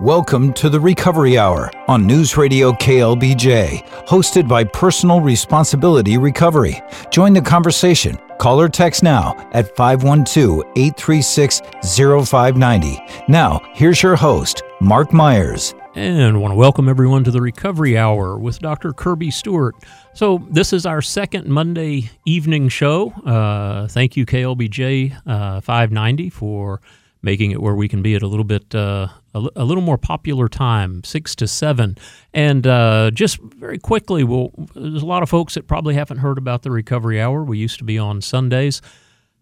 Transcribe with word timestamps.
Welcome 0.00 0.52
to 0.52 0.68
the 0.68 0.78
Recovery 0.78 1.36
Hour 1.38 1.72
on 1.88 2.06
News 2.06 2.36
Radio 2.36 2.70
KLBJ, 2.70 3.84
hosted 4.06 4.46
by 4.46 4.62
Personal 4.62 5.20
Responsibility 5.20 6.18
Recovery. 6.18 6.80
Join 7.10 7.32
the 7.32 7.42
conversation. 7.42 8.16
Call 8.38 8.60
or 8.60 8.68
text 8.68 9.02
now 9.02 9.34
at 9.50 9.74
512 9.74 10.62
836 10.76 11.62
0590. 11.82 13.00
Now, 13.26 13.60
here's 13.74 14.00
your 14.00 14.14
host, 14.14 14.62
Mark 14.80 15.12
Myers. 15.12 15.74
And 15.96 16.36
I 16.36 16.38
want 16.38 16.52
to 16.52 16.56
welcome 16.56 16.88
everyone 16.88 17.24
to 17.24 17.32
the 17.32 17.42
Recovery 17.42 17.98
Hour 17.98 18.38
with 18.38 18.60
Dr. 18.60 18.92
Kirby 18.92 19.32
Stewart. 19.32 19.74
So, 20.14 20.46
this 20.48 20.72
is 20.72 20.86
our 20.86 21.02
second 21.02 21.48
Monday 21.48 22.08
evening 22.24 22.68
show. 22.68 23.10
Uh, 23.26 23.88
thank 23.88 24.16
you, 24.16 24.24
KLBJ 24.26 25.16
uh, 25.26 25.60
590, 25.60 26.30
for 26.30 26.80
making 27.20 27.50
it 27.50 27.60
where 27.60 27.74
we 27.74 27.88
can 27.88 28.00
be 28.00 28.14
at 28.14 28.22
a 28.22 28.28
little 28.28 28.44
bit 28.44 28.72
uh, 28.76 29.08
a, 29.34 29.46
a, 29.56 29.64
little 29.64 29.82
more 29.82 29.98
popular 29.98 30.48
time, 30.48 31.02
six 31.04 31.34
to 31.36 31.46
seven. 31.46 31.96
And 32.32 32.66
uh, 32.66 33.10
just 33.12 33.38
very 33.40 33.78
quickly, 33.78 34.24
well, 34.24 34.52
there's 34.74 35.02
a 35.02 35.06
lot 35.06 35.22
of 35.22 35.28
folks 35.28 35.54
that 35.54 35.66
probably 35.66 35.94
haven't 35.94 36.18
heard 36.18 36.38
about 36.38 36.62
the 36.62 36.70
Recovery 36.70 37.20
Hour. 37.20 37.44
We 37.44 37.58
used 37.58 37.78
to 37.78 37.84
be 37.84 37.98
on 37.98 38.20
Sundays. 38.20 38.80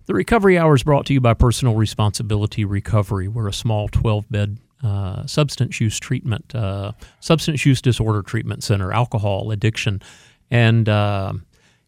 The 0.06 0.14
Recovery 0.14 0.58
Hour 0.58 0.74
is 0.74 0.82
brought 0.82 1.06
to 1.06 1.12
you 1.12 1.20
by 1.20 1.34
Personal 1.34 1.74
Responsibility 1.74 2.64
Recovery. 2.64 3.28
We're 3.28 3.48
a 3.48 3.52
small 3.52 3.88
12 3.88 4.30
bed 4.30 4.58
uh, 4.84 5.26
substance 5.26 5.80
use 5.80 5.98
treatment, 5.98 6.54
uh, 6.54 6.92
substance 7.20 7.66
use 7.66 7.80
disorder 7.82 8.22
treatment 8.22 8.62
center, 8.62 8.92
alcohol 8.92 9.50
addiction, 9.50 10.00
and 10.50 10.88
uh, 10.88 11.32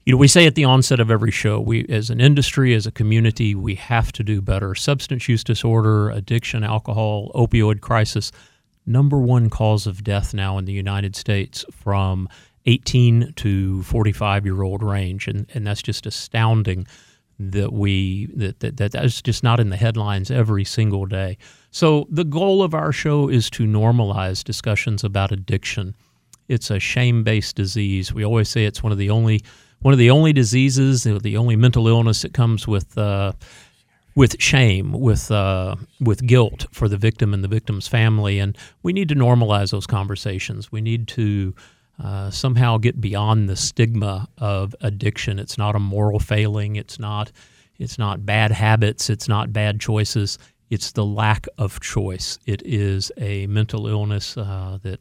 you 0.09 0.13
know, 0.13 0.19
we 0.19 0.27
say 0.27 0.47
at 0.47 0.55
the 0.55 0.65
onset 0.65 1.01
of 1.01 1.11
every 1.11 1.31
show, 1.31 1.61
we 1.61 1.85
as 1.91 2.09
an 2.09 2.19
industry, 2.19 2.75
as 2.75 2.87
a 2.87 2.91
community, 2.91 3.55
we 3.55 3.75
have 3.75 4.11
to 4.13 4.25
do 4.25 4.41
better. 4.41 4.75
Substance 4.75 5.29
use 5.29 5.45
disorder, 5.45 6.09
addiction, 6.09 6.65
alcohol, 6.65 7.31
opioid 7.35 7.83
crisis, 7.83 8.33
number 8.87 9.19
one 9.19 9.51
cause 9.51 9.87
of 9.87 10.03
death 10.03 10.33
now 10.33 10.57
in 10.57 10.65
the 10.65 10.73
United 10.73 11.15
States 11.15 11.63
from 11.71 12.27
18 12.65 13.35
to 13.37 13.83
45 13.83 14.47
year 14.47 14.63
old 14.63 14.83
range, 14.83 15.29
and 15.29 15.47
and 15.53 15.67
that's 15.67 15.83
just 15.83 16.07
astounding 16.07 16.87
that 17.39 17.75
we 17.75 18.31
that, 18.35 18.61
that 18.61 18.79
that 18.79 18.93
that's 18.93 19.21
just 19.21 19.45
not 19.45 19.61
in 19.61 19.69
the 19.69 19.77
headlines 19.77 20.31
every 20.31 20.65
single 20.65 21.05
day. 21.05 21.37
So 21.71 22.07
the 22.11 22.25
goal 22.25 22.63
of 22.63 22.73
our 22.73 22.93
show 22.93 23.29
is 23.29 23.51
to 23.51 23.65
normalize 23.65 24.43
discussions 24.43 25.05
about 25.05 25.33
addiction. 25.33 25.95
It's 26.49 26.71
a 26.71 26.81
shame-based 26.81 27.55
disease. 27.55 28.15
We 28.15 28.25
always 28.25 28.49
say 28.49 28.65
it's 28.65 28.83
one 28.83 28.91
of 28.91 28.97
the 28.97 29.11
only 29.11 29.43
one 29.81 29.93
of 29.93 29.99
the 29.99 30.11
only 30.11 30.33
diseases, 30.33 31.05
the 31.05 31.37
only 31.37 31.57
mental 31.57 31.89
illness 31.89 32.23
that 32.23 32.35
comes 32.35 32.67
with 32.67 32.97
uh, 32.99 33.33
with 34.15 34.41
shame, 34.41 34.93
with 34.93 35.31
uh, 35.31 35.77
with 36.01 36.27
guilt 36.27 36.67
for 36.73 36.89
the 36.89 36.97
victim 36.97 37.33
and 37.33 37.45
the 37.45 37.49
victim's 37.49 37.87
family, 37.87 38.39
and 38.39 38.57
we 38.83 38.93
need 38.93 39.09
to 39.09 39.15
normalize 39.15 39.71
those 39.71 39.87
conversations. 39.87 40.73
We 40.73 40.81
need 40.81 41.07
to 41.09 41.55
uh, 42.03 42.31
somehow 42.31 42.79
get 42.79 43.01
beyond 43.01 43.49
the 43.49 43.57
stigma 43.57 44.29
of 44.39 44.75
addiction. 44.81 45.39
It's 45.39 45.59
not 45.59 45.77
a 45.77 45.81
moral 45.81 46.19
failing. 46.19 46.77
It's 46.77 46.99
not 46.99 47.31
it's 47.79 47.99
not 47.99 48.27
bad 48.27 48.51
habits. 48.51 49.09
It's 49.09 49.29
not 49.29 49.53
bad 49.53 49.81
choices. 49.81 50.39
It's 50.71 50.93
the 50.93 51.05
lack 51.05 51.47
of 51.57 51.81
choice. 51.81 52.39
It 52.47 52.63
is 52.65 53.11
a 53.17 53.47
mental 53.47 53.87
illness 53.87 54.37
uh, 54.37 54.79
that 54.83 55.01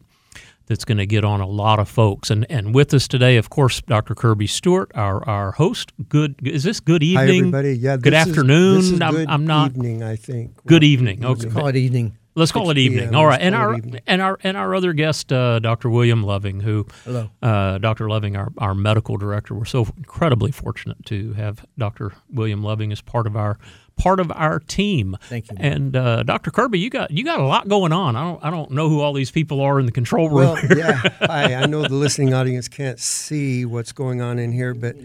that's 0.67 0.85
going 0.85 0.97
to 0.99 1.05
get 1.05 1.25
on 1.25 1.41
a 1.41 1.47
lot 1.47 1.79
of 1.79 1.89
folks. 1.89 2.29
And 2.29 2.45
and 2.49 2.75
with 2.75 2.93
us 2.93 3.07
today, 3.07 3.37
of 3.37 3.49
course, 3.49 3.81
Dr. 3.81 4.13
Kirby 4.13 4.47
Stewart, 4.47 4.91
our 4.93 5.27
our 5.27 5.53
host. 5.53 5.91
Good 6.07 6.35
is 6.43 6.63
this 6.63 6.79
good 6.79 7.03
evening? 7.03 7.27
Hi 7.27 7.37
everybody. 7.37 7.77
Yeah. 7.77 7.97
Good 7.97 8.13
afternoon. 8.13 8.77
Is, 8.79 8.91
this 8.91 8.95
is 8.95 9.01
I'm, 9.01 9.13
good 9.13 9.29
I'm 9.29 9.47
not 9.47 9.71
evening. 9.71 10.03
I 10.03 10.15
think. 10.15 10.63
Good 10.65 10.83
evening. 10.83 11.25
Okay. 11.25 11.49
Call 11.49 11.67
it 11.67 11.75
evening. 11.75 12.17
Let's 12.37 12.51
call 12.51 12.69
it 12.69 12.77
evening. 12.77 13.15
All 13.15 13.25
right, 13.25 13.41
and 13.41 13.55
our 13.55 13.79
and 14.05 14.21
our 14.21 14.37
and 14.43 14.55
our 14.55 14.75
other 14.75 14.93
guest, 14.93 15.33
uh, 15.33 15.57
Dr. 15.57 15.89
William 15.89 16.21
Loving, 16.21 16.59
who, 16.59 16.85
hello, 17.03 17.31
uh, 17.41 17.79
Dr. 17.79 18.07
Loving, 18.07 18.35
our, 18.35 18.51
our 18.59 18.75
medical 18.75 19.17
director. 19.17 19.55
We're 19.55 19.65
so 19.65 19.87
incredibly 19.97 20.51
fortunate 20.51 21.03
to 21.07 21.33
have 21.33 21.65
Dr. 21.79 22.13
William 22.31 22.61
Loving 22.61 22.91
as 22.91 23.01
part 23.01 23.25
of 23.25 23.35
our 23.35 23.57
part 23.97 24.19
of 24.19 24.31
our 24.31 24.59
team. 24.59 25.17
Thank 25.23 25.51
you. 25.51 25.57
And 25.59 25.95
uh, 25.95 26.23
Dr. 26.23 26.51
Kirby, 26.51 26.79
you 26.79 26.89
got 26.89 27.11
you 27.11 27.23
got 27.23 27.39
a 27.39 27.45
lot 27.45 27.67
going 27.67 27.91
on. 27.91 28.15
I 28.15 28.23
don't 28.23 28.45
I 28.45 28.49
don't 28.49 28.71
know 28.71 28.87
who 28.89 29.01
all 29.01 29.13
these 29.13 29.31
people 29.31 29.59
are 29.61 29.79
in 29.79 29.85
the 29.85 29.91
control 29.91 30.29
room. 30.29 30.55
Well, 30.55 30.77
yeah. 30.77 30.93
Hi. 31.21 31.55
I 31.55 31.65
know 31.65 31.81
the 31.81 31.95
listening 31.95 32.33
audience 32.33 32.67
can't 32.67 32.99
see 32.99 33.65
what's 33.65 33.91
going 33.91 34.21
on 34.21 34.39
in 34.39 34.51
here, 34.51 34.73
but 34.73 34.95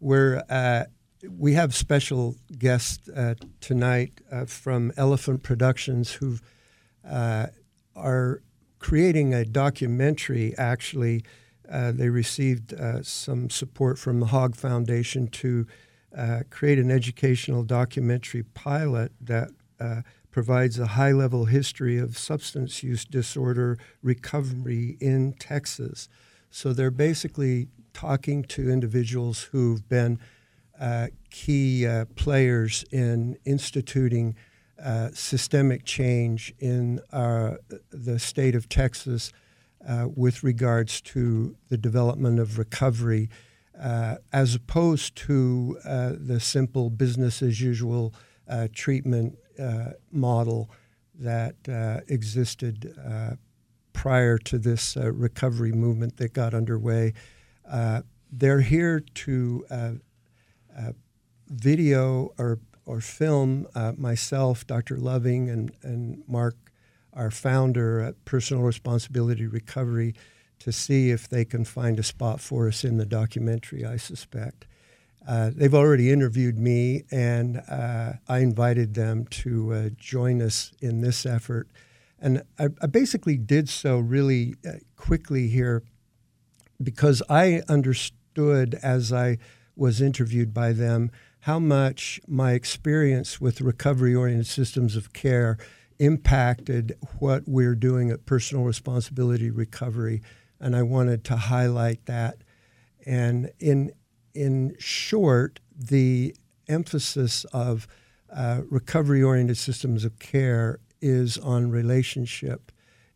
we're 0.00 0.42
uh, 0.48 0.84
we 1.28 1.54
have 1.54 1.74
special 1.74 2.36
guests 2.56 3.08
uh, 3.08 3.34
tonight 3.60 4.12
uh, 4.30 4.44
from 4.44 4.92
Elephant 4.96 5.42
Productions 5.42 6.12
who 6.12 6.38
uh, 7.08 7.46
are 7.96 8.42
creating 8.78 9.34
a 9.34 9.44
documentary. 9.44 10.54
Actually, 10.58 11.24
uh, 11.70 11.90
they 11.90 12.10
received 12.10 12.74
some 13.02 13.50
support 13.50 13.98
from 13.98 14.20
the 14.20 14.26
Hogg 14.26 14.54
Foundation 14.54 15.26
to 15.28 15.66
uh, 16.16 16.40
create 16.50 16.78
an 16.78 16.90
educational 16.90 17.62
documentary 17.62 18.42
pilot 18.42 19.12
that 19.20 19.50
uh, 19.78 20.02
provides 20.30 20.78
a 20.78 20.86
high 20.86 21.12
level 21.12 21.46
history 21.46 21.98
of 21.98 22.16
substance 22.16 22.82
use 22.82 23.04
disorder 23.04 23.78
recovery 24.02 24.96
in 25.00 25.32
Texas. 25.34 26.08
So 26.50 26.72
they're 26.72 26.90
basically 26.90 27.68
talking 27.92 28.42
to 28.44 28.70
individuals 28.70 29.44
who've 29.44 29.88
been 29.88 30.18
uh, 30.78 31.08
key 31.30 31.86
uh, 31.86 32.04
players 32.16 32.84
in 32.90 33.38
instituting 33.44 34.36
uh, 34.82 35.08
systemic 35.14 35.84
change 35.84 36.52
in 36.58 37.00
our, 37.12 37.58
the 37.90 38.18
state 38.18 38.54
of 38.54 38.68
Texas 38.68 39.32
uh, 39.88 40.06
with 40.14 40.44
regards 40.44 41.00
to 41.00 41.56
the 41.68 41.78
development 41.78 42.38
of 42.38 42.58
recovery 42.58 43.30
uh, 43.80 44.16
as 44.32 44.54
opposed 44.54 45.16
to 45.16 45.78
uh, 45.84 46.12
the 46.18 46.40
simple 46.40 46.90
business 46.90 47.42
as 47.42 47.60
usual 47.60 48.14
uh, 48.48 48.68
treatment 48.72 49.38
uh, 49.58 49.90
model 50.10 50.70
that 51.18 51.56
uh, 51.68 52.00
existed 52.08 52.94
uh, 53.04 53.30
prior 53.92 54.38
to 54.38 54.58
this 54.58 54.96
recovery 54.96 55.72
movement 55.72 56.16
that 56.18 56.32
got 56.32 56.52
underway. 56.54 57.12
they're 58.30 58.60
here 58.60 59.00
to 59.00 59.64
video 61.48 62.34
or, 62.38 62.58
or 62.84 63.00
film 63.00 63.66
myself, 63.96 64.66
Dr. 64.66 64.98
Loving, 64.98 65.48
and, 65.48 65.72
and 65.82 66.22
Mark, 66.28 66.56
our 67.14 67.30
founder 67.30 68.00
at 68.00 68.22
Personal 68.26 68.62
Responsibility 68.62 69.46
Recovery 69.46 70.14
to 70.60 70.72
see 70.72 71.10
if 71.10 71.28
they 71.28 71.44
can 71.44 71.64
find 71.64 71.98
a 71.98 72.02
spot 72.02 72.40
for 72.40 72.68
us 72.68 72.84
in 72.84 72.96
the 72.96 73.06
documentary, 73.06 73.84
I 73.84 73.96
suspect. 73.96 74.66
Uh, 75.26 75.50
they've 75.54 75.74
already 75.74 76.12
interviewed 76.12 76.58
me, 76.58 77.04
and 77.10 77.62
uh, 77.68 78.14
I 78.28 78.38
invited 78.38 78.94
them 78.94 79.26
to 79.26 79.72
uh, 79.72 79.88
join 79.96 80.40
us 80.40 80.72
in 80.80 81.00
this 81.00 81.26
effort. 81.26 81.68
And 82.20 82.42
I, 82.58 82.68
I 82.80 82.86
basically 82.86 83.36
did 83.36 83.68
so 83.68 83.98
really 83.98 84.54
uh, 84.66 84.72
quickly 84.96 85.48
here 85.48 85.82
because 86.82 87.22
I 87.28 87.62
understood 87.68 88.78
as 88.82 89.12
I 89.12 89.38
was 89.74 90.00
interviewed 90.00 90.54
by 90.54 90.72
them 90.72 91.10
how 91.40 91.58
much 91.58 92.20
my 92.26 92.52
experience 92.52 93.40
with 93.40 93.60
recovery 93.60 94.14
oriented 94.14 94.46
systems 94.46 94.96
of 94.96 95.12
care 95.12 95.58
impacted 95.98 96.96
what 97.18 97.42
we're 97.46 97.74
doing 97.74 98.10
at 98.10 98.26
Personal 98.26 98.64
Responsibility 98.64 99.50
Recovery 99.50 100.22
and 100.60 100.76
I 100.76 100.82
wanted 100.82 101.24
to 101.24 101.36
highlight 101.36 102.06
that. 102.06 102.38
And 103.04 103.50
in 103.58 103.92
in 104.34 104.76
short, 104.78 105.60
the 105.74 106.34
emphasis 106.68 107.44
of 107.52 107.86
uh, 108.30 108.62
recovery-oriented 108.68 109.56
systems 109.56 110.04
of 110.04 110.18
care 110.18 110.80
is 111.00 111.38
on 111.38 111.70
relationship, 111.70 112.72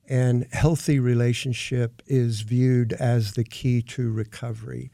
and 0.08 0.46
healthy 0.52 0.98
relationship 0.98 2.02
is 2.06 2.40
viewed 2.42 2.92
as 2.94 3.32
the 3.32 3.44
key 3.44 3.82
to 3.82 4.10
recovery. 4.10 4.90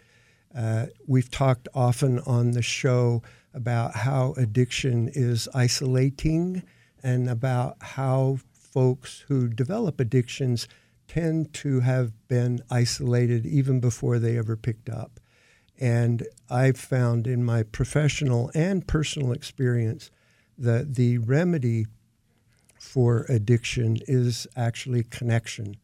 Uh, 0.54 0.86
we've 1.06 1.30
talked 1.30 1.68
often 1.74 2.18
on 2.20 2.52
the 2.52 2.62
show 2.62 3.22
about 3.52 3.94
how 3.96 4.34
addiction 4.36 5.08
is 5.08 5.48
isolating 5.54 6.62
and 7.02 7.28
about 7.28 7.76
how 7.80 8.38
folks 8.52 9.24
who 9.28 9.48
develop 9.48 10.00
addictions 10.00 10.66
tend 11.08 11.52
to 11.54 11.80
have 11.80 12.12
been 12.28 12.60
isolated 12.70 13.46
even 13.46 13.80
before 13.80 14.18
they 14.18 14.36
ever 14.38 14.56
picked 14.56 14.88
up. 14.88 15.20
And 15.78 16.26
I've 16.48 16.78
found 16.78 17.26
in 17.26 17.44
my 17.44 17.62
professional 17.62 18.50
and 18.54 18.86
personal 18.86 19.32
experience 19.32 20.10
that 20.58 20.94
the 20.94 21.18
remedy 21.18 21.86
for 22.78 23.26
addiction 23.28 23.98
is 24.06 24.46
actually 24.56 25.02
connection. 25.02 25.76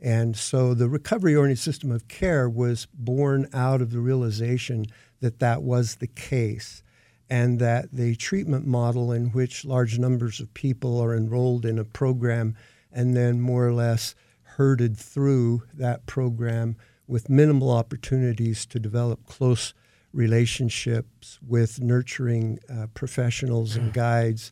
And 0.00 0.36
so 0.36 0.74
the 0.74 0.88
recovery 0.88 1.34
oriented 1.34 1.58
system 1.58 1.90
of 1.90 2.08
care 2.08 2.48
was 2.48 2.86
born 2.94 3.48
out 3.52 3.80
of 3.80 3.90
the 3.90 4.00
realization 4.00 4.86
that 5.20 5.38
that 5.40 5.62
was 5.62 5.96
the 5.96 6.06
case 6.06 6.82
and 7.28 7.58
that 7.58 7.92
the 7.92 8.14
treatment 8.16 8.66
model 8.66 9.10
in 9.10 9.30
which 9.30 9.64
large 9.64 9.98
numbers 9.98 10.38
of 10.40 10.52
people 10.54 11.00
are 11.00 11.16
enrolled 11.16 11.64
in 11.64 11.78
a 11.78 11.84
program 11.84 12.54
and 12.92 13.16
then 13.16 13.40
more 13.40 13.66
or 13.66 13.72
less 13.72 14.14
herded 14.56 14.96
through 14.96 15.62
that 15.74 16.06
program 16.06 16.76
with 17.06 17.28
minimal 17.28 17.70
opportunities 17.70 18.64
to 18.66 18.80
develop 18.80 19.26
close 19.26 19.74
relationships 20.12 21.38
with 21.46 21.80
nurturing 21.80 22.58
uh, 22.70 22.86
professionals 22.94 23.76
and 23.76 23.92
guides. 23.92 24.50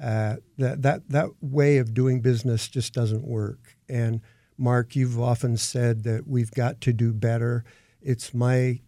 Uh, 0.00 0.36
that, 0.56 0.80
that, 0.80 1.08
that 1.10 1.28
way 1.42 1.76
of 1.76 1.92
doing 1.92 2.20
business 2.22 2.66
just 2.66 2.94
doesn't 2.94 3.26
work. 3.26 3.76
And 3.90 4.22
Mark, 4.56 4.96
you've 4.96 5.20
often 5.20 5.58
said 5.58 6.02
that 6.04 6.26
we've 6.26 6.50
got 6.50 6.80
to 6.80 6.92
do 6.94 7.12
better. 7.12 7.62
It's 8.00 8.32
my 8.32 8.80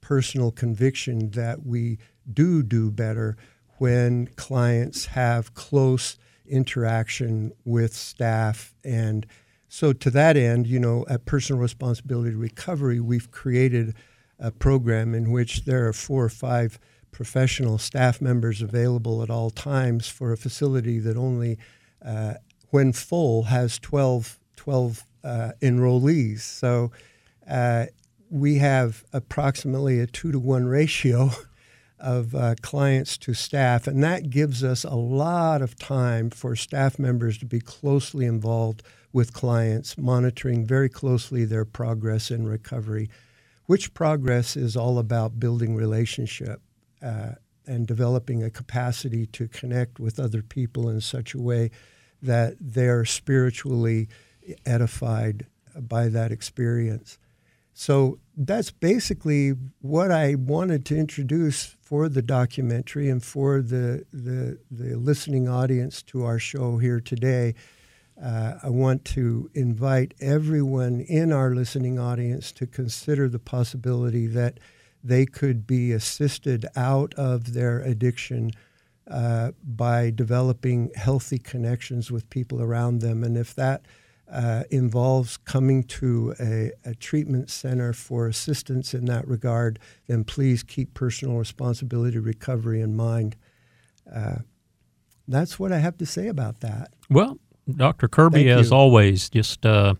personal 0.00 0.52
conviction 0.52 1.30
that 1.30 1.66
we 1.66 1.98
do 2.32 2.62
do 2.62 2.92
better 2.92 3.36
when 3.78 4.28
clients 4.36 5.06
have 5.06 5.54
close 5.54 6.16
interaction 6.46 7.52
with 7.64 7.92
staff. 7.92 8.72
And 8.84 9.26
so, 9.74 9.94
to 9.94 10.10
that 10.10 10.36
end, 10.36 10.66
you 10.66 10.78
know, 10.78 11.06
at 11.08 11.24
Personal 11.24 11.58
Responsibility 11.58 12.34
Recovery, 12.34 13.00
we've 13.00 13.30
created 13.30 13.94
a 14.38 14.50
program 14.50 15.14
in 15.14 15.32
which 15.32 15.64
there 15.64 15.88
are 15.88 15.94
four 15.94 16.22
or 16.22 16.28
five 16.28 16.78
professional 17.10 17.78
staff 17.78 18.20
members 18.20 18.60
available 18.60 19.22
at 19.22 19.30
all 19.30 19.48
times 19.48 20.08
for 20.08 20.30
a 20.30 20.36
facility 20.36 20.98
that 20.98 21.16
only, 21.16 21.56
uh, 22.04 22.34
when 22.68 22.92
full, 22.92 23.44
has 23.44 23.78
12, 23.78 24.38
12 24.56 25.04
uh, 25.24 25.52
enrollees. 25.62 26.40
So 26.40 26.92
uh, 27.48 27.86
we 28.28 28.56
have 28.56 29.04
approximately 29.10 30.00
a 30.00 30.06
two 30.06 30.32
to 30.32 30.38
one 30.38 30.66
ratio 30.66 31.30
of 31.98 32.34
uh, 32.34 32.56
clients 32.60 33.16
to 33.16 33.32
staff, 33.32 33.86
and 33.86 34.04
that 34.04 34.28
gives 34.28 34.62
us 34.62 34.84
a 34.84 34.96
lot 34.96 35.62
of 35.62 35.78
time 35.78 36.28
for 36.28 36.54
staff 36.56 36.98
members 36.98 37.38
to 37.38 37.46
be 37.46 37.60
closely 37.60 38.26
involved 38.26 38.82
with 39.12 39.32
clients, 39.32 39.98
monitoring 39.98 40.66
very 40.66 40.88
closely 40.88 41.44
their 41.44 41.64
progress 41.64 42.30
in 42.30 42.46
recovery, 42.46 43.10
which 43.66 43.94
progress 43.94 44.56
is 44.56 44.76
all 44.76 44.98
about 44.98 45.38
building 45.38 45.74
relationship 45.74 46.60
uh, 47.02 47.32
and 47.66 47.86
developing 47.86 48.42
a 48.42 48.50
capacity 48.50 49.26
to 49.26 49.48
connect 49.48 50.00
with 50.00 50.18
other 50.18 50.42
people 50.42 50.88
in 50.88 51.00
such 51.00 51.34
a 51.34 51.40
way 51.40 51.70
that 52.20 52.56
they're 52.60 53.04
spiritually 53.04 54.08
edified 54.66 55.46
by 55.76 56.08
that 56.08 56.32
experience. 56.32 57.18
So 57.74 58.18
that's 58.36 58.70
basically 58.70 59.54
what 59.80 60.10
I 60.10 60.34
wanted 60.34 60.84
to 60.86 60.96
introduce 60.96 61.76
for 61.80 62.08
the 62.08 62.22
documentary 62.22 63.08
and 63.08 63.22
for 63.22 63.62
the, 63.62 64.04
the, 64.12 64.58
the 64.70 64.96
listening 64.96 65.48
audience 65.48 66.02
to 66.04 66.24
our 66.24 66.38
show 66.38 66.78
here 66.78 67.00
today. 67.00 67.54
Uh, 68.22 68.54
I 68.62 68.68
want 68.68 69.04
to 69.06 69.50
invite 69.52 70.14
everyone 70.20 71.00
in 71.00 71.32
our 71.32 71.54
listening 71.54 71.98
audience 71.98 72.52
to 72.52 72.66
consider 72.66 73.28
the 73.28 73.40
possibility 73.40 74.28
that 74.28 74.60
they 75.02 75.26
could 75.26 75.66
be 75.66 75.90
assisted 75.90 76.66
out 76.76 77.12
of 77.14 77.54
their 77.54 77.80
addiction 77.80 78.52
uh, 79.10 79.50
by 79.64 80.10
developing 80.10 80.92
healthy 80.94 81.38
connections 81.38 82.12
with 82.12 82.30
people 82.30 82.62
around 82.62 83.00
them. 83.00 83.24
And 83.24 83.36
if 83.36 83.54
that 83.56 83.84
uh, 84.30 84.62
involves 84.70 85.36
coming 85.36 85.82
to 85.82 86.34
a, 86.38 86.70
a, 86.84 86.94
treatment 86.94 87.50
center 87.50 87.92
for 87.92 88.28
assistance 88.28 88.94
in 88.94 89.04
that 89.06 89.26
regard, 89.28 89.78
then 90.06 90.24
please 90.24 90.62
keep 90.62 90.94
personal 90.94 91.36
responsibility 91.36 92.18
recovery 92.18 92.80
in 92.80 92.96
mind. 92.96 93.36
Uh, 94.10 94.36
that's 95.28 95.58
what 95.58 95.72
I 95.72 95.78
have 95.78 95.98
to 95.98 96.06
say 96.06 96.28
about 96.28 96.60
that. 96.60 96.94
Well, 97.10 97.38
Dr. 97.70 98.08
Kirby, 98.08 98.44
Thank 98.44 98.60
as 98.60 98.70
you. 98.70 98.76
always, 98.76 99.30
just 99.30 99.64
uh, 99.64 99.94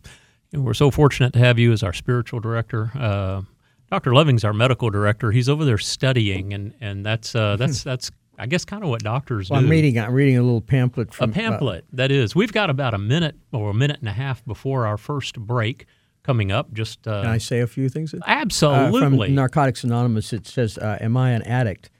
we're 0.52 0.74
so 0.74 0.90
fortunate 0.90 1.32
to 1.34 1.38
have 1.38 1.58
you 1.58 1.72
as 1.72 1.82
our 1.82 1.92
spiritual 1.92 2.40
director. 2.40 2.90
Uh, 2.94 3.42
Dr. 3.90 4.14
Loving's 4.14 4.44
our 4.44 4.52
medical 4.52 4.90
director. 4.90 5.30
He's 5.32 5.48
over 5.48 5.64
there 5.64 5.78
studying, 5.78 6.54
and 6.54 6.74
and 6.80 7.04
that's 7.04 7.34
uh, 7.34 7.56
that's 7.56 7.82
that's 7.82 8.10
I 8.38 8.46
guess 8.46 8.64
kind 8.64 8.82
of 8.82 8.88
what 8.88 9.02
doctors 9.02 9.50
well, 9.50 9.60
do. 9.60 9.66
I'm 9.66 9.70
reading. 9.70 9.98
I'm 9.98 10.12
reading 10.12 10.36
a 10.36 10.42
little 10.42 10.60
pamphlet 10.60 11.12
from 11.12 11.30
a 11.30 11.32
pamphlet. 11.32 11.84
that 11.92 12.10
is, 12.10 12.34
we've 12.34 12.52
got 12.52 12.70
about 12.70 12.94
a 12.94 12.98
minute 12.98 13.36
or 13.52 13.70
a 13.70 13.74
minute 13.74 14.00
and 14.00 14.08
a 14.08 14.12
half 14.12 14.44
before 14.44 14.86
our 14.86 14.96
first 14.96 15.38
break 15.38 15.86
coming 16.22 16.50
up. 16.50 16.72
Just 16.72 17.06
uh, 17.06 17.22
can 17.22 17.30
I 17.30 17.38
say 17.38 17.60
a 17.60 17.66
few 17.66 17.88
things? 17.88 18.14
Absolutely. 18.26 19.00
Uh, 19.00 19.26
from 19.26 19.34
Narcotics 19.34 19.84
Anonymous, 19.84 20.32
it 20.32 20.46
says, 20.46 20.78
uh, 20.78 20.98
"Am 21.00 21.16
I 21.16 21.30
an 21.30 21.42
addict? 21.42 21.90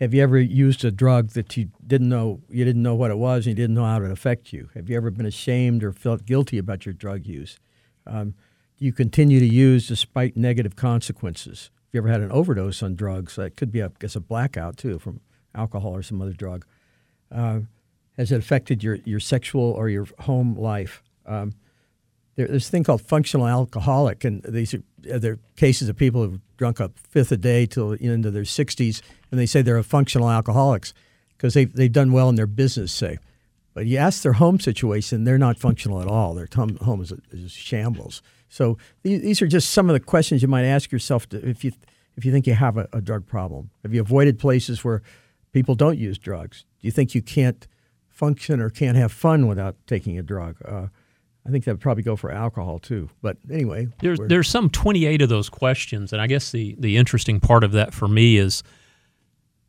Have 0.00 0.14
you 0.14 0.22
ever 0.22 0.38
used 0.38 0.84
a 0.84 0.92
drug 0.92 1.30
that 1.30 1.56
you 1.56 1.70
didn't 1.84 2.08
know 2.08 2.40
you 2.48 2.64
didn't 2.64 2.82
know 2.82 2.94
what 2.94 3.10
it 3.10 3.18
was 3.18 3.46
and 3.46 3.58
you 3.58 3.62
didn't 3.62 3.74
know 3.74 3.84
how 3.84 4.00
it 4.00 4.10
affect 4.10 4.52
you? 4.52 4.70
Have 4.74 4.88
you 4.88 4.96
ever 4.96 5.10
been 5.10 5.26
ashamed 5.26 5.82
or 5.82 5.92
felt 5.92 6.24
guilty 6.24 6.56
about 6.56 6.86
your 6.86 6.92
drug 6.92 7.26
use? 7.26 7.58
Um, 8.06 8.34
you 8.78 8.92
continue 8.92 9.40
to 9.40 9.46
use 9.46 9.88
despite 9.88 10.36
negative 10.36 10.76
consequences. 10.76 11.70
Have 11.74 11.94
you 11.94 11.98
ever 11.98 12.08
had 12.08 12.20
an 12.20 12.30
overdose 12.30 12.80
on 12.80 12.94
drugs? 12.94 13.34
That 13.34 13.56
could 13.56 13.72
be, 13.72 13.80
a, 13.80 13.86
I 13.86 13.90
guess, 13.98 14.14
a 14.14 14.20
blackout 14.20 14.76
too 14.76 15.00
from 15.00 15.20
alcohol 15.52 15.96
or 15.96 16.02
some 16.02 16.22
other 16.22 16.32
drug. 16.32 16.64
Uh, 17.32 17.60
has 18.16 18.30
it 18.30 18.38
affected 18.38 18.84
your, 18.84 18.96
your 19.04 19.20
sexual 19.20 19.64
or 19.64 19.88
your 19.88 20.06
home 20.20 20.56
life? 20.56 21.02
Um, 21.26 21.54
there, 22.36 22.46
there's 22.46 22.68
a 22.68 22.70
thing 22.70 22.84
called 22.84 23.02
functional 23.02 23.48
alcoholic, 23.48 24.24
and 24.24 24.42
these 24.44 24.74
are 24.74 24.82
they're 24.98 25.40
cases 25.56 25.88
of 25.88 25.96
people 25.96 26.22
who've 26.22 26.40
drunk 26.58 26.80
a 26.80 26.90
fifth 27.08 27.32
a 27.32 27.38
day 27.38 27.64
till 27.64 27.90
the 27.90 28.04
into 28.04 28.30
their 28.30 28.42
60s, 28.42 29.00
and 29.30 29.40
they 29.40 29.46
say 29.46 29.62
they're 29.62 29.78
a 29.78 29.84
functional 29.84 30.28
alcoholics 30.28 30.92
because 31.36 31.54
they've, 31.54 31.72
they've 31.72 31.92
done 31.92 32.12
well 32.12 32.28
in 32.28 32.34
their 32.34 32.46
business, 32.46 32.92
say. 32.92 33.18
But 33.72 33.86
you 33.86 33.96
ask 33.96 34.22
their 34.22 34.34
home 34.34 34.58
situation, 34.58 35.24
they're 35.24 35.38
not 35.38 35.56
functional 35.56 36.02
at 36.02 36.08
all. 36.08 36.34
Their 36.34 36.48
home 36.52 37.00
is, 37.00 37.12
is 37.30 37.52
shambles. 37.52 38.22
So 38.48 38.76
these 39.02 39.40
are 39.40 39.46
just 39.46 39.70
some 39.70 39.88
of 39.88 39.94
the 39.94 40.00
questions 40.00 40.42
you 40.42 40.48
might 40.48 40.64
ask 40.64 40.90
yourself 40.90 41.28
to, 41.30 41.48
if 41.48 41.64
you 41.64 41.72
if 42.16 42.24
you 42.24 42.32
think 42.32 42.48
you 42.48 42.54
have 42.54 42.76
a, 42.76 42.88
a 42.92 43.00
drug 43.00 43.26
problem. 43.26 43.70
Have 43.84 43.94
you 43.94 44.00
avoided 44.00 44.40
places 44.40 44.82
where 44.82 45.02
people 45.52 45.76
don't 45.76 45.98
use 45.98 46.18
drugs? 46.18 46.64
Do 46.80 46.88
you 46.88 46.90
think 46.90 47.14
you 47.14 47.22
can't 47.22 47.68
function 48.08 48.60
or 48.60 48.70
can't 48.70 48.96
have 48.96 49.12
fun 49.12 49.46
without 49.46 49.76
taking 49.86 50.18
a 50.18 50.22
drug? 50.22 50.56
Uh, 50.64 50.88
I 51.46 51.50
think 51.50 51.64
that 51.64 51.72
would 51.72 51.80
probably 51.80 52.02
go 52.02 52.16
for 52.16 52.30
alcohol 52.30 52.78
too. 52.78 53.08
But 53.22 53.38
anyway, 53.50 53.88
there's 54.00 54.18
there's 54.20 54.48
some 54.48 54.68
28 54.68 55.22
of 55.22 55.28
those 55.28 55.48
questions, 55.48 56.12
and 56.12 56.20
I 56.20 56.26
guess 56.26 56.52
the 56.52 56.76
the 56.78 56.96
interesting 56.96 57.40
part 57.40 57.64
of 57.64 57.72
that 57.72 57.94
for 57.94 58.08
me 58.08 58.36
is 58.36 58.62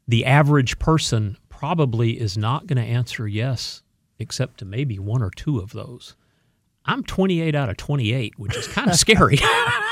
the 0.08 0.26
average 0.26 0.80
person 0.80 1.38
probably 1.50 2.20
is 2.20 2.38
not 2.38 2.68
going 2.68 2.78
to 2.78 2.90
answer 2.90 3.28
yes, 3.28 3.84
except 4.18 4.60
to 4.60 4.66
maybe 4.66 4.98
one 4.98 5.22
or 5.22 5.30
two 5.30 5.60
of 5.60 5.72
those. 5.72 6.16
I'm 6.86 7.04
28 7.04 7.54
out 7.54 7.70
of 7.70 7.78
28, 7.78 8.40
which 8.40 8.56
is 8.56 8.68
kind 8.68 8.90
of 8.90 8.96
scary. 8.98 9.38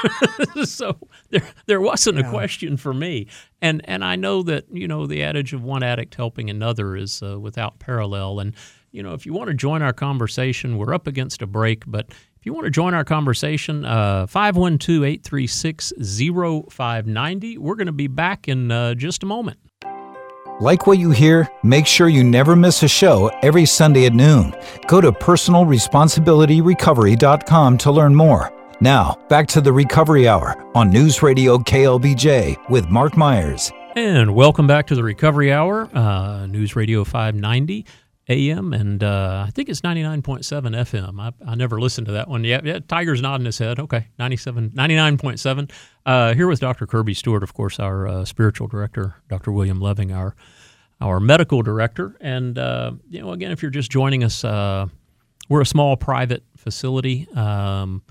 so 0.63 0.97
there, 1.29 1.43
there 1.67 1.81
wasn't 1.81 2.17
yeah. 2.17 2.27
a 2.27 2.29
question 2.29 2.77
for 2.77 2.93
me, 2.93 3.27
and 3.61 3.81
and 3.85 4.03
I 4.03 4.15
know 4.15 4.43
that 4.43 4.65
you 4.71 4.87
know 4.87 5.05
the 5.05 5.23
adage 5.23 5.53
of 5.53 5.63
one 5.63 5.83
addict 5.83 6.15
helping 6.15 6.49
another 6.49 6.95
is 6.95 7.21
uh, 7.21 7.39
without 7.39 7.79
parallel. 7.79 8.39
And 8.39 8.55
you 8.91 9.03
know 9.03 9.13
if 9.13 9.25
you 9.25 9.33
want 9.33 9.49
to 9.49 9.53
join 9.53 9.81
our 9.81 9.93
conversation, 9.93 10.77
we're 10.77 10.93
up 10.93 11.07
against 11.07 11.41
a 11.41 11.47
break, 11.47 11.83
but 11.87 12.07
if 12.39 12.45
you 12.45 12.53
want 12.53 12.65
to 12.65 12.71
join 12.71 12.93
our 12.93 13.03
conversation, 13.03 13.83
uh, 13.85 14.27
512 14.27 15.03
836 15.03 15.93
0590. 15.99 17.57
We're 17.57 17.75
going 17.75 17.87
to 17.87 17.91
be 17.91 18.07
back 18.07 18.47
in 18.47 18.71
uh, 18.71 18.93
just 18.93 19.23
a 19.23 19.25
moment. 19.25 19.59
Like 20.59 20.87
what 20.87 20.97
you 20.97 21.11
hear? 21.11 21.47
Make 21.61 21.85
sure 21.85 22.09
you 22.09 22.23
never 22.23 22.55
miss 22.55 22.81
a 22.81 22.87
show 22.87 23.27
every 23.43 23.65
Sunday 23.65 24.07
at 24.07 24.13
noon. 24.13 24.55
Go 24.87 24.99
to 25.01 25.11
personalresponsibilityrecovery.com 25.11 27.77
to 27.77 27.91
learn 27.91 28.15
more. 28.15 28.51
Now, 28.79 29.17
back 29.29 29.47
to 29.49 29.61
the 29.61 29.71
Recovery 29.73 30.27
Hour 30.27 30.65
on 30.75 30.89
News 30.89 31.21
Radio 31.21 31.59
KLBJ 31.59 32.69
with 32.69 32.89
Mark 32.89 33.15
Myers. 33.17 33.71
And 33.95 34.33
welcome 34.35 34.65
back 34.67 34.87
to 34.87 34.95
the 34.95 35.03
Recovery 35.03 35.51
Hour, 35.51 35.89
uh, 35.95 36.47
News 36.47 36.75
Radio 36.75 37.03
590 37.03 37.85
AM, 38.29 38.73
and 38.73 39.03
uh, 39.03 39.45
I 39.47 39.51
think 39.51 39.69
it's 39.69 39.81
99.7 39.81 40.41
FM. 40.43 41.19
I, 41.19 41.31
I 41.49 41.55
never 41.55 41.79
listened 41.79 42.07
to 42.07 42.13
that 42.13 42.27
one. 42.27 42.43
yet. 42.43 42.65
yeah, 42.65 42.79
Tiger's 42.87 43.21
nodding 43.21 43.45
his 43.45 43.57
head. 43.57 43.79
Okay, 43.79 44.07
97, 44.19 44.71
99.7. 44.71 45.71
Uh, 46.05 46.33
here 46.33 46.47
with 46.47 46.59
Dr. 46.59 46.85
Kirby 46.85 47.13
Stewart, 47.13 47.43
of 47.43 47.53
course, 47.53 47.79
our 47.79 48.07
uh, 48.07 48.25
spiritual 48.25 48.67
director, 48.67 49.15
Dr. 49.29 49.51
William 49.51 49.79
Loving, 49.79 50.11
our 50.11 50.35
our 50.99 51.19
medical 51.19 51.61
director. 51.61 52.17
And, 52.21 52.57
uh, 52.57 52.93
you 53.07 53.21
know, 53.21 53.31
again, 53.31 53.51
if 53.51 53.61
you're 53.61 53.71
just 53.71 53.91
joining 53.91 54.23
us, 54.23 54.43
uh, 54.43 54.87
we're 55.47 55.61
a 55.61 55.65
small 55.65 55.95
private 55.95 56.43
facility. 56.57 57.27
Um, 57.35 58.01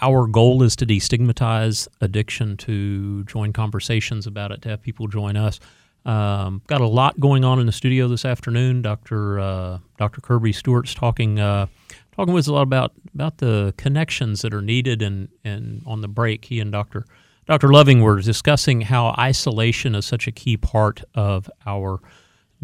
our 0.00 0.26
goal 0.26 0.62
is 0.62 0.76
to 0.76 0.86
destigmatize 0.86 1.88
addiction, 2.00 2.56
to 2.58 3.24
join 3.24 3.52
conversations 3.52 4.26
about 4.26 4.52
it, 4.52 4.62
to 4.62 4.68
have 4.68 4.82
people 4.82 5.08
join 5.08 5.36
us. 5.36 5.58
Um, 6.06 6.62
got 6.68 6.80
a 6.80 6.86
lot 6.86 7.18
going 7.18 7.44
on 7.44 7.58
in 7.58 7.66
the 7.66 7.72
studio 7.72 8.06
this 8.06 8.24
afternoon. 8.24 8.80
Dr. 8.80 9.40
Uh, 9.40 9.78
Dr. 9.98 10.20
Kirby 10.20 10.52
Stewart's 10.52 10.94
talking 10.94 11.40
uh, 11.40 11.66
talking 12.14 12.32
with 12.32 12.44
us 12.44 12.48
a 12.48 12.52
lot 12.52 12.62
about 12.62 12.92
about 13.12 13.38
the 13.38 13.74
connections 13.76 14.42
that 14.42 14.54
are 14.54 14.62
needed, 14.62 15.02
and 15.02 15.28
and 15.44 15.82
on 15.84 16.02
the 16.02 16.08
break, 16.08 16.44
he 16.44 16.60
and 16.60 16.70
Dr. 16.70 17.06
Dr. 17.46 17.72
Loving 17.72 18.02
were 18.02 18.20
discussing 18.20 18.82
how 18.82 19.16
isolation 19.18 19.96
is 19.96 20.06
such 20.06 20.28
a 20.28 20.32
key 20.32 20.56
part 20.56 21.02
of 21.14 21.50
our 21.66 22.00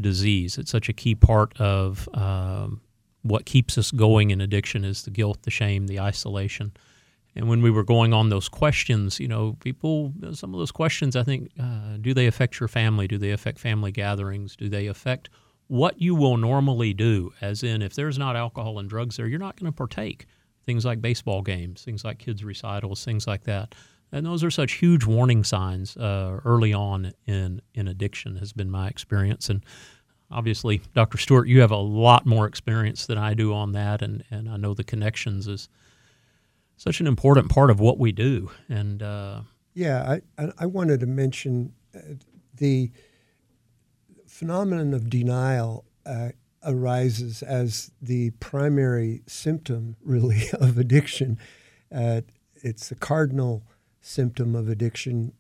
disease. 0.01 0.57
It's 0.57 0.71
such 0.71 0.89
a 0.89 0.93
key 0.93 1.17
part 1.17 1.61
of 1.61 2.09
um, 2.15 2.81
what 3.23 3.45
keeps 3.45 3.77
us 3.77 3.91
going 3.91 4.31
in 4.31 4.41
addiction 4.41 4.85
is 4.85 5.03
the 5.03 5.11
guilt, 5.11 5.43
the 5.43 5.51
shame, 5.51 5.89
the 5.89 6.01
isolation. 6.01 6.73
And 7.35 7.49
when 7.49 7.63
we 7.63 7.71
were 7.71 7.85
going 7.85 8.13
on 8.13 8.29
those 8.29 8.49
questions, 8.49 9.19
you 9.19 9.29
know, 9.29 9.57
people, 9.61 10.13
some 10.33 10.53
of 10.53 10.59
those 10.59 10.73
questions, 10.73 11.17
I 11.17 11.23
think, 11.23 11.51
uh, 11.59 11.97
do 12.01 12.13
they 12.13 12.27
affect 12.27 12.61
your 12.61 12.69
family? 12.69 13.09
Do 13.09 13.17
they 13.17 13.31
affect 13.31 13.59
family 13.59 13.91
gatherings? 13.91 14.55
Do 14.55 14.69
they 14.69 14.87
affect 14.87 15.31
what 15.69 16.01
you 16.01 16.15
will 16.15 16.37
normally 16.37 16.93
do? 16.93 17.33
As 17.41 17.63
in, 17.63 17.81
if 17.81 17.95
there's 17.95 18.19
not 18.19 18.37
alcohol 18.37 18.79
and 18.79 18.89
drugs 18.89 19.17
there, 19.17 19.27
you're 19.27 19.39
not 19.39 19.59
going 19.59 19.73
to 19.73 19.77
partake. 19.77 20.27
Things 20.67 20.85
like 20.85 21.01
baseball 21.01 21.43
games, 21.43 21.83
things 21.83 22.05
like 22.05 22.19
kids' 22.19 22.45
recitals, 22.45 23.05
things 23.05 23.27
like 23.27 23.45
that. 23.45 23.75
And 24.13 24.27
those 24.27 24.45
are 24.45 24.51
such 24.51 24.73
huge 24.73 25.07
warning 25.07 25.43
signs 25.43 25.97
uh, 25.97 26.39
early 26.45 26.75
on 26.75 27.13
in, 27.27 27.63
in 27.75 27.89
addiction, 27.89 28.37
has 28.37 28.53
been 28.53 28.71
my 28.71 28.89
experience. 28.89 29.49
And 29.49 29.65
obviously, 30.31 30.83
Dr. 30.95 31.17
Stewart, 31.17 31.49
you 31.49 31.63
have 31.63 31.71
a 31.71 31.77
lot 31.77 32.27
more 32.27 32.47
experience 32.47 33.07
than 33.07 33.17
I 33.17 33.33
do 33.33 33.55
on 33.55 33.73
that. 33.73 34.03
And, 34.03 34.23
and 34.31 34.51
I 34.51 34.59
know 34.59 34.75
the 34.75 34.85
connections 34.85 35.49
is 35.49 35.71
such 36.83 37.01
an 37.01 37.07
important 37.07 37.49
part 37.49 37.71
of 37.71 37.79
what 37.79 37.97
we 37.97 38.11
do. 38.11 38.51
And 38.69 39.05
uh, 39.05 39.43
yeah, 39.73 40.19
I, 40.37 40.49
I 40.59 40.67
wanted 40.67 40.99
to 40.99 41.07
mention 41.07 41.75
uh, 41.95 42.01
the 42.57 42.91
phenomenon 44.27 44.93
of 44.93 45.09
denial 45.09 45.85
uh, 46.05 46.31
arises 46.65 47.41
as 47.45 47.93
the 48.03 48.31
primary 48.41 49.23
symptom, 49.29 49.95
really, 50.03 50.49
of 50.55 50.77
addiction. 50.77 51.39
Uh, 51.95 52.23
it's 52.57 52.89
the 52.89 52.97
cardinal 52.97 53.63
symptom 54.01 54.57
of 54.57 54.69
addiction. 54.69 55.35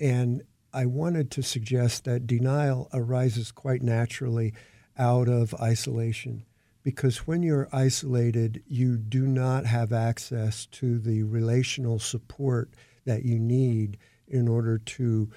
And 0.00 0.42
I 0.72 0.86
wanted 0.86 1.30
to 1.30 1.44
suggest 1.44 2.06
that 2.06 2.26
denial 2.26 2.88
arises 2.92 3.52
quite 3.52 3.82
naturally 3.82 4.52
out 4.98 5.28
of 5.28 5.54
isolation. 5.54 6.44
Because 6.88 7.26
when 7.26 7.42
you're 7.42 7.68
isolated, 7.70 8.62
you 8.66 8.96
do 8.96 9.26
not 9.26 9.66
have 9.66 9.92
access 9.92 10.64
to 10.64 10.98
the 10.98 11.22
relational 11.22 11.98
support 11.98 12.70
that 13.04 13.26
you 13.26 13.38
need 13.38 13.98
in 14.26 14.48
order 14.48 14.78
to 14.78 15.28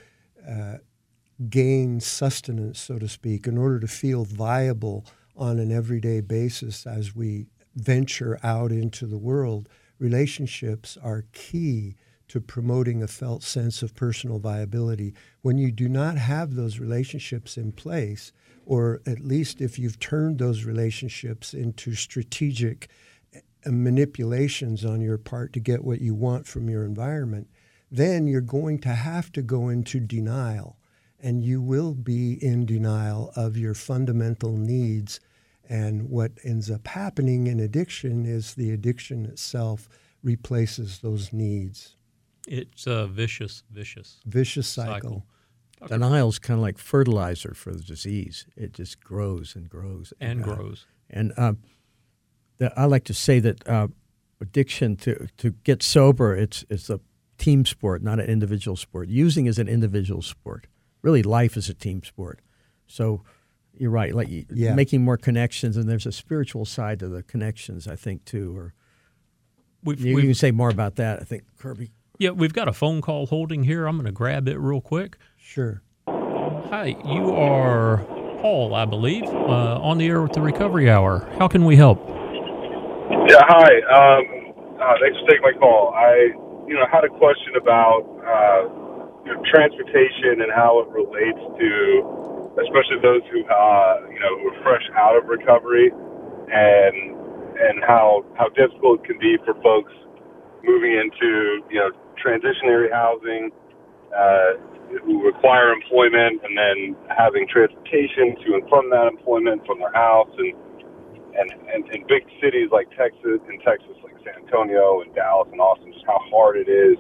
uh, 0.50 0.76
gain 1.50 2.00
sustenance, 2.00 2.80
so 2.80 2.98
to 2.98 3.10
speak, 3.10 3.48
in 3.48 3.58
order 3.58 3.82
to 3.82 3.88
feel 3.90 4.24
viable 4.24 5.06
on 5.36 5.60
an 5.60 5.74
everyday 5.74 6.22
basis 6.22 6.88
as 6.88 7.14
we 7.14 7.48
venture 7.76 8.40
out 8.44 8.72
into 8.72 9.06
the 9.06 9.18
world. 9.18 9.68
Relationships 10.00 10.98
are 11.04 11.26
key 11.34 11.98
to 12.32 12.40
promoting 12.40 13.04
a 13.04 13.08
felt 13.10 13.44
sense 13.44 13.84
of 13.84 13.94
personal 13.94 14.40
viability. 14.40 15.14
When 15.42 15.58
you 15.58 15.70
do 15.70 15.90
not 15.90 16.18
have 16.18 16.56
those 16.56 16.80
relationships 16.80 17.58
in 17.58 17.74
place, 17.74 18.32
or 18.66 19.02
at 19.06 19.20
least 19.20 19.60
if 19.60 19.78
you've 19.78 20.00
turned 20.00 20.40
those 20.40 20.64
relationships 20.64 21.54
into 21.54 21.94
strategic 21.94 22.88
eh, 23.34 23.42
manipulations 23.66 24.86
on 24.86 25.02
your 25.02 25.18
part 25.18 25.52
to 25.52 25.60
get 25.60 25.84
what 25.84 26.00
you 26.00 26.16
want 26.16 26.48
from 26.48 26.70
your 26.70 26.86
environment, 26.86 27.50
then 27.92 28.28
you're 28.28 28.40
going 28.40 28.80
to 28.80 28.94
have 28.94 29.30
to 29.34 29.42
go 29.42 29.68
into 29.68 30.00
denial. 30.00 30.78
And 31.20 31.44
you 31.44 31.62
will 31.62 31.94
be 31.94 32.42
in 32.42 32.66
denial 32.66 33.34
of 33.36 33.58
your 33.58 33.74
fundamental 33.74 34.56
needs. 34.56 35.20
And 35.68 36.10
what 36.10 36.32
ends 36.46 36.72
up 36.72 36.88
happening 36.88 37.48
in 37.48 37.60
addiction 37.60 38.26
is 38.26 38.54
the 38.54 38.72
addiction 38.72 39.26
itself 39.26 39.90
replaces 40.24 41.00
those 41.00 41.34
needs. 41.34 41.98
It's 42.48 42.88
a 42.88 43.08
vicious, 43.08 43.64
vicious, 43.72 44.20
vicious 44.26 44.68
cycle. 44.68 44.94
cycle. 44.94 45.26
Denial 45.88 46.30
is 46.30 46.40
kind 46.40 46.60
of 46.60 46.62
like 46.62 46.78
fertilizer 46.78 47.54
for 47.54 47.72
the 47.72 47.82
disease. 47.82 48.46
It 48.56 48.74
just 48.74 49.04
grows 49.04 49.56
and 49.56 49.68
grows 49.70 50.14
and, 50.20 50.44
and 50.44 50.44
grows. 50.44 50.86
And 51.10 51.34
uh, 51.38 51.54
the, 52.58 52.72
I 52.80 52.86
like 52.86 53.04
to 53.06 53.14
say 53.14 53.40
that 53.40 53.68
uh, 53.68 53.88
addiction 54.40 54.96
to 54.98 55.28
to 55.38 55.52
get 55.64 55.82
sober, 55.82 56.36
it's 56.36 56.66
it's 56.70 56.90
a 56.90 57.00
team 57.38 57.66
sport, 57.66 58.04
not 58.04 58.20
an 58.20 58.28
individual 58.28 58.78
sport. 58.78 59.10
Using 59.10 59.48
is 59.48 59.58
an 59.58 59.68
individual 59.68 60.22
sport. 60.22 60.68
Really, 61.02 61.24
life 61.24 61.58
is 61.58 61.70
a 61.70 61.74
team 61.74 62.04
sport. 62.04 62.40
So 62.86 63.24
you're 63.74 63.90
right, 63.90 64.14
like 64.14 64.28
yeah. 64.30 64.76
making 64.76 65.04
more 65.04 65.18
connections, 65.18 65.78
and 65.78 65.90
there's 65.90 66.06
a 66.06 66.12
spiritual 66.12 66.66
side 66.66 67.00
to 67.00 67.08
the 67.08 67.24
connections, 67.24 67.88
I 67.88 67.96
think, 67.96 68.26
too. 68.26 68.56
Or 68.56 68.74
we've, 69.84 70.00
you, 70.00 70.16
we've, 70.16 70.26
you 70.26 70.30
can 70.30 70.36
say 70.36 70.52
more 70.52 70.70
about 70.70 70.98
that, 70.98 71.20
I 71.20 71.24
think, 71.24 71.44
Kirby. 71.58 71.92
Yeah, 72.22 72.30
we've 72.30 72.54
got 72.54 72.68
a 72.68 72.72
phone 72.72 73.02
call 73.02 73.26
holding 73.26 73.64
here. 73.64 73.88
I'm 73.88 73.96
going 73.96 74.06
to 74.06 74.12
grab 74.12 74.48
it 74.48 74.60
real 74.60 74.80
quick. 74.80 75.18
Sure. 75.38 75.82
Hi, 76.06 76.96
you 77.04 77.34
are 77.34 77.98
Paul, 78.46 78.76
I 78.76 78.86
believe, 78.86 79.24
uh, 79.24 79.82
on 79.82 79.98
the 79.98 80.06
air 80.06 80.22
with 80.22 80.34
the 80.34 80.42
Recovery 80.42 80.88
Hour. 80.88 81.28
How 81.40 81.48
can 81.48 81.66
we 81.66 81.78
help? 81.78 81.98
Yeah, 83.26 83.42
hi. 83.42 83.74
Um, 83.90 84.54
uh, 84.78 85.02
thanks 85.02 85.18
for 85.18 85.34
taking 85.34 85.42
my 85.42 85.58
call. 85.58 85.98
I, 85.98 86.30
you 86.70 86.78
know, 86.78 86.86
had 86.94 87.06
a 87.06 87.10
question 87.10 87.58
about 87.58 88.06
uh, 88.06 88.70
you 89.26 89.34
know, 89.34 89.42
transportation 89.50 90.46
and 90.46 90.54
how 90.54 90.78
it 90.86 90.94
relates 90.94 91.42
to, 91.42 92.54
especially 92.62 93.02
those 93.02 93.26
who, 93.34 93.42
uh, 93.50 94.06
you 94.14 94.22
know, 94.22 94.38
who 94.46 94.54
are 94.54 94.62
fresh 94.62 94.86
out 94.94 95.18
of 95.18 95.26
recovery, 95.26 95.90
and 95.90 97.18
and 97.58 97.82
how 97.82 98.22
how 98.38 98.46
difficult 98.54 99.02
it 99.02 99.10
can 99.10 99.18
be 99.18 99.42
for 99.42 99.58
folks 99.66 99.92
moving 100.64 100.94
into, 100.94 101.66
you 101.70 101.82
know, 101.82 101.90
transitionary 102.24 102.92
housing, 102.92 103.52
uh, 104.16 104.60
who 105.04 105.26
require 105.26 105.72
employment, 105.72 106.42
and 106.44 106.58
then 106.58 106.96
having 107.10 107.48
transportation 107.48 108.36
to 108.46 108.56
and 108.56 108.68
from 108.70 108.90
that 108.90 109.08
employment 109.08 109.66
from 109.66 109.80
their 109.80 109.94
house, 109.94 110.30
and 110.38 110.54
and 111.36 111.52
and 111.74 111.82
in 111.94 112.06
big 112.08 112.24
cities 112.42 112.70
like 112.72 112.90
Texas, 112.96 113.40
in 113.50 113.60
Texas 113.66 113.96
like 114.04 114.16
San 114.24 114.44
Antonio 114.44 115.02
and 115.02 115.14
Dallas 115.16 115.48
and 115.52 115.62
Austin, 115.62 115.94
just 115.94 116.06
how 116.06 116.20
hard 116.30 116.58
it 116.58 116.68
is 116.68 116.98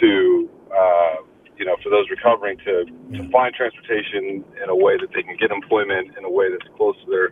to 0.00 0.48
uh, 0.70 1.16
you 1.58 1.66
know 1.66 1.76
for 1.82 1.90
those 1.90 2.08
recovering 2.10 2.56
to, 2.64 2.86
to 3.16 3.28
find 3.30 3.54
transportation 3.54 4.44
in 4.62 4.68
a 4.68 4.76
way 4.76 4.96
that 4.96 5.10
they 5.14 5.22
can 5.22 5.36
get 5.36 5.50
employment 5.50 6.16
in 6.16 6.24
a 6.24 6.30
way 6.30 6.46
that's 6.50 6.68
close 6.76 6.96
to 7.04 7.10
their 7.10 7.30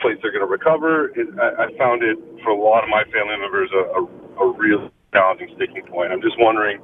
place 0.00 0.16
they're 0.22 0.32
going 0.32 0.44
to 0.44 0.50
recover. 0.50 1.12
It, 1.16 1.28
I, 1.38 1.64
I 1.64 1.78
found 1.78 2.02
it 2.02 2.18
for 2.42 2.50
a 2.50 2.60
lot 2.60 2.82
of 2.82 2.90
my 2.90 3.04
family 3.12 3.36
members 3.38 3.70
a, 3.72 3.82
a, 3.96 4.02
a 4.44 4.52
real 4.56 4.90
challenging 5.12 5.48
sticking 5.56 5.86
point. 5.86 6.12
I'm 6.12 6.22
just 6.22 6.36
wondering, 6.38 6.80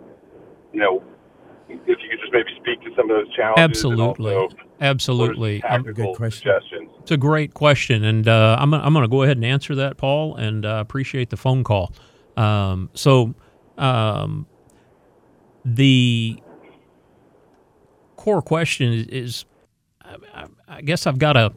you 0.73 0.81
know, 0.81 1.03
if 1.69 1.79
you 1.87 2.09
could 2.11 2.21
just 2.21 2.33
maybe 2.33 2.51
speak 2.61 2.81
to 2.83 2.91
some 2.97 3.11
of 3.11 3.17
those 3.17 3.35
challenges. 3.35 3.63
Absolutely, 3.63 4.51
absolutely. 4.81 5.63
Um, 5.63 5.83
good 5.83 6.15
question. 6.17 6.53
It's 7.01 7.11
a 7.11 7.17
great 7.17 7.55
question, 7.55 8.05
and 8.05 8.29
uh, 8.29 8.57
I'm 8.59 8.73
I'm 8.75 8.93
going 8.93 9.05
to 9.05 9.09
go 9.09 9.23
ahead 9.23 9.37
and 9.37 9.45
answer 9.45 9.75
that, 9.77 9.97
Paul, 9.97 10.37
and 10.37 10.65
uh, 10.65 10.79
appreciate 10.81 11.31
the 11.31 11.37
phone 11.37 11.65
call. 11.65 11.93
Um, 12.37 12.91
so, 12.95 13.35
um, 13.79 14.47
the 15.65 16.41
core 18.17 18.43
question 18.43 18.93
is, 18.93 19.07
is 19.07 19.45
I, 20.03 20.47
I 20.69 20.83
guess 20.83 21.07
I've 21.07 21.19
got 21.19 21.33
to 21.35 21.53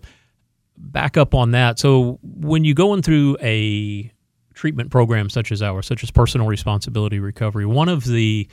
back 0.78 1.18
up 1.18 1.36
on 1.36 1.52
that. 1.52 1.80
So, 1.80 2.20
when 2.24 2.64
you're 2.64 2.76
going 2.76 3.02
through 3.02 3.38
a 3.42 4.12
treatment 4.60 4.92
programs 4.92 5.32
such 5.32 5.54
as 5.54 5.64
ours, 5.64 5.88
such 5.88 6.04
as 6.04 6.12
personal 6.12 6.46
responsibility 6.46 7.18
recovery, 7.18 7.66
one 7.66 7.88
of 7.88 8.04
the 8.04 8.46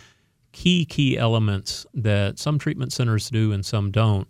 key, 0.52 0.84
key 0.84 1.18
elements 1.18 1.84
that 1.94 2.38
some 2.38 2.60
treatment 2.60 2.92
centers 2.92 3.28
do 3.28 3.50
and 3.50 3.66
some 3.66 3.90
don't 3.90 4.28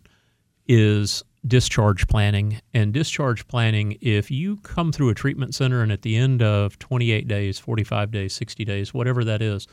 is 0.66 1.23
discharge 1.47 2.09
planning. 2.09 2.59
And 2.73 2.95
discharge 2.95 3.47
planning, 3.47 3.99
if 4.00 4.30
you 4.30 4.56
come 4.62 4.90
through 4.90 5.11
a 5.11 5.14
treatment 5.14 5.54
center 5.54 5.83
and 5.83 5.92
at 5.92 6.00
the 6.00 6.16
end 6.16 6.40
of 6.40 6.78
28 6.78 7.28
days, 7.28 7.59
45 7.59 8.11
days, 8.11 8.33
60 8.33 8.64
days, 8.64 8.95
whatever 8.95 9.23
that 9.25 9.42
is, 9.42 9.68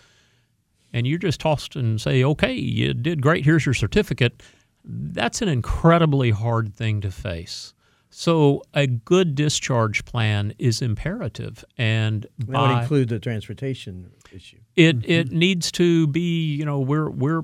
and 0.91 1.07
you're 1.07 1.17
just 1.17 1.39
tossed 1.39 1.77
and 1.77 2.01
say, 2.01 2.22
okay, 2.25 2.53
you 2.53 2.93
did 2.93 3.22
great, 3.22 3.45
here's 3.45 3.65
your 3.65 3.74
certificate, 3.74 4.43
that's 4.83 5.41
an 5.41 5.48
incredibly 5.48 6.31
hard 6.31 6.75
thing 6.75 7.00
to 7.00 7.10
face. 7.10 7.73
So 8.15 8.62
a 8.75 8.86
good 8.86 9.34
discharge 9.34 10.05
plan 10.05 10.53
is 10.60 10.84
imperative, 10.84 11.65
and 11.79 12.27
that 12.38 12.62
would 12.62 12.82
include 12.82 13.10
the 13.10 13.20
transportation 13.20 14.12
issue. 14.32 14.60
It 14.75 15.00
mm-hmm. 15.00 15.12
it 15.12 15.32
needs 15.32 15.72
to 15.74 16.05
be. 16.08 16.53
You 16.53 16.63
know, 16.63 16.79
we're 16.79 17.10
we're 17.10 17.43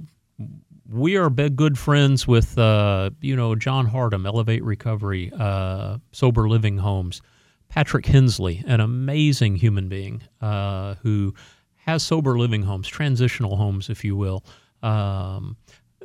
we 0.87 1.17
are 1.17 1.31
big 1.31 1.55
good 1.55 1.79
friends 1.79 2.27
with 2.27 2.55
uh, 2.59 3.09
you 3.19 3.35
know 3.35 3.55
John 3.55 3.87
Hardam, 3.87 4.27
Elevate 4.27 4.63
Recovery, 4.63 5.31
uh, 5.37 5.97
Sober 6.11 6.47
Living 6.47 6.77
Homes, 6.77 7.23
Patrick 7.69 8.05
Hensley, 8.05 8.63
an 8.67 8.79
amazing 8.79 9.55
human 9.55 9.89
being 9.89 10.21
uh, 10.39 10.95
who 11.01 11.33
has 11.77 12.03
sober 12.03 12.37
living 12.37 12.61
homes, 12.61 12.87
transitional 12.87 13.55
homes, 13.55 13.89
if 13.89 14.03
you 14.03 14.15
will. 14.15 14.43
Um, 14.83 15.57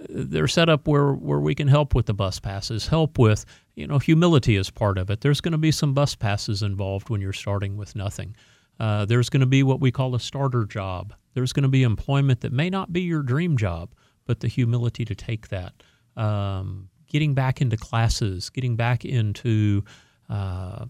they're 0.09 0.49
set 0.49 0.69
up 0.69 0.87
where, 0.87 1.13
where 1.13 1.41
we 1.41 1.55
can 1.55 1.69
help 1.69 1.95
with 1.95 2.07
the 2.07 2.15
bus 2.15 2.41
passes, 2.41 2.87
help 2.87 3.19
with, 3.19 3.45
you 3.75 3.87
know, 3.87 3.99
humility 3.99 4.57
is 4.57 4.71
part 4.71 4.99
of 4.99 5.11
it. 5.11 5.21
There's 5.21 5.41
going 5.41 5.53
to 5.53 5.59
be 5.59 5.71
some 5.71 5.95
bus 5.95 6.15
passes 6.15 6.63
involved 6.63 7.11
when 7.11 7.21
you're 7.21 7.33
starting 7.33 7.77
with 7.77 7.95
nothing. 7.97 8.35
Uh, 8.81 9.05
there's 9.05 9.31
going 9.31 9.41
to 9.41 9.47
be 9.47 9.63
what 9.63 9.81
we 9.81 9.91
call 9.91 10.15
a 10.15 10.21
starter 10.21 10.65
job. 10.65 11.15
There's 11.35 11.53
going 11.53 11.63
to 11.63 11.69
be 11.69 11.83
employment 11.83 12.41
that 12.41 12.53
may 12.53 12.71
not 12.71 12.93
be 12.93 13.03
your 13.03 13.23
dream 13.23 13.57
job, 13.57 13.95
but 14.27 14.41
the 14.41 14.49
humility 14.49 15.05
to 15.05 15.15
take 15.15 15.49
that. 15.49 15.83
Um, 16.17 16.89
getting 17.07 17.35
back 17.35 17.61
into 17.61 17.77
classes, 17.77 18.51
getting 18.51 18.77
back 18.77 19.05
into 19.05 19.85
uh, 20.29 20.87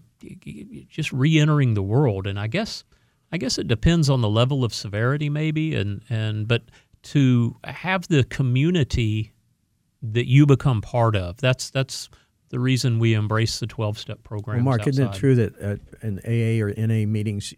just 0.87 1.11
re-entering 1.11 1.73
the 1.73 1.83
world. 1.83 2.27
And 2.27 2.39
I 2.39 2.47
guess 2.47 2.83
I 3.31 3.37
guess 3.37 3.57
it 3.57 3.67
depends 3.67 4.09
on 4.09 4.21
the 4.21 4.29
level 4.29 4.63
of 4.63 4.73
severity, 4.73 5.29
maybe, 5.29 5.75
and 5.75 6.01
and 6.09 6.47
but 6.47 6.63
to 7.05 7.55
have 7.63 8.07
the 8.07 8.23
community 8.23 9.33
that 10.01 10.27
you 10.27 10.45
become 10.45 10.81
part 10.81 11.15
of. 11.15 11.37
That's 11.37 11.69
that's 11.69 12.09
the 12.49 12.59
reason 12.59 12.99
we 12.99 13.13
embrace 13.13 13.59
the 13.59 13.67
12 13.67 13.97
step 13.97 14.23
program. 14.23 14.57
Well, 14.57 14.77
Mark, 14.77 14.87
isn't 14.87 15.07
it 15.07 15.13
true 15.13 15.35
that 15.35 15.57
at 15.59 15.79
in 16.01 16.19
AA 16.19 16.63
or 16.63 16.73
NA 16.75 17.07
meetings, 17.07 17.53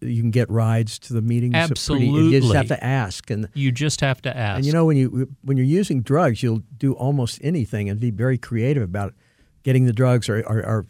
you 0.00 0.20
can 0.20 0.30
get 0.30 0.50
rides 0.50 0.98
to 1.00 1.12
the 1.12 1.22
meetings? 1.22 1.54
Absolutely. 1.54 2.08
Pretty, 2.10 2.24
you 2.24 2.40
just 2.40 2.54
have 2.54 2.68
to 2.68 2.84
ask. 2.84 3.30
And 3.30 3.48
you 3.54 3.72
just 3.72 4.00
have 4.00 4.20
to 4.22 4.36
ask. 4.36 4.58
And 4.58 4.66
you 4.66 4.72
know, 4.72 4.84
when 4.84 4.96
you 4.96 5.28
when 5.42 5.56
you're 5.56 5.66
using 5.66 6.02
drugs, 6.02 6.42
you'll 6.42 6.62
do 6.76 6.92
almost 6.94 7.38
anything 7.42 7.88
and 7.88 8.00
be 8.00 8.10
very 8.10 8.38
creative 8.38 8.82
about 8.82 9.14
getting 9.62 9.86
the 9.86 9.92
drugs 9.92 10.28
or 10.28 10.40
or, 10.40 10.58
or, 10.64 10.86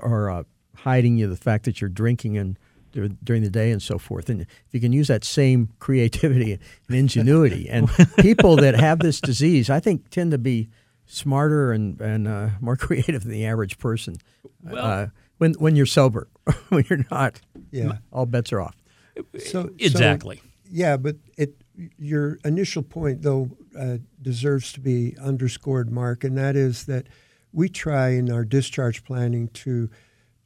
or 0.00 0.30
uh, 0.30 0.42
hiding 0.76 1.16
you 1.16 1.28
the 1.28 1.36
fact 1.36 1.64
that 1.64 1.80
you're 1.80 1.90
drinking 1.90 2.36
and 2.36 2.58
during 2.92 3.42
the 3.42 3.50
day 3.50 3.70
and 3.70 3.82
so 3.82 3.98
forth. 3.98 4.28
And 4.28 4.42
if 4.42 4.48
you 4.72 4.80
can 4.80 4.92
use 4.92 5.08
that 5.08 5.24
same 5.24 5.70
creativity 5.78 6.52
and 6.88 6.96
ingenuity, 6.96 7.68
and 7.70 7.88
people 8.18 8.56
that 8.56 8.74
have 8.74 9.00
this 9.00 9.20
disease, 9.20 9.70
I 9.70 9.80
think, 9.80 10.10
tend 10.10 10.30
to 10.32 10.38
be 10.38 10.68
smarter 11.06 11.72
and, 11.72 12.00
and 12.00 12.28
uh, 12.28 12.48
more 12.60 12.76
creative 12.78 13.22
than 13.22 13.32
the 13.32 13.46
average 13.46 13.78
person. 13.78 14.16
Well, 14.62 14.84
uh, 14.84 15.06
when 15.38 15.54
when 15.54 15.76
you're 15.76 15.86
sober, 15.86 16.28
when 16.68 16.84
you're 16.88 17.04
not, 17.10 17.40
yeah, 17.70 17.98
all 18.12 18.26
bets 18.26 18.52
are 18.52 18.60
off. 18.60 18.76
So 19.38 19.70
exactly, 19.78 20.36
so, 20.36 20.42
yeah, 20.70 20.96
but 20.96 21.16
it 21.36 21.56
your 21.98 22.38
initial 22.44 22.82
point 22.82 23.22
though 23.22 23.50
uh, 23.78 23.98
deserves 24.20 24.72
to 24.74 24.80
be 24.80 25.16
underscored, 25.20 25.90
Mark, 25.90 26.24
and 26.24 26.36
that 26.38 26.56
is 26.56 26.86
that 26.86 27.08
we 27.52 27.68
try 27.68 28.10
in 28.10 28.30
our 28.30 28.44
discharge 28.44 29.04
planning 29.04 29.48
to 29.48 29.90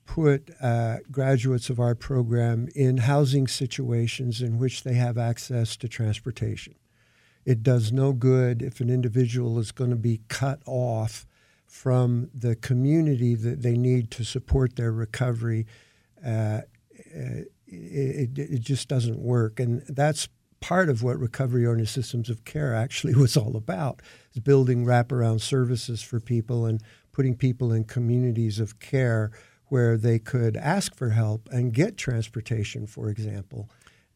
put 0.07 0.51
uh, 0.61 0.99
graduates 1.11 1.69
of 1.69 1.81
our 1.81 1.95
program 1.95 2.69
in 2.75 2.99
housing 2.99 3.47
situations 3.47 4.41
in 4.41 4.59
which 4.59 4.83
they 4.85 4.95
have 4.95 5.19
access 5.19 5.77
to 5.77 5.89
transportation. 5.89 6.75
It 7.45 7.63
does 7.63 7.93
no 7.93 8.13
good 8.13 8.63
if 8.63 8.81
an 8.81 8.91
individual 8.91 9.59
is 9.59 9.73
going 9.73 9.91
to 9.91 9.97
be 9.97 10.21
cut 10.29 10.61
off 10.67 11.27
from 11.67 12.31
the 12.35 12.57
community 12.57 13.35
that 13.35 13.63
they 13.63 13.77
need 13.77 14.11
to 14.13 14.25
support 14.25 14.77
their 14.77 14.93
recovery. 14.93 15.67
Uh, 16.25 16.63
it, 17.67 18.39
it, 18.39 18.61
just 18.61 18.89
doesn't 18.89 19.19
work. 19.19 19.61
And 19.61 19.83
that's 19.89 20.29
part 20.61 20.89
of 20.89 21.03
what 21.03 21.19
recovery 21.19 21.67
oriented 21.67 21.89
systems 21.89 22.31
of 22.31 22.45
care 22.45 22.75
actually 22.75 23.15
was 23.17 23.37
all 23.37 23.57
about 23.57 24.01
is 24.33 24.41
building 24.41 24.85
wraparound 24.85 25.41
services 25.41 26.03
for 26.03 26.21
people 26.21 26.65
and 26.67 26.83
putting 27.13 27.37
people 27.37 27.73
in 27.73 27.85
communities 27.85 28.59
of 28.59 28.79
care 28.79 29.31
where 29.69 29.97
they 29.97 30.19
could 30.19 30.57
ask 30.57 30.95
for 30.95 31.11
help 31.11 31.49
and 31.51 31.73
get 31.73 31.97
transportation, 31.97 32.87
for 32.87 33.09
example. 33.09 33.69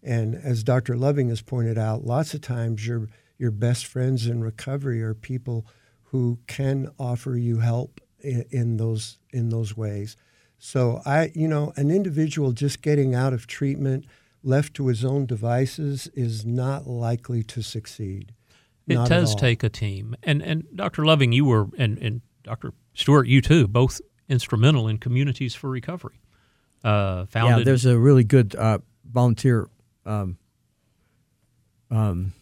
And 0.02 0.34
as 0.34 0.62
Dr. 0.62 0.96
Loving 0.96 1.28
has 1.28 1.42
pointed 1.42 1.76
out, 1.76 2.04
lots 2.04 2.34
of 2.34 2.40
times 2.40 2.86
your 2.86 3.08
your 3.38 3.50
best 3.50 3.86
friends 3.86 4.26
in 4.26 4.44
recovery 4.44 5.02
are 5.02 5.14
people 5.14 5.66
who 6.04 6.38
can 6.46 6.90
offer 6.98 7.36
you 7.36 7.58
help 7.58 8.00
in, 8.20 8.44
in 8.50 8.76
those 8.76 9.18
in 9.32 9.48
those 9.48 9.76
ways. 9.76 10.16
So 10.58 11.00
I, 11.06 11.32
you 11.34 11.48
know, 11.48 11.72
an 11.76 11.90
individual 11.90 12.52
just 12.52 12.82
getting 12.82 13.14
out 13.14 13.32
of 13.32 13.46
treatment 13.46 14.04
left 14.42 14.74
to 14.74 14.88
his 14.88 15.04
own 15.04 15.26
devices 15.26 16.08
is 16.14 16.44
not 16.44 16.86
likely 16.86 17.42
to 17.44 17.62
succeed. 17.62 18.34
It 18.86 18.94
not 18.94 19.08
does 19.08 19.34
take 19.34 19.62
a 19.62 19.68
team. 19.68 20.14
And 20.22 20.42
and 20.42 20.64
Dr. 20.74 21.04
Loving, 21.04 21.32
you 21.32 21.44
were 21.44 21.68
and, 21.78 21.98
and 21.98 22.20
Dr. 22.42 22.72
Stewart, 22.94 23.26
you 23.26 23.40
too, 23.40 23.68
both 23.68 24.00
instrumental 24.30 24.88
in 24.88 24.96
communities 24.96 25.54
for 25.54 25.68
recovery. 25.68 26.20
Uh, 26.82 27.26
founded. 27.26 27.58
Yeah, 27.58 27.64
there's 27.64 27.84
a 27.84 27.98
really 27.98 28.24
good 28.24 28.54
uh, 28.54 28.78
volunteer 29.04 29.68
um, 30.06 30.38
um, 31.90 32.32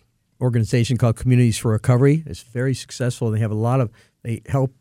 organization 0.40 0.96
called 0.96 1.16
Communities 1.16 1.58
for 1.58 1.72
Recovery. 1.72 2.22
It's 2.26 2.42
very 2.42 2.74
successful. 2.74 3.30
They 3.30 3.40
have 3.40 3.50
a 3.50 3.56
lot 3.56 3.80
of 3.80 3.90
they 4.22 4.42
help 4.46 4.72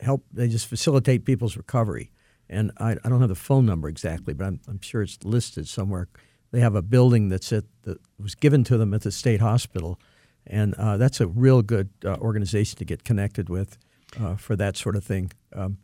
help. 0.00 0.24
They 0.32 0.46
just 0.46 0.66
facilitate 0.66 1.24
people's 1.24 1.56
recovery. 1.56 2.10
And 2.48 2.70
I, 2.78 2.96
I 3.02 3.08
don't 3.08 3.20
have 3.20 3.30
the 3.30 3.34
phone 3.34 3.64
number 3.64 3.88
exactly, 3.88 4.34
but 4.34 4.46
I'm, 4.46 4.60
I'm 4.68 4.80
sure 4.80 5.02
it's 5.02 5.18
listed 5.24 5.66
somewhere. 5.66 6.08
They 6.50 6.60
have 6.60 6.74
a 6.74 6.82
building 6.82 7.30
that's 7.30 7.50
at 7.52 7.64
that 7.82 7.98
was 8.18 8.34
given 8.34 8.62
to 8.64 8.76
them 8.76 8.92
at 8.92 9.02
the 9.02 9.10
state 9.10 9.40
hospital, 9.40 9.98
and 10.46 10.74
uh, 10.74 10.98
that's 10.98 11.20
a 11.20 11.26
real 11.26 11.62
good 11.62 11.88
uh, 12.04 12.16
organization 12.16 12.78
to 12.78 12.84
get 12.84 13.04
connected 13.04 13.48
with 13.48 13.78
uh, 14.20 14.36
for 14.36 14.54
that 14.56 14.76
sort 14.76 14.94
of 14.94 15.02
thing. 15.02 15.32
Um, 15.54 15.78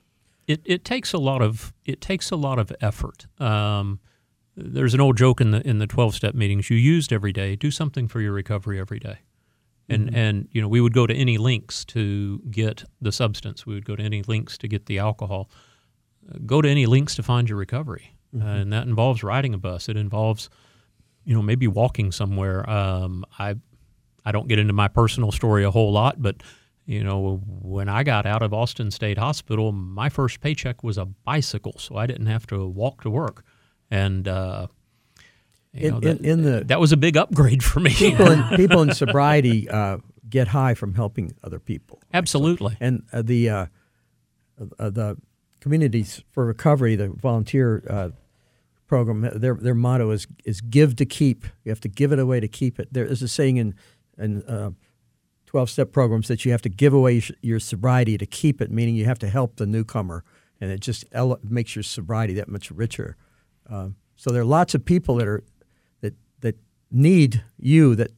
it, 0.48 0.62
it 0.64 0.84
takes 0.84 1.12
a 1.12 1.18
lot 1.18 1.42
of 1.42 1.72
it 1.84 2.00
takes 2.00 2.30
a 2.30 2.36
lot 2.36 2.58
of 2.58 2.72
effort. 2.80 3.26
Um, 3.38 4.00
there's 4.56 4.94
an 4.94 5.00
old 5.00 5.16
joke 5.16 5.40
in 5.40 5.52
the 5.52 5.64
in 5.66 5.78
the 5.78 5.86
twelve 5.86 6.14
step 6.14 6.34
meetings. 6.34 6.70
You 6.70 6.76
used 6.76 7.12
every 7.12 7.32
day. 7.32 7.54
Do 7.54 7.70
something 7.70 8.08
for 8.08 8.20
your 8.20 8.32
recovery 8.32 8.80
every 8.80 8.98
day. 8.98 9.18
And 9.88 10.06
mm-hmm. 10.06 10.16
and 10.16 10.48
you 10.50 10.60
know 10.60 10.68
we 10.68 10.80
would 10.80 10.94
go 10.94 11.06
to 11.06 11.14
any 11.14 11.38
links 11.38 11.84
to 11.86 12.40
get 12.50 12.84
the 13.00 13.12
substance. 13.12 13.66
We 13.66 13.74
would 13.74 13.84
go 13.84 13.94
to 13.94 14.02
any 14.02 14.22
links 14.22 14.58
to 14.58 14.68
get 14.68 14.86
the 14.86 14.98
alcohol. 14.98 15.50
Uh, 16.28 16.38
go 16.44 16.62
to 16.62 16.68
any 16.68 16.86
links 16.86 17.14
to 17.16 17.22
find 17.22 17.48
your 17.48 17.58
recovery, 17.58 18.16
mm-hmm. 18.34 18.46
uh, 18.46 18.54
and 18.56 18.72
that 18.72 18.86
involves 18.86 19.22
riding 19.22 19.54
a 19.54 19.58
bus. 19.58 19.88
It 19.88 19.98
involves, 19.98 20.48
you 21.24 21.34
know, 21.34 21.42
maybe 21.42 21.68
walking 21.68 22.10
somewhere. 22.10 22.68
Um, 22.68 23.24
I 23.38 23.56
I 24.24 24.32
don't 24.32 24.48
get 24.48 24.58
into 24.58 24.72
my 24.72 24.88
personal 24.88 25.30
story 25.30 25.64
a 25.64 25.70
whole 25.70 25.92
lot, 25.92 26.20
but 26.20 26.42
you 26.88 27.04
know, 27.04 27.42
when 27.44 27.90
I 27.90 28.02
got 28.02 28.24
out 28.24 28.42
of 28.42 28.54
Austin 28.54 28.90
State 28.90 29.18
Hospital, 29.18 29.72
my 29.72 30.08
first 30.08 30.40
paycheck 30.40 30.82
was 30.82 30.96
a 30.96 31.04
bicycle, 31.04 31.74
so 31.76 31.96
I 31.96 32.06
didn't 32.06 32.26
have 32.26 32.46
to 32.46 32.66
walk 32.66 33.02
to 33.02 33.10
work. 33.10 33.44
And 33.90 34.26
uh, 34.26 34.68
in, 35.74 35.90
know, 35.90 36.00
that, 36.00 36.20
in, 36.22 36.42
the 36.44 36.64
that 36.64 36.80
was 36.80 36.90
a 36.92 36.96
big 36.96 37.18
upgrade 37.18 37.62
for 37.62 37.80
me. 37.80 37.90
People 37.90 38.30
in, 38.30 38.42
people 38.56 38.80
in 38.80 38.94
sobriety 38.94 39.68
uh, 39.68 39.98
get 40.30 40.48
high 40.48 40.72
from 40.72 40.94
helping 40.94 41.34
other 41.44 41.58
people. 41.58 42.00
Absolutely. 42.14 42.72
So, 42.72 42.78
and 42.80 43.02
uh, 43.12 43.20
the 43.20 43.50
uh, 43.50 43.66
uh, 44.78 44.88
the 44.88 45.18
communities 45.60 46.24
for 46.30 46.46
recovery, 46.46 46.96
the 46.96 47.08
volunteer 47.10 47.84
uh, 47.90 48.08
program, 48.86 49.28
their 49.38 49.56
their 49.56 49.74
motto 49.74 50.10
is 50.10 50.26
is 50.46 50.62
give 50.62 50.96
to 50.96 51.04
keep. 51.04 51.44
You 51.64 51.70
have 51.70 51.80
to 51.80 51.88
give 51.88 52.12
it 52.12 52.18
away 52.18 52.40
to 52.40 52.48
keep 52.48 52.80
it. 52.80 52.88
There 52.90 53.04
is 53.04 53.20
a 53.20 53.28
saying 53.28 53.58
in 53.58 53.74
in 54.16 54.74
12 55.48 55.70
step 55.70 55.92
programs 55.92 56.28
that 56.28 56.44
you 56.44 56.50
have 56.52 56.60
to 56.60 56.68
give 56.68 56.92
away 56.92 57.22
your 57.40 57.58
sobriety 57.58 58.18
to 58.18 58.26
keep 58.26 58.60
it, 58.60 58.70
meaning 58.70 58.94
you 58.94 59.06
have 59.06 59.18
to 59.18 59.30
help 59.30 59.56
the 59.56 59.64
newcomer, 59.64 60.22
and 60.60 60.70
it 60.70 60.78
just 60.78 61.06
ele- 61.12 61.40
makes 61.42 61.74
your 61.74 61.82
sobriety 61.82 62.34
that 62.34 62.48
much 62.48 62.70
richer. 62.70 63.16
Uh, 63.68 63.88
so 64.14 64.30
there 64.30 64.42
are 64.42 64.44
lots 64.44 64.74
of 64.74 64.84
people 64.84 65.14
that 65.14 65.26
are 65.26 65.42
that 66.02 66.14
that 66.40 66.56
need 66.90 67.42
you 67.58 67.94
that 67.94 68.10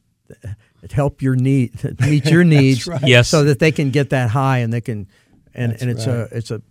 that 0.81 0.91
help 0.91 1.21
your 1.21 1.37
need 1.37 1.73
that 1.75 2.01
meet 2.01 2.25
your 2.25 2.43
needs, 2.57 2.85
right. 2.85 3.01
yes, 3.07 3.29
so 3.29 3.45
that 3.45 3.59
they 3.59 3.71
can 3.71 3.91
get 3.91 4.09
that 4.09 4.31
high 4.31 4.57
and 4.57 4.73
they 4.73 4.81
can 4.81 5.07
and 5.53 5.71
That's 5.71 5.81
and 5.81 5.91
it's 5.91 6.07
right. 6.07 6.15
a 6.33 6.37
it's 6.37 6.51
a 6.51 6.61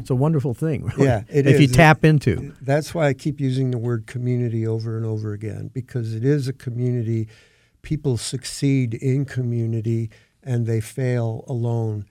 it's 0.00 0.10
a 0.10 0.16
wonderful 0.16 0.54
thing. 0.54 0.86
Really, 0.86 1.04
yeah, 1.06 1.22
if 1.28 1.46
is. 1.46 1.60
you 1.60 1.68
tap 1.68 2.04
into. 2.04 2.52
That's 2.60 2.92
why 2.92 3.06
I 3.06 3.14
keep 3.14 3.38
using 3.38 3.70
the 3.70 3.78
word 3.78 4.08
community 4.08 4.66
over 4.66 4.96
and 4.96 5.06
over 5.06 5.32
again 5.32 5.70
because 5.72 6.14
it 6.16 6.24
is 6.24 6.48
a 6.48 6.52
community 6.52 7.28
people 7.82 8.16
succeed 8.16 8.94
in 8.94 9.24
community 9.24 10.10
and 10.42 10.66
they 10.66 10.80
fail 10.80 11.44
alone. 11.46 12.06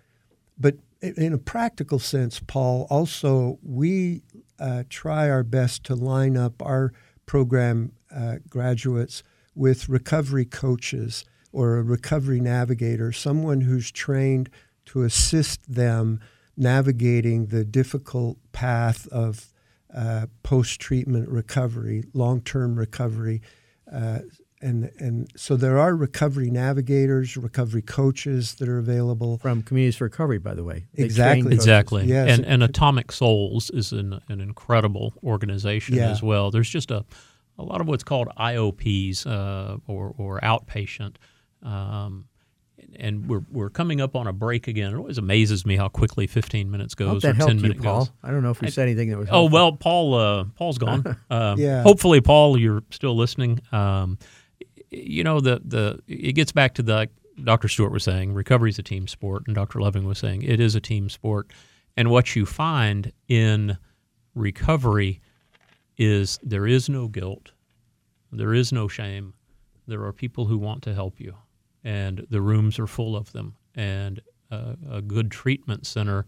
But 0.57 0.75
in 1.01 1.33
a 1.33 1.37
practical 1.37 1.99
sense, 1.99 2.39
Paul, 2.39 2.87
also 2.89 3.57
we 3.63 4.21
uh, 4.59 4.83
try 4.89 5.29
our 5.29 5.43
best 5.43 5.83
to 5.85 5.95
line 5.95 6.37
up 6.37 6.61
our 6.61 6.93
program 7.25 7.93
uh, 8.15 8.35
graduates 8.49 9.23
with 9.55 9.89
recovery 9.89 10.45
coaches 10.45 11.25
or 11.51 11.77
a 11.77 11.83
recovery 11.83 12.39
navigator, 12.39 13.11
someone 13.11 13.61
who's 13.61 13.91
trained 13.91 14.49
to 14.85 15.03
assist 15.03 15.73
them 15.73 16.19
navigating 16.55 17.47
the 17.47 17.65
difficult 17.65 18.37
path 18.51 19.07
of 19.07 19.47
uh, 19.93 20.27
post 20.43 20.79
treatment 20.79 21.27
recovery, 21.27 22.03
long 22.13 22.41
term 22.41 22.77
recovery. 22.77 23.41
Uh, 23.91 24.19
and 24.61 24.91
and 24.99 25.31
so 25.35 25.55
there 25.55 25.79
are 25.79 25.95
recovery 25.95 26.49
navigators, 26.49 27.35
recovery 27.35 27.81
coaches 27.81 28.55
that 28.55 28.69
are 28.69 28.77
available 28.77 29.37
from 29.37 29.63
Communities 29.63 29.97
for 29.97 30.05
Recovery. 30.05 30.37
By 30.37 30.53
the 30.53 30.63
way, 30.63 30.85
they 30.93 31.03
exactly, 31.03 31.53
exactly. 31.53 32.05
Yes. 32.05 32.37
And 32.37 32.45
and 32.45 32.63
Atomic 32.63 33.11
Souls 33.11 33.69
is 33.71 33.91
an 33.91 34.19
an 34.29 34.41
incredible 34.41 35.13
organization 35.23 35.95
yeah. 35.95 36.11
as 36.11 36.21
well. 36.21 36.51
There's 36.51 36.69
just 36.69 36.91
a 36.91 37.05
a 37.57 37.63
lot 37.63 37.81
of 37.81 37.87
what's 37.87 38.03
called 38.03 38.29
IOPs 38.37 39.25
uh, 39.25 39.77
or 39.87 40.13
or 40.17 40.39
outpatient. 40.41 41.15
Um, 41.63 42.25
and 42.97 43.27
we're, 43.27 43.43
we're 43.51 43.69
coming 43.69 44.01
up 44.01 44.15
on 44.15 44.27
a 44.27 44.33
break 44.33 44.67
again. 44.67 44.93
It 44.93 44.97
always 44.97 45.17
amazes 45.17 45.65
me 45.65 45.77
how 45.77 45.87
quickly 45.87 46.27
15 46.27 46.69
minutes 46.69 46.93
goes 46.93 47.23
or 47.23 47.33
10 47.33 47.61
minutes 47.61 47.79
goes. 47.79 48.11
I 48.23 48.31
don't 48.31 48.43
know 48.43 48.51
if 48.51 48.59
we 48.59 48.69
said 48.69 48.83
anything 48.83 49.09
that 49.09 49.17
was. 49.17 49.29
Oh 49.31 49.45
well, 49.45 49.73
Paul. 49.73 50.13
Uh, 50.13 50.45
Paul's 50.55 50.77
gone. 50.77 51.17
Um, 51.29 51.57
yeah. 51.59 51.81
Hopefully, 51.83 52.19
Paul, 52.19 52.57
you're 52.57 52.83
still 52.89 53.15
listening. 53.15 53.61
Um, 53.71 54.17
you 54.91 55.23
know 55.23 55.39
the 55.39 55.61
the 55.63 55.99
it 56.07 56.33
gets 56.33 56.51
back 56.51 56.73
to 56.75 56.83
the 56.83 57.09
Dr. 57.43 57.67
Stewart 57.67 57.91
was 57.91 58.03
saying 58.03 58.33
recovery 58.33 58.69
is 58.69 58.77
a 58.77 58.83
team 58.83 59.07
sport, 59.07 59.43
and 59.47 59.55
Dr. 59.55 59.79
Loving 59.79 60.05
was 60.05 60.19
saying 60.19 60.43
it 60.43 60.59
is 60.59 60.75
a 60.75 60.81
team 60.81 61.09
sport, 61.09 61.51
And 61.97 62.11
what 62.11 62.35
you 62.35 62.45
find 62.45 63.11
in 63.27 63.77
recovery 64.35 65.21
is 65.97 66.39
there 66.43 66.67
is 66.67 66.89
no 66.89 67.07
guilt, 67.07 67.51
there 68.31 68.53
is 68.53 68.71
no 68.71 68.87
shame. 68.87 69.33
There 69.87 70.03
are 70.03 70.13
people 70.13 70.45
who 70.45 70.57
want 70.57 70.83
to 70.83 70.93
help 70.93 71.19
you, 71.19 71.35
and 71.83 72.25
the 72.29 72.41
rooms 72.41 72.77
are 72.79 72.87
full 72.87 73.15
of 73.15 73.31
them. 73.31 73.55
And 73.75 74.21
a, 74.51 74.75
a 74.89 75.01
good 75.01 75.31
treatment 75.31 75.85
center, 75.87 76.25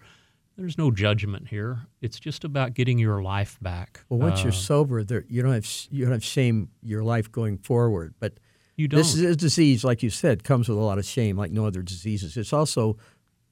there's 0.58 0.78
no 0.78 0.90
judgment 0.92 1.50
here. 1.50 1.82
It's 2.02 2.20
just 2.20 2.44
about 2.44 2.74
getting 2.74 2.98
your 2.98 3.22
life 3.22 3.58
back. 3.62 4.02
Well, 4.10 4.20
once 4.20 4.40
Uh, 4.40 4.44
you're 4.44 4.52
sober, 4.54 5.04
there 5.04 5.26
you 5.28 5.42
don't 5.42 5.54
have 5.54 5.68
you 5.92 6.06
don't 6.06 6.14
have 6.14 6.24
shame 6.24 6.70
your 6.82 7.04
life 7.04 7.32
going 7.32 7.58
forward. 7.58 8.16
But 8.20 8.34
you 8.76 8.88
don't. 8.88 8.98
this 8.98 9.14
is 9.14 9.22
a 9.22 9.36
disease, 9.36 9.84
like 9.84 10.04
you 10.04 10.10
said, 10.10 10.44
comes 10.44 10.70
with 10.70 10.78
a 10.78 10.82
lot 10.82 10.98
of 10.98 11.06
shame, 11.06 11.38
like 11.38 11.52
no 11.52 11.66
other 11.66 11.82
diseases. 11.82 12.38
It's 12.38 12.54
also 12.54 12.98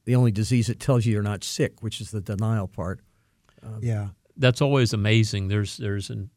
the 0.05 0.15
only 0.15 0.31
disease 0.31 0.67
that 0.67 0.79
tells 0.79 1.05
you 1.05 1.13
you're 1.13 1.21
not 1.21 1.43
sick, 1.43 1.81
which 1.81 2.01
is 2.01 2.11
the 2.11 2.21
denial 2.21 2.67
part. 2.67 3.01
Um, 3.63 3.79
yeah. 3.81 4.09
that's 4.37 4.61
always 4.61 4.93
amazing. 4.93 5.47
There's 5.47 5.77
there's 5.77 6.09
an 6.09 6.31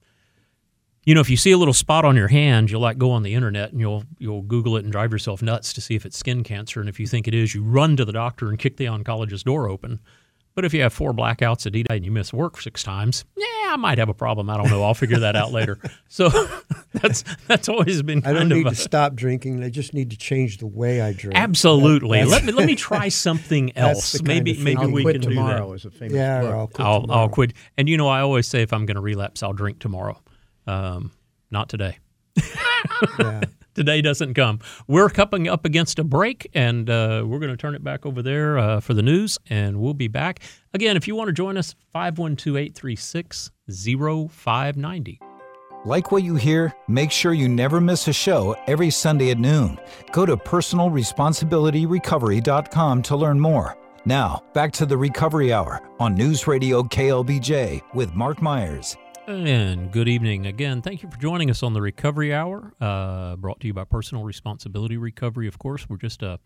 you 1.05 1.15
know, 1.15 1.21
if 1.21 1.29
you 1.29 1.37
see 1.37 1.53
a 1.53 1.59
little 1.59 1.75
spot 1.75 2.05
on 2.05 2.17
your 2.17 2.29
hand, 2.29 2.71
you'll 2.71 2.81
like 2.81 2.97
go 2.97 3.11
on 3.11 3.23
the 3.23 3.35
internet 3.35 3.73
and 3.73 3.81
you'll 3.81 4.05
you'll 4.19 4.43
Google 4.43 4.77
it 4.77 4.85
and 4.85 4.93
drive 4.93 5.13
yourself 5.13 5.43
nuts 5.43 5.73
to 5.75 5.81
see 5.81 5.95
if 5.95 6.07
it's 6.07 6.17
skin 6.17 6.43
cancer. 6.43 6.81
And 6.81 6.89
if 6.89 6.99
you 6.99 7.07
think 7.07 7.29
it 7.29 7.35
is, 7.35 7.55
you 7.55 7.63
run 7.63 7.97
to 7.97 8.05
the 8.05 8.13
doctor 8.13 8.49
and 8.49 8.59
kick 8.59 8.79
the 8.79 8.87
oncologist's 8.87 9.43
door 9.43 9.69
open. 9.69 10.01
But 10.55 10.65
if 10.65 10.73
you 10.73 10.83
have 10.83 10.93
four 10.93 11.13
blackouts 11.13 11.67
a 11.67 11.71
day 11.71 11.83
and 11.91 12.05
you 12.05 12.13
miss 12.13 12.33
work 12.33 12.61
six 12.61 12.85
times, 12.85 13.25
yeah, 13.37 13.45
I 13.73 13.77
might 13.77 13.99
have 13.99 14.09
a 14.09 14.15
problem. 14.15 14.49
I 14.49 14.57
don't 14.57 14.71
know. 14.71 14.85
I'll 14.85 14.95
figure 14.95 15.19
that 15.21 15.35
out 15.37 15.53
later. 15.53 15.79
So 16.09 16.29
that's 16.93 17.25
that's 17.49 17.69
always 17.69 18.01
been 18.03 18.25
I 18.25 18.33
don't 18.33 18.49
need 18.49 18.69
of 18.69 18.75
to 18.77 18.79
stop 18.81 19.17
drinking. 19.17 19.65
I 19.65 19.69
just 19.69 19.95
need 19.95 20.11
to 20.11 20.17
change 20.17 20.59
the 20.59 20.67
way 20.69 21.01
I 21.01 21.13
drink. 21.13 21.37
absolutely. 21.37 22.21
That- 22.21 22.29
let 22.29 22.45
me 22.45 22.53
let 22.53 22.67
me 22.67 22.77
try 22.77 23.09
something 23.27 23.77
else. 23.77 24.23
Maybe 24.23 24.57
maybe 24.63 24.77
I'll 24.77 24.93
we 24.93 25.03
quit 25.03 25.23
can 25.23 25.31
tomorrow 25.31 25.67
do 25.67 25.73
is 25.73 25.85
a 25.85 25.91
famous 25.91 26.15
yeah. 26.15 26.43
I'll 26.45 26.69
quit 26.69 26.87
I'll. 26.87 27.11
I'll 27.11 27.29
quit. 27.29 27.53
And 27.77 27.89
you 27.89 27.97
know, 27.97 28.07
I 28.07 28.21
always 28.21 28.47
say 28.47 28.63
if 28.63 28.73
I'm 28.73 28.87
going 28.87 28.95
to 28.95 29.01
relapse, 29.01 29.43
I'll 29.43 29.53
drink 29.53 29.81
tomorrow. 29.81 30.21
Um, 30.69 31.11
not 31.51 31.69
today. 31.69 31.99
Yeah. 33.19 33.41
Today 33.75 34.01
doesn't 34.01 34.35
come. 34.35 34.61
We're 34.87 35.11
coming 35.11 35.49
up 35.49 35.65
against 35.65 35.99
a 35.99 36.05
break, 36.05 36.49
and 36.55 36.89
uh, 36.89 37.25
we're 37.27 37.39
going 37.39 37.51
to 37.51 37.57
turn 37.57 37.75
it 37.75 37.83
back 37.83 38.07
over 38.07 38.23
there 38.23 38.59
uh, 38.59 38.81
for 38.81 38.95
the 38.95 39.03
news, 39.03 39.39
and 39.51 39.81
we'll 39.81 39.95
be 39.95 40.09
back. 40.09 40.41
Again, 40.73 40.97
if 40.97 41.09
you 41.09 41.15
want 41.15 41.29
to 41.29 41.33
join 41.33 41.57
us, 41.57 41.75
512 41.93 42.57
836 42.57 43.51
0590. 43.69 45.21
Like 45.85 46.11
what 46.11 46.23
you 46.23 46.37
hear? 46.37 46.73
Make 46.89 47.11
sure 47.11 47.35
you 47.35 47.49
never 47.49 47.81
miss 47.81 48.09
a 48.09 48.13
show 48.13 48.57
every 48.67 48.89
Sunday 48.89 49.31
at 49.31 49.39
noon. 49.39 49.79
Go 50.13 50.25
to 50.25 50.37
personalresponsibilityrecovery.com 50.37 53.03
to 53.03 53.17
learn 53.17 53.39
more. 53.39 53.77
Now, 54.07 54.43
back 54.53 54.73
to 54.73 54.87
the 54.87 54.97
Recovery 54.97 55.53
Hour 55.53 55.87
on 55.99 56.15
News 56.15 56.47
Radio 56.47 56.83
KLBJ 56.83 57.83
with 57.95 58.15
Mark 58.15 58.41
Myers. 58.41 58.97
And 59.27 59.91
good 59.91 60.07
evening 60.07 60.45
again. 60.45 60.83
Thank 60.83 61.03
you 61.03 61.11
for 61.11 61.17
joining 61.17 61.49
us 61.49 61.63
on 61.63 61.73
the 61.73 61.81
Recovery 61.81 62.35
Hour, 62.35 62.75
uh, 62.79 63.37
brought 63.37 63.59
to 63.61 63.67
you 63.67 63.73
by 63.73 63.85
Personal 63.85 64.23
Responsibility 64.23 64.99
Recovery. 64.99 65.49
Of 65.49 65.59
course, 65.59 65.89
we're 65.89 65.97
just 65.97 66.23
a 66.23 66.39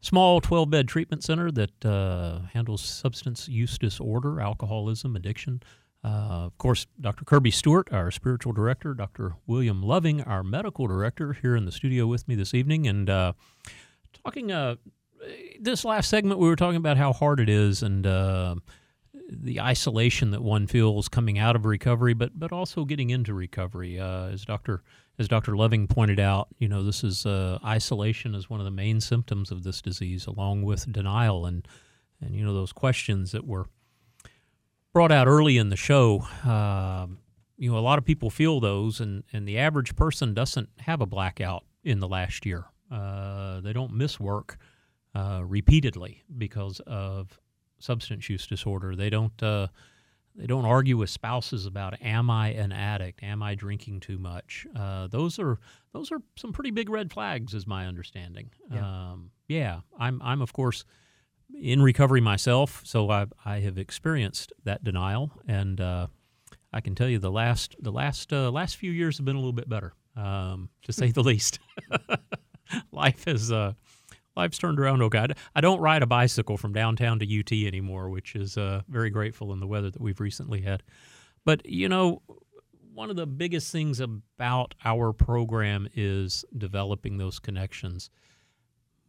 small 0.00 0.40
12 0.40 0.68
bed 0.68 0.88
treatment 0.88 1.22
center 1.22 1.52
that 1.52 1.84
uh, 1.84 2.40
handles 2.52 2.82
substance 2.82 3.46
use 3.48 3.78
disorder, 3.78 4.40
alcoholism, 4.40 5.14
addiction. 5.14 5.62
Uh, 6.02 6.46
of 6.46 6.58
course, 6.58 6.88
Dr. 7.00 7.24
Kirby 7.24 7.52
Stewart, 7.52 7.92
our 7.92 8.10
spiritual 8.10 8.52
director, 8.52 8.94
Dr. 8.94 9.36
William 9.46 9.80
Loving, 9.80 10.20
our 10.20 10.42
medical 10.42 10.88
director, 10.88 11.34
here 11.34 11.54
in 11.54 11.66
the 11.66 11.72
studio 11.72 12.08
with 12.08 12.26
me 12.26 12.34
this 12.34 12.52
evening. 12.52 12.88
And 12.88 13.08
uh, 13.08 13.34
talking, 14.24 14.50
uh, 14.50 14.74
this 15.60 15.84
last 15.84 16.10
segment, 16.10 16.40
we 16.40 16.48
were 16.48 16.56
talking 16.56 16.78
about 16.78 16.96
how 16.96 17.12
hard 17.12 17.38
it 17.38 17.48
is 17.48 17.84
and 17.84 18.04
uh, 18.04 18.56
the 19.30 19.60
isolation 19.60 20.30
that 20.32 20.42
one 20.42 20.66
feels 20.66 21.08
coming 21.08 21.38
out 21.38 21.56
of 21.56 21.64
recovery, 21.64 22.14
but 22.14 22.38
but 22.38 22.52
also 22.52 22.84
getting 22.84 23.10
into 23.10 23.34
recovery. 23.34 23.98
Uh, 23.98 24.28
as 24.28 24.44
Doctor 24.44 24.82
as 25.18 25.28
Doctor 25.28 25.56
Loving 25.56 25.86
pointed 25.86 26.20
out, 26.20 26.48
you 26.58 26.68
know 26.68 26.82
this 26.82 27.04
is 27.04 27.26
uh, 27.26 27.58
isolation 27.64 28.34
is 28.34 28.50
one 28.50 28.60
of 28.60 28.64
the 28.64 28.70
main 28.70 29.00
symptoms 29.00 29.50
of 29.50 29.62
this 29.62 29.80
disease, 29.80 30.26
along 30.26 30.62
with 30.62 30.90
denial 30.92 31.46
and 31.46 31.66
and 32.20 32.34
you 32.34 32.44
know 32.44 32.54
those 32.54 32.72
questions 32.72 33.32
that 33.32 33.46
were 33.46 33.66
brought 34.92 35.12
out 35.12 35.26
early 35.26 35.58
in 35.58 35.70
the 35.70 35.76
show. 35.76 36.20
Um, 36.44 37.18
you 37.56 37.70
know, 37.70 37.78
a 37.78 37.80
lot 37.80 37.98
of 37.98 38.04
people 38.04 38.30
feel 38.30 38.60
those, 38.60 39.00
and 39.00 39.24
and 39.32 39.46
the 39.46 39.58
average 39.58 39.96
person 39.96 40.34
doesn't 40.34 40.68
have 40.78 41.00
a 41.00 41.06
blackout 41.06 41.64
in 41.82 42.00
the 42.00 42.08
last 42.08 42.44
year. 42.44 42.64
Uh, 42.90 43.60
they 43.60 43.72
don't 43.72 43.92
miss 43.92 44.20
work 44.20 44.58
uh, 45.14 45.42
repeatedly 45.44 46.22
because 46.36 46.80
of 46.86 47.40
substance 47.84 48.28
use 48.28 48.46
disorder. 48.46 48.96
They 48.96 49.10
don't 49.10 49.40
uh, 49.42 49.68
they 50.34 50.46
don't 50.46 50.64
argue 50.64 50.96
with 50.96 51.10
spouses 51.10 51.66
about 51.66 52.00
am 52.02 52.28
I 52.30 52.48
an 52.48 52.72
addict? 52.72 53.22
Am 53.22 53.42
I 53.42 53.54
drinking 53.54 54.00
too 54.00 54.18
much? 54.18 54.66
Uh, 54.74 55.06
those 55.06 55.38
are 55.38 55.58
those 55.92 56.10
are 56.10 56.18
some 56.36 56.52
pretty 56.52 56.70
big 56.70 56.88
red 56.88 57.12
flags, 57.12 57.54
is 57.54 57.66
my 57.66 57.86
understanding. 57.86 58.50
Yeah. 58.72 59.10
Um, 59.12 59.30
yeah, 59.46 59.80
I'm 59.98 60.20
I'm 60.22 60.42
of 60.42 60.52
course 60.52 60.84
in 61.54 61.82
recovery 61.82 62.20
myself, 62.20 62.82
so 62.84 63.10
I 63.10 63.26
I 63.44 63.60
have 63.60 63.78
experienced 63.78 64.52
that 64.64 64.82
denial, 64.82 65.30
and 65.46 65.80
uh, 65.80 66.06
I 66.72 66.80
can 66.80 66.94
tell 66.94 67.08
you 67.08 67.18
the 67.18 67.30
last 67.30 67.76
the 67.78 67.92
last 67.92 68.32
uh, 68.32 68.50
last 68.50 68.76
few 68.76 68.90
years 68.90 69.18
have 69.18 69.24
been 69.24 69.36
a 69.36 69.40
little 69.40 69.52
bit 69.52 69.68
better, 69.68 69.92
um, 70.16 70.68
to 70.82 70.92
say 70.92 71.12
the 71.12 71.22
least. 71.32 71.60
Life 72.90 73.26
has 73.26 73.52
uh, 73.52 73.74
life's 74.36 74.58
turned 74.58 74.80
around 74.80 75.02
okay. 75.02 75.26
I 75.54 75.60
don't 75.60 75.80
ride 75.80 76.02
a 76.02 76.06
bicycle 76.06 76.56
from 76.56 76.72
downtown 76.72 77.18
to 77.20 77.40
UT 77.40 77.52
anymore, 77.52 78.08
which 78.08 78.34
is 78.34 78.56
uh, 78.56 78.82
very 78.88 79.10
grateful 79.10 79.52
in 79.52 79.60
the 79.60 79.66
weather 79.66 79.90
that 79.90 80.00
we've 80.00 80.20
recently 80.20 80.62
had. 80.62 80.82
But 81.44 81.66
you 81.66 81.88
know, 81.88 82.22
one 82.94 83.10
of 83.10 83.16
the 83.16 83.26
biggest 83.26 83.72
things 83.72 84.00
about 84.00 84.74
our 84.84 85.12
program 85.12 85.88
is 85.94 86.44
developing 86.56 87.18
those 87.18 87.38
connections. 87.38 88.08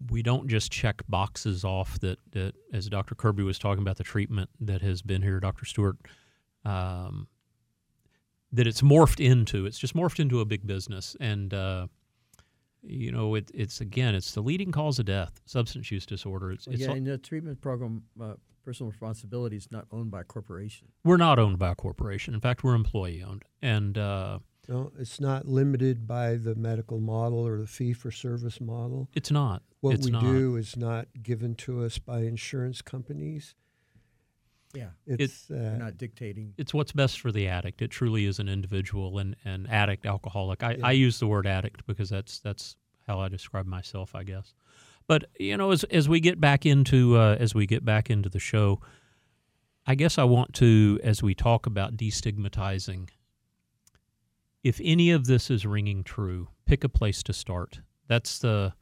We 0.10 0.24
don't 0.24 0.48
just 0.48 0.72
check 0.72 1.04
boxes 1.08 1.64
off 1.64 2.00
that, 2.00 2.20
that 2.32 2.56
as 2.74 2.90
Dr. 2.90 3.16
Kirby 3.16 3.44
was 3.44 3.60
talking 3.60 3.82
about 3.82 3.98
the 3.98 4.04
treatment 4.04 4.50
that 4.60 4.82
has 4.82 5.02
been 5.02 5.22
here, 5.22 5.40
Dr. 5.40 5.66
Stewart, 5.66 5.98
um, 6.66 7.28
that 8.52 8.68
it's 8.68 8.82
morphed 8.82 9.24
into. 9.24 9.66
It's 9.66 9.80
just 9.80 9.96
morphed 9.96 10.20
into 10.20 10.42
a 10.42 10.46
big 10.46 10.66
business. 10.66 11.16
And, 11.20 11.54
uh, 11.54 11.88
you 12.88 13.12
know, 13.12 13.36
it, 13.36 13.50
it's 13.54 13.82
again, 13.82 14.16
it's 14.16 14.32
the 14.34 14.42
leading 14.42 14.72
cause 14.72 15.00
of 15.00 15.06
death, 15.06 15.42
substance 15.46 15.92
use 15.92 16.06
disorder. 16.06 16.52
It's, 16.52 16.68
Well, 16.68 16.74
it's 16.76 16.84
yeah, 16.84 16.94
in 16.94 17.04
the 17.04 17.18
treatment 17.18 17.62
program, 17.62 18.04
uh, 18.22 18.34
personal 18.64 18.90
responsibility 18.92 19.58
is 19.58 19.68
not 19.72 19.86
owned 19.92 20.12
by 20.12 20.22
a 20.22 20.24
corporation. 20.24 20.88
we're 21.04 21.18
not 21.18 21.38
owned 21.40 21.60
by 21.60 21.72
a 21.72 21.76
corporation. 21.76 22.34
In 22.34 22.40
fact, 22.42 22.64
we're 22.64 22.74
employee 22.76 23.22
owned, 23.24 23.44
and 23.62 23.98
uh, 23.98 24.40
No, 24.68 24.92
it's 24.98 25.20
not 25.20 25.48
limited 25.48 26.08
by 26.08 26.36
the 26.36 26.56
medical 26.56 27.00
model 27.00 27.46
or 27.48 27.58
the 27.60 27.68
fee 27.68 27.94
for 27.94 28.10
service 28.12 28.60
model. 28.60 29.10
it's 29.14 29.30
not. 29.32 29.62
What 29.82 29.96
it's 29.96 30.06
we 30.06 30.12
not. 30.12 30.24
do 30.24 30.56
is 30.56 30.76
not 30.76 31.08
given 31.22 31.54
to 31.56 31.84
us 31.84 32.00
by 32.00 32.22
insurance 32.22 32.82
companies. 32.82 33.54
Yeah, 34.76 34.90
It's 35.06 35.44
They're 35.44 35.76
uh, 35.76 35.78
not 35.78 35.98
dictating. 35.98 36.54
It's 36.58 36.74
what's 36.74 36.92
best 36.92 37.20
for 37.20 37.32
the 37.32 37.48
addict. 37.48 37.82
It 37.82 37.90
truly 37.90 38.26
is 38.26 38.40
an 38.40 38.50
individual 38.50 39.18
and 39.20 39.36
an 39.46 39.68
addict, 39.68 40.06
alcoholic. 40.06 40.64
I, 40.64 40.74
Yeah. 40.74 40.88
I 40.88 40.92
use 40.92 41.20
the 41.20 41.28
word 41.28 41.48
addict 41.48 41.86
because 41.88 42.10
that's 42.10 42.40
that's 42.40 42.76
how 43.08 43.20
I 43.20 43.30
describe 43.30 43.66
myself, 43.66 44.16
I 44.16 44.24
guess. 44.24 44.54
But 45.08 45.26
you 45.40 45.58
know, 45.58 45.72
as 45.72 45.84
as 45.86 46.10
we 46.10 46.20
get 46.20 46.42
back 46.42 46.66
into 46.66 47.18
uh, 47.18 47.38
as 47.40 47.54
we 47.54 47.66
get 47.66 47.86
back 47.86 48.10
into 48.10 48.30
the 48.30 48.40
show, 48.40 48.82
I 49.86 49.96
guess 49.96 50.18
I 50.18 50.24
want 50.24 50.54
to, 50.56 51.00
as 51.04 51.22
we 51.22 51.36
talk 51.36 51.68
about 51.68 51.96
destigmatizing, 51.96 53.10
if 54.64 54.82
any 54.84 55.12
of 55.12 55.28
this 55.28 55.52
is 55.52 55.66
ringing 55.66 56.04
true, 56.04 56.48
pick 56.66 56.84
a 56.84 56.90
place 56.90 57.22
to 57.24 57.34
start. 57.34 57.82
That's 58.08 58.40
the 58.40 58.74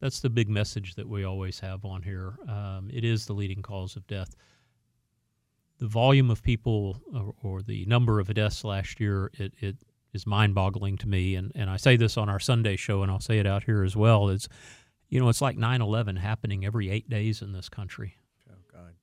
that's 0.00 0.20
the 0.20 0.30
big 0.30 0.48
message 0.48 0.94
that 0.96 1.08
we 1.08 1.24
always 1.24 1.60
have 1.60 1.84
on 1.84 2.02
here. 2.02 2.34
Um, 2.48 2.90
it 2.92 3.04
is 3.04 3.26
the 3.26 3.34
leading 3.34 3.62
cause 3.62 3.96
of 3.96 4.06
death. 4.06 4.34
The 5.80 5.88
volume 5.88 6.30
of 6.30 6.42
people 6.42 7.00
or, 7.12 7.34
or 7.42 7.62
the 7.62 7.84
number 7.86 8.20
of 8.20 8.32
deaths 8.32 8.64
last 8.64 9.00
year, 9.00 9.30
it, 9.34 9.52
it 9.58 9.76
is 10.12 10.26
mind-boggling 10.26 10.98
to 10.98 11.08
me. 11.08 11.34
And, 11.34 11.50
and 11.54 11.68
I 11.68 11.76
say 11.76 11.96
this 11.96 12.16
on 12.16 12.28
our 12.28 12.38
Sunday 12.38 12.76
show, 12.76 13.02
and 13.02 13.10
I'll 13.10 13.20
say 13.20 13.38
it 13.38 13.46
out 13.46 13.64
here 13.64 13.82
as 13.82 13.96
well. 13.96 14.28
It's 14.28 14.48
you 15.08 15.18
know, 15.18 15.28
it's 15.28 15.40
like 15.40 15.56
9/11 15.56 16.18
happening 16.18 16.64
every 16.64 16.88
eight 16.88 17.10
days 17.10 17.42
in 17.42 17.52
this 17.52 17.68
country. 17.68 18.14
Oh 18.48 18.54
God. 18.72 18.94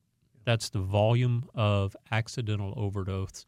That's 0.45 0.69
the 0.69 0.79
volume 0.79 1.49
of 1.53 1.97
accidental 2.11 2.73
overdose. 2.77 3.45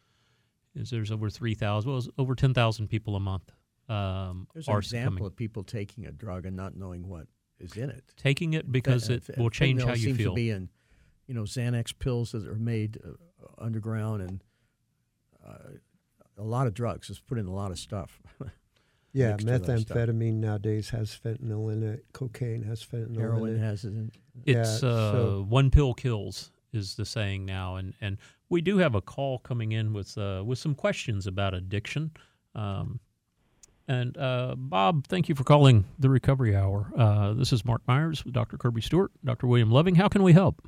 Is 0.75 0.89
there's 0.89 1.11
over 1.11 1.29
three 1.29 1.55
thousand, 1.55 1.89
well, 1.89 1.99
it's 1.99 2.09
over 2.17 2.35
ten 2.35 2.53
thousand 2.53 2.89
people 2.89 3.15
a 3.15 3.19
month 3.19 3.51
um, 3.89 4.47
There's 4.53 4.67
an 4.67 4.77
example 4.77 5.11
succumbing. 5.11 5.25
of 5.25 5.35
people 5.35 5.63
taking 5.63 6.05
a 6.05 6.11
drug 6.11 6.45
and 6.45 6.55
not 6.55 6.75
knowing 6.75 7.07
what 7.07 7.27
is 7.59 7.75
in 7.75 7.89
it. 7.89 8.03
taking 8.17 8.53
it 8.53 8.71
because 8.71 9.09
it 9.09 9.23
will 9.37 9.49
change 9.49 9.83
how 9.83 9.93
you 9.93 10.13
feel. 10.13 10.31
To 10.31 10.35
be 10.35 10.51
in, 10.51 10.69
you 11.29 11.35
know, 11.35 11.43
Xanax 11.43 11.93
pills 11.97 12.31
that 12.31 12.47
are 12.47 12.55
made 12.55 12.97
uh, 13.05 13.11
underground 13.59 14.23
and 14.23 14.43
uh, 15.47 15.77
a 16.39 16.43
lot 16.43 16.65
of 16.65 16.73
drugs. 16.73 17.07
It's 17.11 17.19
put 17.19 17.37
in 17.37 17.45
a 17.45 17.53
lot 17.53 17.69
of 17.69 17.77
stuff. 17.77 18.19
yeah, 19.13 19.29
mixed 19.33 19.45
with 19.45 19.63
other 19.69 19.77
stuff. 19.77 19.95
methamphetamine 19.95 20.33
nowadays 20.33 20.89
has 20.89 21.15
fentanyl 21.23 21.71
in 21.71 21.83
it. 21.83 22.03
Cocaine 22.13 22.63
has 22.63 22.83
fentanyl 22.83 23.09
in 23.09 23.19
Heroin 23.19 23.55
it. 23.57 23.59
has 23.59 23.85
it. 23.85 23.89
In, 23.89 24.11
It's 24.43 24.81
Yeah, 24.81 24.89
uh, 24.89 25.11
so- 25.11 25.45
one 25.47 25.69
pill 25.69 25.93
kills, 25.93 26.51
is 26.73 26.95
the 26.95 27.05
saying 27.05 27.45
now, 27.45 27.75
and 27.75 27.93
and 28.01 28.17
we 28.49 28.61
do 28.61 28.77
have 28.77 28.95
a 28.95 29.01
call 29.01 29.37
coming 29.39 29.71
in 29.71 29.93
with 29.93 30.17
uh, 30.17 30.41
with 30.43 30.57
some 30.57 30.73
questions 30.73 31.27
about 31.27 31.53
addiction. 31.53 32.11
Um, 32.55 32.99
and 33.87 34.17
uh, 34.17 34.55
Bob, 34.57 35.05
thank 35.07 35.29
you 35.29 35.35
for 35.35 35.43
calling 35.43 35.85
the 35.99 36.09
Recovery 36.09 36.55
Hour. 36.55 36.91
Uh, 36.95 37.33
this 37.33 37.53
is 37.53 37.65
Mark 37.65 37.81
Myers 37.87 38.23
with 38.25 38.33
Dr. 38.33 38.57
Kirby 38.57 38.81
Stewart, 38.81 39.11
Dr. 39.25 39.47
William 39.47 39.71
Loving. 39.71 39.95
How 39.95 40.07
can 40.07 40.21
we 40.23 40.33
help? 40.33 40.61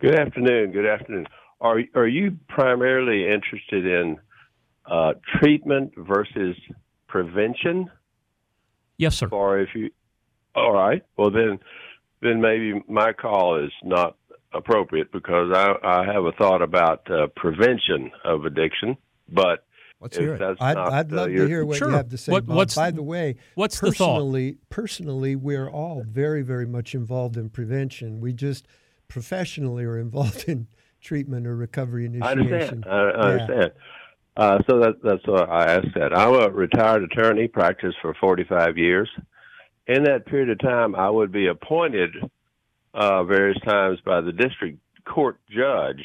Good 0.00 0.14
afternoon. 0.18 0.72
Good 0.72 0.86
afternoon. 0.86 1.26
Are 1.60 1.80
are 1.94 2.06
you 2.06 2.36
primarily 2.48 3.24
interested 3.26 3.84
in 3.84 4.16
uh, 4.86 5.14
treatment 5.40 5.92
versus 5.96 6.56
prevention? 7.08 7.90
Yes, 8.96 9.16
sir. 9.16 9.28
Or 9.28 9.58
if 9.58 9.70
you, 9.74 9.90
all 10.54 10.72
right, 10.72 11.02
well 11.16 11.30
then, 11.30 11.58
then 12.22 12.40
maybe 12.40 12.80
my 12.88 13.12
call 13.12 13.62
is 13.64 13.70
not 13.84 14.16
appropriate 14.52 15.12
because 15.12 15.52
I, 15.54 15.74
I 15.84 16.04
have 16.12 16.24
a 16.24 16.32
thought 16.32 16.62
about 16.62 17.08
uh, 17.10 17.26
prevention 17.36 18.10
of 18.24 18.44
addiction, 18.44 18.96
but 19.28 19.64
Let's 20.00 20.16
hear 20.16 20.34
it. 20.34 20.42
I'd, 20.60 20.74
not, 20.76 20.92
I'd 20.92 21.12
uh, 21.12 21.16
love 21.16 21.30
your- 21.30 21.44
to 21.44 21.48
hear 21.48 21.64
what 21.64 21.76
Sure. 21.78 21.90
you 21.90 21.96
have 21.96 22.08
to 22.10 22.16
say. 22.18 22.30
What- 22.32 22.46
Bob. 22.46 22.56
what's- 22.56 22.74
By 22.76 22.90
the 22.92 23.02
way, 23.02 23.36
what's 23.56 23.78
the 23.80 23.90
thought? 23.92 24.14
personally, 24.14 24.58
personally, 24.70 25.34
we're 25.36 25.68
all 25.68 26.02
very, 26.06 26.42
very 26.42 26.66
much 26.66 26.94
involved 26.94 27.36
in 27.36 27.50
prevention. 27.50 28.20
We 28.20 28.32
just 28.32 28.66
professionally 29.08 29.84
are 29.84 29.98
involved 29.98 30.44
in 30.48 30.66
treatment 31.00 31.46
or 31.46 31.56
recovery 31.56 32.06
initiation. 32.06 32.28
I 32.28 32.32
initiation. 32.32 32.84
understand. 32.84 32.84
I, 32.86 33.26
I 33.26 33.32
understand. 33.32 33.72
Uh, 34.36 34.58
so 34.68 34.78
that, 34.78 35.02
that's 35.02 35.26
what 35.26 35.48
I 35.50 35.74
asked 35.74 35.94
that. 35.96 36.16
I'm 36.16 36.34
a 36.34 36.48
retired 36.50 37.02
attorney, 37.02 37.48
practiced 37.48 37.96
for 38.00 38.14
45 38.14 38.78
years. 38.78 39.10
In 39.88 40.04
that 40.04 40.26
period 40.26 40.50
of 40.50 40.60
time, 40.60 40.94
I 40.94 41.10
would 41.10 41.32
be 41.32 41.48
appointed 41.48 42.10
uh, 42.94 43.24
various 43.24 43.58
times 43.64 43.98
by 44.04 44.20
the 44.20 44.32
district 44.32 44.78
court 45.04 45.38
judge 45.50 46.04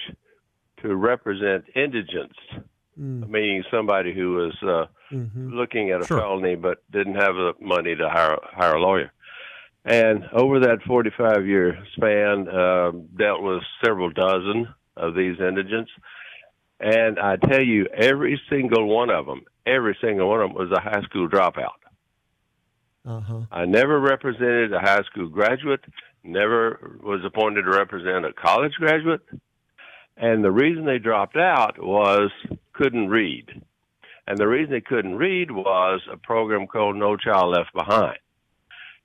to 0.81 0.95
represent 0.95 1.65
indigents, 1.75 2.37
Mm, 2.99 3.27
meaning 3.27 3.63
somebody 3.71 4.13
who 4.13 4.33
was 4.33 4.53
uh, 4.61 4.85
mhm. 5.11 5.51
looking 5.51 5.89
at 5.89 6.01
a 6.03 6.05
Sure. 6.05 6.19
felony 6.19 6.53
but 6.53 6.83
didn't 6.91 7.15
have 7.15 7.33
the 7.33 7.53
money 7.59 7.95
to 7.95 8.07
hire 8.07 8.37
hire 8.43 8.75
a 8.75 8.79
lawyer. 8.79 9.11
And 9.85 10.25
over 10.31 10.61
that 10.61 10.81
45 10.87 11.45
year 11.45 11.77
span, 11.95 12.47
uh, 12.47 12.91
dealt 13.17 13.41
with 13.41 13.63
several 13.83 14.09
dozen 14.11 14.73
of 14.95 15.15
these 15.15 15.39
indigents. 15.39 15.91
And 16.79 17.19
I 17.19 17.35
tell 17.35 17.61
you, 17.61 17.87
every 17.87 18.41
single 18.49 18.87
one 18.87 19.09
of 19.09 19.25
them, 19.25 19.43
every 19.65 19.97
single 20.01 20.29
one 20.29 20.41
of 20.41 20.49
them 20.49 20.57
was 20.57 20.71
a 20.71 20.79
high 20.79 21.01
school 21.03 21.29
dropout. 21.29 21.79
Uh-huh. 23.05 23.41
I 23.51 23.65
never 23.65 23.99
represented 23.99 24.73
a 24.73 24.79
high 24.79 25.03
school 25.03 25.27
graduate, 25.27 25.83
never 26.23 26.99
was 27.03 27.19
appointed 27.25 27.63
to 27.63 27.71
represent 27.71 28.25
a 28.25 28.31
college 28.31 28.73
graduate. 28.73 29.21
And 30.15 30.43
the 30.43 30.51
reason 30.51 30.85
they 30.85 30.99
dropped 30.99 31.35
out 31.35 31.81
was 31.81 32.31
couldn't 32.73 33.09
read. 33.09 33.61
And 34.25 34.37
the 34.37 34.47
reason 34.47 34.71
they 34.71 34.81
couldn't 34.81 35.15
read 35.15 35.51
was 35.51 36.01
a 36.09 36.17
program 36.17 36.67
called 36.67 36.95
No 36.95 37.17
Child 37.17 37.55
Left 37.55 37.73
Behind. 37.73 38.17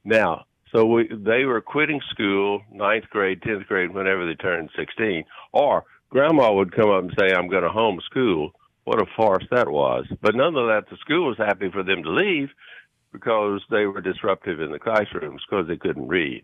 Now, 0.04 0.44
so 0.72 0.84
we, 0.84 1.08
they 1.08 1.44
were 1.44 1.60
quitting 1.60 2.00
school, 2.10 2.62
ninth 2.72 3.04
grade, 3.10 3.42
tenth 3.42 3.66
grade, 3.66 3.94
whenever 3.94 4.26
they 4.26 4.34
turned 4.34 4.70
16, 4.76 5.24
or 5.52 5.84
grandma 6.10 6.52
would 6.52 6.74
come 6.74 6.90
up 6.90 7.02
and 7.04 7.14
say, 7.18 7.34
I'm 7.34 7.48
going 7.48 7.62
to 7.62 7.70
homeschool. 7.70 8.50
What 8.84 9.02
a 9.02 9.06
farce 9.16 9.44
that 9.50 9.70
was. 9.70 10.06
But 10.22 10.34
nonetheless, 10.34 10.84
the 10.90 10.96
school 10.96 11.28
was 11.28 11.36
happy 11.36 11.70
for 11.70 11.82
them 11.82 12.02
to 12.02 12.10
leave 12.10 12.48
because 13.12 13.60
they 13.70 13.86
were 13.86 14.00
disruptive 14.00 14.60
in 14.60 14.72
the 14.72 14.78
classrooms 14.78 15.42
because 15.48 15.66
they 15.68 15.76
couldn't 15.76 16.08
read. 16.08 16.42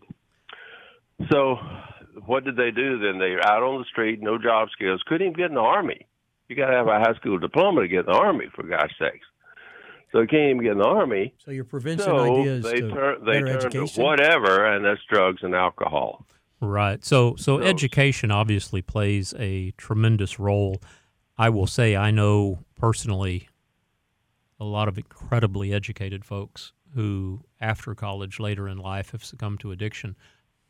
So, 1.31 1.57
what 2.25 2.43
did 2.43 2.55
they 2.55 2.71
do 2.71 2.99
then? 2.99 3.19
They 3.19 3.31
were 3.31 3.45
out 3.45 3.63
on 3.63 3.79
the 3.79 3.85
street, 3.85 4.21
no 4.21 4.37
job 4.37 4.69
skills, 4.71 5.01
couldn't 5.07 5.27
even 5.27 5.37
get 5.37 5.49
in 5.49 5.55
the 5.55 5.61
army. 5.61 6.05
You 6.47 6.55
got 6.55 6.67
to 6.67 6.77
have 6.77 6.87
a 6.87 6.99
high 6.99 7.15
school 7.15 7.39
diploma 7.39 7.81
to 7.81 7.87
get 7.87 8.01
in 8.01 8.05
the 8.07 8.17
army, 8.17 8.45
for 8.53 8.63
gosh 8.63 8.93
sakes. 8.99 9.25
So 10.15 10.21
they 10.21 10.27
can't 10.27 10.49
even 10.51 10.63
get 10.63 10.71
in 10.71 10.77
the 10.77 10.85
army. 10.85 11.33
So 11.43 11.51
your 11.51 11.65
prevention 11.65 12.05
So 12.05 12.39
ideas 12.39 12.63
they 12.63 12.79
to 12.79 12.89
turn 12.89 13.25
they 13.25 13.41
better 13.41 13.59
turn 13.59 13.71
to 13.71 13.77
education. 13.79 14.03
whatever, 14.03 14.65
and 14.73 14.85
that's 14.85 15.01
drugs 15.09 15.43
and 15.43 15.53
alcohol. 15.53 16.25
Right. 16.61 17.03
So 17.03 17.35
so 17.35 17.59
So- 17.59 17.63
education 17.65 18.31
obviously 18.31 18.81
plays 18.81 19.33
a 19.37 19.71
tremendous 19.71 20.39
role. 20.39 20.81
I 21.37 21.49
will 21.49 21.67
say 21.67 21.97
I 21.97 22.11
know 22.11 22.59
personally 22.79 23.49
a 24.57 24.63
lot 24.63 24.87
of 24.87 24.97
incredibly 24.97 25.73
educated 25.73 26.23
folks 26.23 26.71
who 26.93 27.43
after 27.59 27.93
college 27.93 28.39
later 28.39 28.69
in 28.69 28.77
life 28.77 29.11
have 29.11 29.21
succumbed 29.25 29.59
to 29.59 29.71
addiction. 29.73 30.15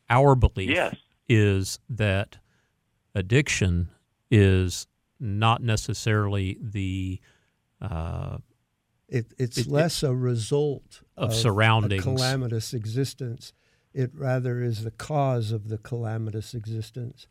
Our 0.10 0.34
belief 0.34 0.72
Yes. 0.72 0.96
is 1.30 1.78
that 1.88 2.40
addiction 3.14 3.92
is 4.32 4.88
not 5.20 5.62
necessarily 5.62 6.58
the 6.60 7.20
uh, 7.80 8.38
It, 9.08 9.34
it's 9.38 9.58
It- 9.58 9.68
it- 9.68 9.72
less 9.72 10.04
a 10.04 10.16
result 10.16 11.02
of 11.18 11.30
a 11.32 11.34
surroundings. 11.34 12.04
calamitous 12.04 12.74
existence. 12.74 13.54
It 13.94 14.12
rather 14.14 14.62
is 14.62 14.84
the 14.84 14.92
cause 14.92 15.52
of 15.52 15.70
the 15.70 15.78
calamitous 15.78 16.54
existence. 16.54 17.28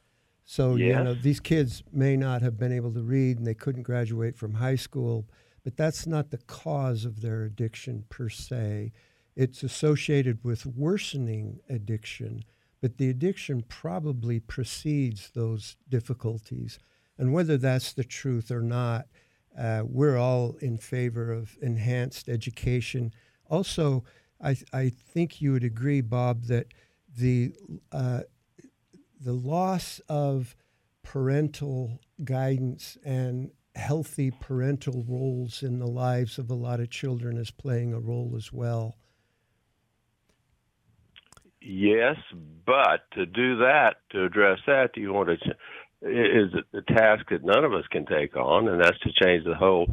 So 0.47 0.77
you 0.77 0.93
know 0.93 1.15
these 1.15 1.41
kids 1.41 1.83
may 1.91 2.17
not 2.17 2.43
have 2.43 2.59
been 2.59 2.73
able 2.73 2.93
to 2.93 3.03
read 3.03 3.39
and 3.39 3.47
they 3.47 3.55
couldn't 3.55 3.83
graduate 3.83 4.37
from 4.37 4.55
high 4.55 4.77
school, 4.77 5.27
but 5.63 5.77
that's 5.77 6.07
not 6.07 6.31
the 6.31 6.39
cause 6.39 7.05
of 7.05 7.23
their 7.23 7.45
addiction 7.45 8.05
per 8.11 8.29
se. 8.29 8.93
It's 9.35 9.63
associated 9.63 10.45
with 10.45 10.65
worsening 10.67 11.61
addiction, 11.69 12.45
but 12.81 12.99
the 12.99 13.09
addiction 13.09 13.63
probably 13.69 14.39
precedes 14.39 15.31
those 15.35 15.77
difficulties. 15.89 16.79
And 17.19 17.33
whether 17.33 17.57
that's 17.57 17.93
the 17.93 18.05
truth 18.05 18.51
or 18.51 18.61
not, 18.63 19.07
uh, 19.59 19.83
we're 19.87 20.17
all 20.17 20.57
in 20.61 20.79
favor 20.79 21.33
of 21.33 21.57
enhanced 21.63 22.29
education. 22.29 23.13
Also, 23.49 24.05
I, 24.43 24.57
I 24.73 24.89
think 24.89 25.41
you 25.41 25.53
would 25.53 25.65
agree, 25.65 26.01
Bob, 26.01 26.45
that 26.45 26.69
the 27.17 27.53
uh, 27.93 28.23
the 29.21 29.33
loss 29.33 30.01
of 30.09 30.55
parental 31.03 32.01
guidance 32.25 32.99
and 33.05 33.51
healthy 33.75 34.31
parental 34.31 35.05
roles 35.09 35.63
in 35.63 35.79
the 35.79 35.87
lives 35.87 36.39
of 36.39 36.51
a 36.51 36.55
lot 36.55 36.81
of 36.81 36.91
children 36.91 37.37
is 37.37 37.51
playing 37.51 37.93
a 37.93 37.99
role 37.99 38.35
as 38.37 38.53
well. 38.53 38.97
Yes, 41.61 42.17
but 42.67 43.11
to 43.15 43.25
do 43.25 43.57
that, 43.59 43.97
to 44.11 44.25
address 44.25 44.59
that, 44.67 44.91
do 44.95 45.01
you 45.01 45.13
want 45.13 45.29
to 45.29 45.55
is 46.07 46.53
a 46.75 46.83
task 46.83 47.27
that 47.31 47.45
none 47.45 47.65
of 47.65 47.73
us 47.73 47.85
can 47.91 48.05
take 48.07 48.37
on, 48.37 48.69
and 48.69 48.81
that's 48.81 48.99
to 49.01 49.11
change 49.13 49.45
the 49.45 49.55
whole 49.55 49.87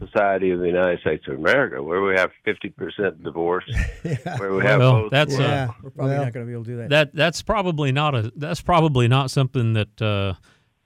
society 0.00 0.50
of 0.50 0.60
the 0.60 0.66
United 0.66 1.00
States 1.00 1.24
of 1.28 1.34
America, 1.34 1.82
where 1.82 2.02
we 2.02 2.14
have 2.14 2.30
fifty 2.44 2.70
percent 2.70 3.22
divorce, 3.22 3.64
yeah. 4.02 4.16
where 4.38 4.54
we 4.54 4.62
have 4.64 4.80
well 4.80 5.02
both. 5.02 5.10
that's 5.10 5.38
uh, 5.38 5.42
yeah, 5.42 5.66
We're 5.82 5.90
probably 5.90 6.14
well, 6.14 6.24
not 6.24 6.32
going 6.32 6.46
to 6.46 6.48
be 6.48 6.52
able 6.54 6.64
to 6.64 6.70
do 6.70 6.76
that. 6.78 6.88
that 6.90 7.14
that's 7.14 7.42
probably 7.42 7.92
not 7.92 8.14
a 8.14 8.32
that's 8.36 8.60
probably 8.62 9.08
not 9.08 9.30
something 9.30 9.74
that 9.74 10.00
uh, 10.00 10.34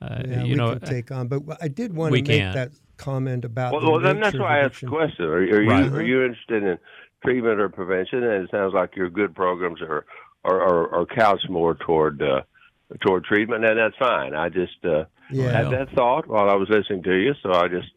uh, 0.01 0.23
yeah, 0.27 0.42
you 0.42 0.51
we 0.51 0.55
know 0.57 0.71
can 0.77 0.81
take 0.81 1.11
on. 1.12 1.29
But 1.29 1.42
I 1.62 1.68
did 1.68 1.95
want 1.95 2.11
to 2.11 2.21
make 2.21 2.27
can't. 2.27 2.55
that 2.55 2.73
comment 2.97 3.45
about. 3.45 3.73
well, 3.73 3.81
the 3.83 3.90
well, 3.90 4.01
then 4.01 4.21
that's 4.21 4.35
nature 4.35 4.45
of 4.45 4.49
why 4.49 4.61
I 4.61 4.64
asked 4.64 4.81
the 4.81 4.87
question: 4.88 5.25
Are, 5.27 5.35
are 5.35 5.62
you 5.62 5.71
Right. 5.71 5.92
are 5.92 6.03
you 6.03 6.25
interested 6.25 6.62
in 6.64 6.79
treatment 7.25 7.61
or 7.61 7.68
prevention? 7.68 8.25
And 8.25 8.45
it 8.45 8.51
sounds 8.51 8.75
like 8.75 8.97
your 8.97 9.11
good 9.11 9.35
programs 9.35 9.81
are 9.81 10.05
are, 10.45 10.61
are, 10.61 10.95
are 11.03 11.07
couched 11.07 11.49
more 11.49 11.75
toward 11.77 12.21
uh, 12.21 12.42
toward 13.00 13.24
treatment, 13.24 13.64
and 13.64 13.78
that's 13.78 13.96
fine. 13.96 14.35
I 14.35 14.48
just 14.48 14.85
uh, 14.85 15.05
Yeah. 15.31 15.50
had 15.50 15.70
that 15.70 15.90
thought 15.94 16.26
while 16.26 16.50
I 16.50 16.55
was 16.55 16.68
listening 16.68 17.02
to 17.05 17.14
you, 17.14 17.35
so 17.42 17.52
I 17.52 17.68
just 17.68 17.88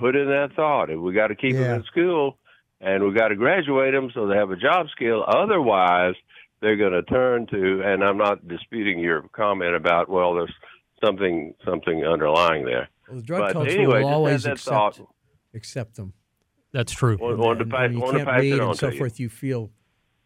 put 0.00 0.16
in 0.16 0.26
that 0.28 0.52
thought. 0.54 0.90
If 0.90 0.98
we 1.00 1.12
got 1.12 1.28
to 1.28 1.34
keep 1.34 1.52
Yeah. 1.54 1.60
them 1.64 1.80
in 1.80 1.84
school, 1.84 2.38
and 2.80 3.04
we 3.04 3.12
got 3.12 3.28
to 3.28 3.36
graduate 3.36 3.92
them 3.94 4.10
so 4.14 4.26
they 4.26 4.36
have 4.36 4.50
a 4.50 4.56
job 4.56 4.88
skill. 4.90 5.24
Otherwise, 5.26 6.14
they're 6.60 6.76
going 6.76 6.92
to 6.92 7.02
turn 7.02 7.46
to. 7.48 7.82
And 7.84 8.02
I'm 8.02 8.16
not 8.18 8.46
disputing 8.48 8.98
your 8.98 9.22
comment 9.32 9.74
about 9.74 10.08
well, 10.08 10.34
there's 10.34 10.52
something 11.04 11.54
something 11.64 12.04
underlying 12.04 12.64
there. 12.64 12.88
well, 13.08 13.16
the 13.18 13.22
drug 13.22 13.40
but 13.40 13.52
culture 13.52 13.70
anyway, 13.70 14.02
will 14.02 14.08
always 14.10 14.42
that 14.44 14.52
accept 14.54 14.68
thought. 14.96 15.00
accept 15.54 15.96
them. 15.96 16.12
that's 16.72 16.92
true. 16.92 17.16
Wanted- 17.20 17.38
wanted 17.38 17.58
to 17.58 17.62
And 17.64 17.70
pass- 17.72 17.80
when 17.80 17.92
you 17.92 18.00
to 18.00 18.12
can't 18.12 18.28
pass 18.28 18.40
read 18.40 18.58
and 18.60 18.76
so 18.76 18.88
to 18.88 18.92
you. 18.94 18.98
forth. 18.98 19.20
You 19.20 19.28
feel, 19.28 19.70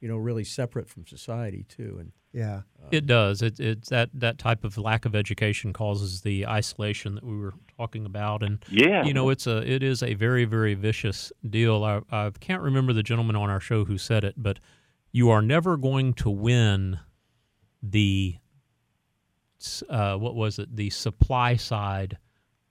you 0.07 0.13
know, 0.13 0.19
really 0.19 0.45
separate 0.45 0.89
from 0.89 1.05
society 1.05 1.67
too. 1.69 1.97
And 1.99 2.13
Yeah, 2.33 2.63
It 2.93 3.07
does. 3.07 3.43
It, 3.43 3.59
it's 3.59 3.89
that 3.89 4.09
that 4.15 4.39
type 4.39 4.63
of 4.63 4.79
lack 4.79 5.05
of 5.05 5.17
education 5.17 5.73
causes 5.73 6.21
the 6.21 6.47
isolation 6.47 7.17
that 7.17 7.25
we 7.25 7.37
were 7.37 7.55
talking 7.77 8.07
about, 8.07 8.45
and 8.45 8.65
Yeah, 8.69 9.05
you 9.05 9.13
know 9.13 9.31
it's 9.31 9.49
a 9.49 9.69
it 9.69 9.83
is 9.83 10.05
a 10.05 10.15
very 10.15 10.45
very 10.45 10.75
vicious 10.75 11.33
deal. 11.51 11.83
I, 11.83 12.03
I 12.13 12.31
can't 12.39 12.63
remember 12.63 12.93
the 12.93 13.03
gentleman 13.03 13.35
on 13.35 13.51
our 13.51 13.59
show 13.59 13.85
who 13.85 13.99
said 13.99 14.23
it, 14.23 14.35
but 14.37 14.61
you 15.11 15.29
are 15.29 15.43
never 15.43 15.77
going 15.77 16.15
to 16.15 16.31
win 16.31 17.01
the 17.83 18.37
uh, 19.91 20.17
what 20.19 20.37
was 20.37 20.61
it 20.61 20.77
the 20.77 20.91
supply 20.91 21.57
side 21.57 22.17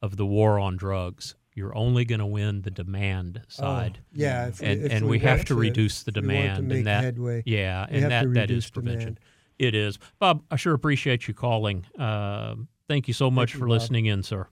of 0.01 0.15
the 0.15 0.25
war 0.25 0.57
on 0.57 0.77
drugs. 0.77 1.35
You're 1.55 1.75
only 1.75 2.03
going 2.03 2.19
to 2.19 2.25
win 2.25 2.61
the 2.63 2.69
demand 2.69 3.41
side. 3.47 3.99
Oh, 4.01 4.05
yeah, 4.11 4.47
if 4.47 4.61
and 4.61 4.83
if 4.83 4.91
and 4.91 5.07
we, 5.07 5.19
have 5.19 5.45
to 5.45 5.55
reduce 5.55 6.03
the 6.03 6.11
if 6.13 6.21
we 6.21 6.27
want 6.27 6.43
demand, 6.55 6.69
to 6.69 6.75
and 6.75 6.87
that 6.87 7.03
headway. 7.05 7.43
yeah, 7.45 7.85
and 7.89 8.11
that 8.11 8.33
that 8.33 8.51
is 8.51 8.69
prevention. 8.69 8.99
demand. 8.99 9.19
It 9.57 9.73
is. 9.73 9.97
Bob, 10.19 10.43
I 10.51 10.57
sure 10.57 10.73
appreciate 10.73 11.29
you 11.29 11.33
calling. 11.33 11.85
Uh, 11.97 12.55
thank 12.89 13.07
you 13.07 13.13
so 13.13 13.31
much 13.31 13.53
you, 13.53 13.59
for 13.59 13.67
Bob. 13.67 13.71
listening 13.71 14.05
in, 14.05 14.21
sir. 14.21 14.47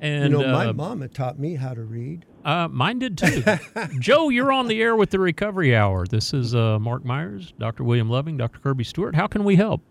And 0.00 0.32
you 0.32 0.38
know, 0.38 0.52
my 0.52 0.66
uh, 0.66 0.72
mama 0.72 1.08
taught 1.08 1.40
me 1.40 1.56
how 1.56 1.74
to 1.74 1.82
read. 1.82 2.24
uh, 2.44 2.68
mine 2.68 3.00
did 3.00 3.18
too. 3.18 3.42
Joe, 3.98 4.28
you're 4.28 4.52
on 4.52 4.68
the 4.68 4.80
air 4.80 4.94
with 4.94 5.10
the 5.10 5.18
Recovery 5.18 5.74
Hour. 5.74 6.06
This 6.06 6.32
is 6.32 6.54
uh, 6.54 6.78
Mark 6.78 7.04
Myers, 7.04 7.52
Dr. 7.58 7.82
William 7.82 8.08
Loving, 8.08 8.36
Dr. 8.36 8.60
Kirby 8.60 8.84
Stewart. 8.84 9.16
How 9.16 9.26
can 9.26 9.42
we 9.42 9.56
help? 9.56 9.82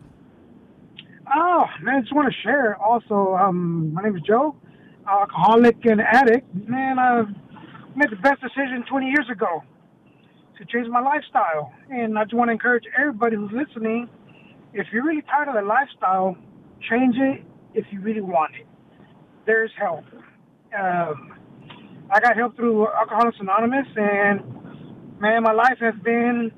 Oh, 1.35 1.65
man, 1.81 1.95
I 1.95 1.99
just 2.01 2.15
want 2.15 2.31
to 2.33 2.41
share. 2.41 2.77
Also, 2.81 3.35
um, 3.35 3.93
my 3.93 4.01
name 4.03 4.15
is 4.15 4.21
Joe, 4.21 4.55
alcoholic 5.07 5.77
and 5.85 6.01
addict. 6.01 6.53
Man, 6.53 6.99
I 6.99 7.23
made 7.95 8.11
the 8.11 8.17
best 8.17 8.41
decision 8.41 8.83
20 8.89 9.07
years 9.07 9.29
ago 9.31 9.63
to 10.57 10.65
change 10.65 10.87
my 10.89 11.01
lifestyle. 11.01 11.71
And 11.89 12.17
I 12.17 12.23
just 12.23 12.33
want 12.33 12.49
to 12.49 12.53
encourage 12.53 12.83
everybody 12.97 13.35
who's 13.35 13.51
listening 13.51 14.09
if 14.73 14.87
you're 14.91 15.03
really 15.03 15.23
tired 15.23 15.47
of 15.47 15.55
the 15.55 15.61
lifestyle, 15.61 16.37
change 16.89 17.15
it 17.17 17.43
if 17.73 17.85
you 17.91 18.01
really 18.01 18.21
want 18.21 18.53
it. 18.59 18.67
There's 19.45 19.71
help. 19.79 20.03
Um, 20.77 21.33
I 22.11 22.19
got 22.19 22.35
help 22.35 22.55
through 22.55 22.87
Alcoholics 22.87 23.37
Anonymous, 23.39 23.87
and 23.95 25.19
man, 25.19 25.43
my 25.43 25.53
life 25.53 25.77
has 25.79 25.95
been 26.03 26.51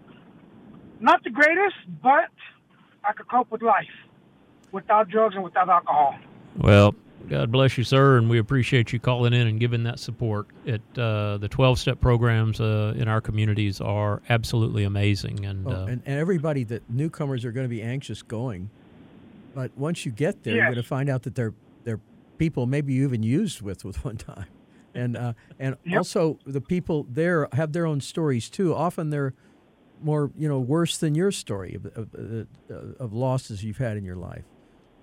not 1.00 1.24
the 1.24 1.30
greatest, 1.30 1.76
but 2.04 2.30
I 3.04 3.14
could 3.14 3.30
cope 3.30 3.52
with 3.52 3.62
life 3.62 3.86
without 4.72 5.10
drugs 5.10 5.36
and 5.36 5.44
without 5.44 5.70
alcohol. 5.70 6.16
Well, 6.58 6.96
God 7.30 7.52
bless 7.52 7.78
you, 7.78 7.84
sir, 7.84 8.18
and 8.18 8.30
we 8.30 8.40
appreciate 8.40 8.92
you 8.92 9.00
calling 9.00 9.34
in 9.34 9.46
and 9.46 9.60
giving 9.60 9.84
that 9.84 10.00
support. 10.00 10.48
It 10.66 10.82
uh, 10.98 11.38
the 11.38 11.48
twelve 11.48 11.78
step 11.80 12.00
programs 12.02 12.60
uh, 12.60 12.94
in 12.98 13.08
our 13.08 13.22
communities 13.22 13.80
are 13.80 14.22
absolutely 14.30 14.84
amazing, 14.84 15.46
and, 15.46 15.68
Oh, 15.68 15.72
uh, 15.72 15.86
and, 15.88 16.02
and 16.06 16.20
everybody 16.20 16.64
that 16.66 16.90
newcomers 16.90 17.46
are 17.46 17.52
going 17.52 17.66
to 17.66 17.70
be 17.70 17.84
anxious 17.84 18.24
going, 18.24 18.72
but 19.54 19.72
once 19.78 20.06
you 20.06 20.12
get 20.12 20.42
there, 20.44 20.56
you're 20.56 20.64
going 20.66 20.76
to 20.76 20.84
find 20.84 21.08
out 21.08 21.24
that 21.24 21.36
they're 21.36 21.54
they're 21.84 22.00
people 22.40 22.66
maybe 22.66 22.94
you 22.94 23.04
even 23.04 23.22
used 23.22 23.62
with 23.62 23.86
with 23.86 24.04
one 24.06 24.18
time, 24.18 24.48
and 24.96 25.16
uh, 25.16 25.34
and 25.60 25.76
Yep. 25.86 25.98
also 25.98 26.40
the 26.48 26.62
people 26.62 27.06
there 27.10 27.48
have 27.54 27.74
their 27.74 27.86
own 27.86 28.02
stories 28.02 28.50
too. 28.50 28.74
Often 28.74 29.12
they're 29.12 29.36
more 30.02 30.32
you 30.36 30.48
know 30.50 30.60
worse 30.60 30.98
than 30.98 31.14
your 31.14 31.32
story 31.32 31.76
of 31.76 31.86
of, 31.96 32.48
uh, 32.72 32.76
of 33.04 33.14
losses 33.14 33.64
you've 33.64 33.78
had 33.78 33.98
in 33.98 34.04
your 34.04 34.16
life. 34.16 34.46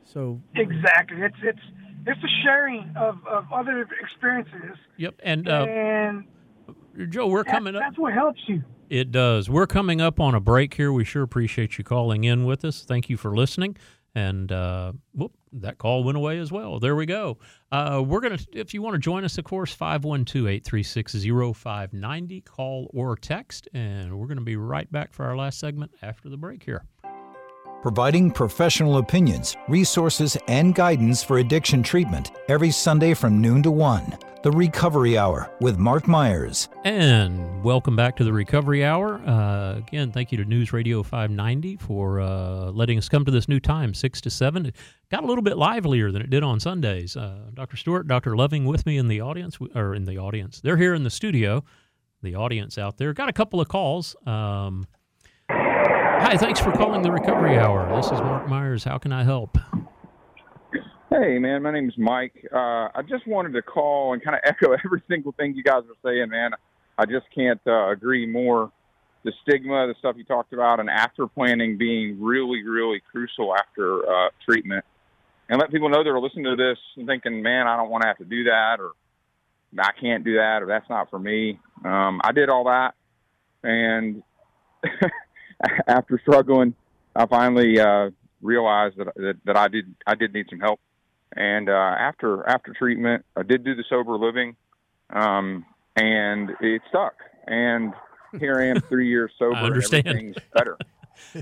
So 0.06 0.40
Exactly. 0.54 1.18
It's 1.20 1.36
it's 1.42 1.60
it's 2.06 2.20
the 2.22 2.28
sharing 2.44 2.94
of, 2.96 3.18
of 3.26 3.52
other 3.52 3.86
experiences, 4.00 4.78
yep. 4.96 5.14
And 5.22 5.48
uh, 5.48 5.66
and 5.68 6.24
Joe, 7.10 7.26
we're 7.26 7.42
that, 7.42 7.50
coming 7.50 7.74
up. 7.74 7.82
that's 7.82 7.98
what 7.98 8.12
helps 8.12 8.40
you. 8.46 8.62
It 8.88 9.10
does. 9.10 9.50
We're 9.50 9.66
coming 9.66 10.00
up 10.00 10.20
on 10.20 10.34
a 10.34 10.40
break 10.40 10.74
here. 10.74 10.92
We 10.92 11.04
sure 11.04 11.22
appreciate 11.22 11.78
you 11.78 11.84
calling 11.84 12.24
in 12.24 12.44
with 12.44 12.64
us. 12.64 12.84
Thank 12.84 13.10
you 13.10 13.16
for 13.16 13.34
listening. 13.34 13.76
And 14.14 14.50
uh, 14.50 14.92
whoop, 15.12 15.32
that 15.52 15.76
call 15.76 16.04
went 16.04 16.16
away 16.16 16.38
as 16.38 16.50
well. 16.50 16.78
There 16.78 16.96
we 16.96 17.04
go. 17.04 17.38
Uh, 17.70 18.02
we're 18.06 18.20
going 18.20 18.38
to, 18.38 18.46
if 18.52 18.72
you 18.72 18.80
want 18.80 18.94
to 18.94 18.98
join 18.98 19.24
us, 19.24 19.36
of 19.36 19.44
course, 19.44 19.74
512 19.74 20.46
836 20.46 21.12
0590, 21.58 22.40
call 22.42 22.90
or 22.94 23.16
text. 23.16 23.68
And 23.74 24.18
we're 24.18 24.26
going 24.26 24.38
to 24.38 24.44
be 24.44 24.56
right 24.56 24.90
back 24.90 25.12
for 25.12 25.26
our 25.26 25.36
last 25.36 25.58
segment 25.58 25.92
after 26.00 26.30
the 26.30 26.38
break 26.38 26.62
here. 26.62 26.84
Providing 27.82 28.30
professional 28.30 28.98
opinions, 28.98 29.56
resources, 29.68 30.36
and 30.48 30.74
guidance 30.74 31.22
for 31.22 31.38
addiction 31.38 31.82
treatment 31.82 32.32
every 32.48 32.70
Sunday 32.70 33.14
from 33.14 33.40
noon 33.40 33.62
to 33.62 33.70
1. 33.70 34.18
The 34.42 34.50
Recovery 34.52 35.18
Hour 35.18 35.50
with 35.60 35.76
Mark 35.76 36.06
Myers. 36.06 36.68
And 36.84 37.64
welcome 37.64 37.96
back 37.96 38.14
to 38.16 38.24
the 38.24 38.32
Recovery 38.32 38.84
Hour. 38.84 39.20
Uh, 39.26 39.76
again, 39.78 40.12
thank 40.12 40.30
you 40.30 40.38
to 40.38 40.44
News 40.44 40.72
Radio 40.72 41.02
590 41.02 41.76
for 41.78 42.20
uh, 42.20 42.70
letting 42.70 42.96
us 42.96 43.08
come 43.08 43.24
to 43.24 43.32
this 43.32 43.48
new 43.48 43.58
time, 43.58 43.92
6 43.92 44.20
to 44.20 44.30
7. 44.30 44.66
It 44.66 44.76
got 45.10 45.24
a 45.24 45.26
little 45.26 45.42
bit 45.42 45.56
livelier 45.56 46.12
than 46.12 46.22
it 46.22 46.30
did 46.30 46.44
on 46.44 46.60
Sundays. 46.60 47.16
Uh, 47.16 47.50
Dr. 47.54 47.76
Stewart, 47.76 48.06
Dr. 48.06 48.36
Loving 48.36 48.66
with 48.66 48.86
me 48.86 48.98
in 48.98 49.08
the 49.08 49.20
audience, 49.20 49.58
or 49.74 49.96
in 49.96 50.04
the 50.04 50.18
audience. 50.18 50.60
They're 50.60 50.76
here 50.76 50.94
in 50.94 51.02
the 51.02 51.10
studio, 51.10 51.64
the 52.22 52.36
audience 52.36 52.78
out 52.78 52.98
there. 52.98 53.12
Got 53.14 53.28
a 53.28 53.32
couple 53.32 53.60
of 53.60 53.66
calls. 53.66 54.14
Um, 54.26 54.86
hi, 56.26 56.36
thanks 56.36 56.58
for 56.58 56.72
calling 56.72 57.02
the 57.02 57.12
Recovery 57.12 57.56
Hour. 57.56 57.94
This 57.94 58.06
is 58.06 58.20
Mark 58.20 58.48
Myers. 58.48 58.82
How 58.82 58.98
can 58.98 59.12
I 59.12 59.22
help? 59.22 59.56
Hey, 61.08 61.38
man, 61.38 61.62
my 61.62 61.70
name 61.70 61.88
is 61.88 61.96
Mike. 61.96 62.34
Uh, 62.52 62.88
I 62.92 63.02
just 63.08 63.28
wanted 63.28 63.52
to 63.52 63.62
call 63.62 64.12
and 64.12 64.20
kind 64.20 64.34
of 64.34 64.40
echo 64.42 64.72
every 64.84 65.04
single 65.08 65.30
thing 65.30 65.54
you 65.54 65.62
guys 65.62 65.84
are 65.84 65.94
saying, 66.04 66.28
man. 66.28 66.50
I 66.98 67.06
just 67.06 67.26
can't 67.32 67.60
uh, 67.64 67.90
agree 67.90 68.26
more. 68.26 68.72
The 69.22 69.32
stigma, 69.42 69.86
the 69.86 69.94
stuff 70.00 70.16
you 70.18 70.24
talked 70.24 70.52
about, 70.52 70.80
and 70.80 70.90
after 70.90 71.28
planning 71.28 71.78
being 71.78 72.20
really, 72.20 72.64
really 72.64 73.00
crucial 73.08 73.54
after 73.54 74.02
uh, 74.02 74.30
treatment. 74.44 74.84
And 75.48 75.60
let 75.60 75.70
people 75.70 75.88
know 75.90 76.02
they're 76.02 76.18
listening 76.18 76.46
to 76.46 76.56
this 76.56 76.78
and 76.96 77.06
thinking, 77.06 77.40
man, 77.40 77.68
I 77.68 77.76
don't 77.76 77.88
want 77.88 78.02
to 78.02 78.08
have 78.08 78.18
to 78.18 78.24
do 78.24 78.44
that, 78.44 78.78
or 78.80 78.92
I 79.78 79.92
can't 80.00 80.24
do 80.24 80.34
that, 80.38 80.60
or 80.60 80.66
that's 80.66 80.90
not 80.90 81.08
for 81.08 81.20
me. 81.20 81.60
Um, 81.84 82.20
I 82.24 82.32
did 82.32 82.48
all 82.48 82.64
that. 82.64 82.94
And 83.62 84.24
after 85.86 86.18
struggling, 86.20 86.74
I 87.14 87.26
finally 87.26 87.78
uh, 87.80 88.10
realized 88.42 88.96
that, 88.98 89.08
that 89.16 89.36
that 89.44 89.56
I 89.56 89.68
did 89.68 89.94
I 90.06 90.14
did 90.14 90.32
need 90.34 90.46
some 90.50 90.60
help. 90.60 90.80
And 91.36 91.68
uh, 91.68 91.72
after 91.98 92.46
after 92.48 92.72
treatment, 92.72 93.24
I 93.36 93.42
did 93.42 93.64
do 93.64 93.74
the 93.74 93.84
sober 93.88 94.16
living, 94.16 94.56
um, 95.10 95.64
and 95.96 96.50
it 96.60 96.82
stuck. 96.88 97.14
And 97.46 97.92
here 98.40 98.58
I 98.60 98.66
am, 98.66 98.80
three 98.80 99.08
years 99.08 99.30
sober. 99.38 99.56
and 99.56 99.66
understand. 99.66 100.06
everything's 100.06 100.36
better. 100.54 100.76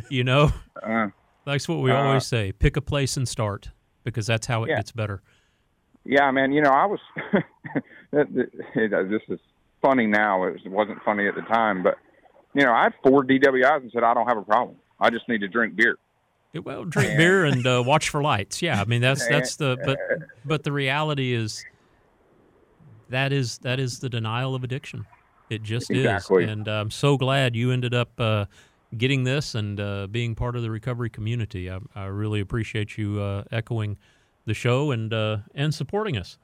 You 0.09 0.22
know, 0.22 0.53
Uh, 0.81 1.09
that's 1.44 1.68
what 1.68 1.81
we 1.81 1.90
Uh, 1.90 1.96
always 1.96 2.24
say 2.24 2.53
pick 2.53 2.77
a 2.77 2.81
place 2.81 3.16
and 3.16 3.29
start 3.29 3.72
because 4.05 4.24
that's 4.29 4.46
how 4.46 4.62
it 4.62 4.70
Yeah. 4.70 4.77
gets 4.77 4.92
better. 4.92 5.20
yeah, 6.05 6.31
man. 6.31 6.53
You 6.53 6.62
know, 6.62 6.70
I 6.70 6.87
was. 6.87 7.00
that- 8.12 8.33
that- 8.35 8.50
it- 8.77 9.11
this 9.11 9.22
is 9.29 9.40
funny 9.83 10.07
now. 10.07 10.44
It 10.44 10.64
wasn't 10.66 11.03
funny 11.05 11.27
at 11.27 11.35
the 11.35 11.42
time, 11.42 11.83
but 11.83 11.96
you 12.55 12.64
know, 12.64 12.73
I 12.73 12.85
had 12.85 12.95
four 13.03 13.25
DWIs 13.25 13.83
and 13.83 13.90
said 13.93 14.03
I 14.03 14.14
don't 14.14 14.27
have 14.27 14.38
a 14.38 14.43
problem. 14.43 14.77
I 15.01 15.11
just 15.11 15.29
need 15.29 15.40
to 15.40 15.49
drink 15.49 15.77
beer. 15.77 15.97
Well, 16.62 16.85
drink 16.85 17.17
beer 17.17 17.45
and 17.45 17.67
uh, 17.67 17.83
watch 17.85 18.11
for 18.11 18.23
lights. 18.23 18.62
Yeah, 18.62 18.81
I 18.81 18.85
mean 18.85 19.01
that's 19.01 19.27
that's 19.29 19.57
the 19.57 19.77
but 19.85 19.99
but 20.45 20.62
the 20.62 20.73
reality 20.73 21.33
is 21.33 21.64
that 23.09 23.33
is 23.33 23.59
that 23.59 23.81
is 23.81 23.99
the 23.99 24.09
denial 24.09 24.55
of 24.55 24.62
addiction. 24.64 25.05
It 25.51 25.62
just 25.62 25.90
Exactly. 25.90 26.45
is, 26.45 26.51
and 26.51 26.69
I'm 26.69 26.90
so 26.90 27.17
glad 27.17 27.55
you 27.55 27.71
ended 27.71 27.93
up 27.93 28.19
uh, 28.19 28.47
getting 28.97 29.25
this 29.25 29.55
and 29.55 29.79
uh, 29.79 30.07
being 30.07 30.35
part 30.35 30.57
of 30.57 30.62
the 30.62 30.71
recovery 30.71 31.11
community. 31.11 31.71
I, 31.71 31.81
I 31.95 32.05
really 32.07 32.40
appreciate 32.40 32.97
you 32.97 33.21
uh, 33.21 33.45
echoing 33.51 33.99
the 34.47 34.55
show 34.55 34.90
and 34.90 35.12
uh, 35.12 35.38
and 35.55 35.75
supporting 35.75 36.17
us. 36.17 36.38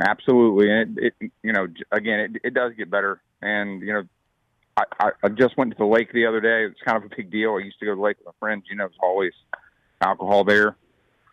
Absolutely, 0.00 0.70
and 0.70 0.98
it, 0.98 1.14
it 1.20 1.32
you 1.42 1.52
know, 1.52 1.66
again, 1.92 2.20
it, 2.20 2.30
it 2.44 2.54
does 2.54 2.72
get 2.76 2.90
better. 2.90 3.20
And 3.42 3.80
you 3.82 3.92
know, 3.92 4.02
I, 4.76 4.84
I, 5.00 5.10
I 5.22 5.28
just 5.28 5.56
went 5.56 5.70
to 5.72 5.76
the 5.78 5.84
lake 5.86 6.12
the 6.12 6.26
other 6.26 6.40
day. 6.40 6.64
It's 6.64 6.80
kind 6.84 6.96
of 6.96 7.10
a 7.10 7.14
big 7.14 7.30
deal. 7.30 7.54
I 7.54 7.64
used 7.64 7.78
to 7.80 7.84
go 7.86 7.92
to 7.92 7.96
the 7.96 8.02
lake 8.02 8.16
with 8.18 8.26
my 8.26 8.32
friends. 8.40 8.64
You 8.68 8.76
know, 8.76 8.84
there's 8.84 8.98
always 9.02 9.32
alcohol 10.00 10.44
there. 10.44 10.76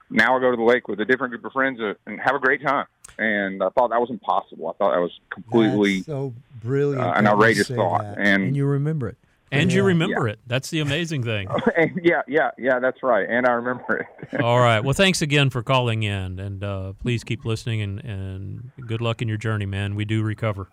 Now 0.10 0.38
I 0.38 0.40
go 0.40 0.52
to 0.52 0.58
the 0.58 0.64
lake 0.64 0.88
with 0.88 1.00
a 1.00 1.06
different 1.06 1.32
group 1.32 1.46
of 1.46 1.54
friends 1.54 1.80
uh, 1.80 1.94
and 2.06 2.20
have 2.20 2.36
a 2.36 2.40
great 2.40 2.62
time. 2.62 2.86
And 3.18 3.64
I 3.64 3.70
thought 3.70 3.90
that 3.90 4.00
was 4.00 4.10
impossible. 4.10 4.70
I 4.70 4.74
thought 4.74 4.94
that 4.94 5.00
was 5.02 5.12
completely 5.32 5.98
That's 5.98 6.06
so 6.08 6.34
brilliant. 6.62 7.06
uh, 7.06 7.14
an 7.16 7.28
outrageous 7.28 7.68
thought. 7.70 8.04
And, 8.18 8.44
and 8.44 8.56
you 8.56 8.66
remember 8.66 9.08
it. 9.10 9.18
And 9.54 9.72
you 9.72 9.82
Yeah. 9.82 9.88
remember 9.88 10.28
it. 10.30 10.40
That's 10.48 10.70
the 10.70 10.80
amazing 10.80 11.24
thing. 11.24 11.50
yeah, 12.04 12.22
yeah, 12.28 12.52
yeah, 12.58 12.80
that's 12.80 13.04
right. 13.04 13.28
And 13.30 13.46
I 13.46 13.52
remember 13.52 14.08
it. 14.32 14.40
All 14.42 14.60
right. 14.60 14.80
Well, 14.82 14.94
thanks 14.94 15.22
again 15.22 15.50
for 15.50 15.62
calling 15.62 16.04
in, 16.04 16.40
and 16.40 16.64
uh, 16.64 16.94
please 17.02 17.24
keep 17.26 17.44
listening. 17.44 17.82
And, 17.82 18.00
and 18.00 18.72
good 18.88 19.02
luck 19.02 19.22
in 19.22 19.28
your 19.28 19.38
journey, 19.38 19.66
man. 19.66 19.96
We 19.96 20.06
do 20.06 20.24
recover. 20.24 20.68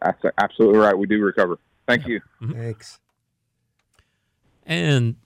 that's 0.00 0.22
absolutely 0.40 0.78
right. 0.78 0.96
We 0.96 1.06
do 1.08 1.20
recover. 1.20 1.58
Thank 1.88 2.06
you. 2.06 2.20
Thanks. 2.52 3.00
And 4.66 5.16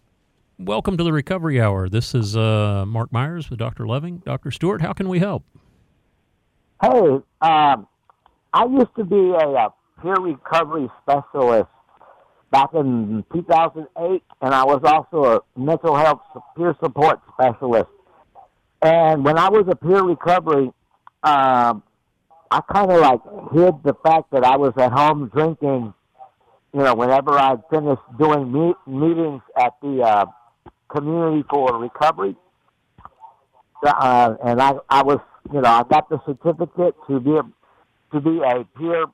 welcome 0.58 0.96
to 0.96 1.02
the 1.02 1.12
Recovery 1.12 1.60
Hour. 1.60 1.88
This 1.88 2.14
is 2.14 2.36
uh, 2.36 2.84
Mark 2.86 3.12
Myers 3.12 3.50
with 3.50 3.58
Dr. 3.58 3.84
Loving. 3.84 4.18
Dr. 4.18 4.52
Stewart, 4.52 4.80
how 4.80 4.92
can 4.92 5.08
we 5.08 5.18
help? 5.18 5.42
Hey, 6.80 7.20
um, 7.40 7.88
I 8.52 8.64
used 8.70 8.94
to 8.96 9.04
be 9.04 9.16
a, 9.16 9.50
uh 9.50 9.68
peer 10.00 10.14
recovery 10.14 10.88
specialist 11.02 11.68
back 12.50 12.70
in 12.74 13.24
2008, 13.32 14.22
and 14.40 14.54
I 14.54 14.64
was 14.64 14.80
also 14.84 15.36
a 15.36 15.58
mental 15.58 15.96
health 15.96 16.20
peer 16.56 16.76
support 16.82 17.20
specialist. 17.32 17.90
And 18.82 19.24
when 19.24 19.38
I 19.38 19.48
was 19.48 19.64
a 19.68 19.76
peer 19.76 20.02
recovery, 20.02 20.72
um, 21.22 21.82
I 22.50 22.60
kind 22.72 22.90
of 22.90 23.00
like 23.00 23.20
hid 23.52 23.82
the 23.84 23.94
fact 24.04 24.30
that 24.32 24.44
I 24.44 24.56
was 24.56 24.72
at 24.76 24.92
home 24.92 25.30
drinking. 25.32 25.94
You 26.74 26.80
know, 26.80 26.94
whenever 26.94 27.32
I 27.32 27.56
finished 27.70 28.02
doing 28.18 28.50
meet, 28.52 28.76
meetings 28.86 29.42
at 29.58 29.74
the 29.82 30.02
uh, 30.02 30.24
community 30.88 31.44
for 31.50 31.78
recovery, 31.78 32.34
uh, 33.86 34.34
and 34.44 34.60
I, 34.60 34.74
I 34.88 35.02
was, 35.02 35.18
you 35.52 35.60
know, 35.60 35.68
I 35.68 35.82
got 35.82 36.08
the 36.08 36.18
certificate 36.24 36.94
to 37.08 37.20
be 37.20 37.32
a, 37.32 37.42
to 38.12 38.20
be 38.20 38.40
a 38.40 38.64
peer 38.78 39.04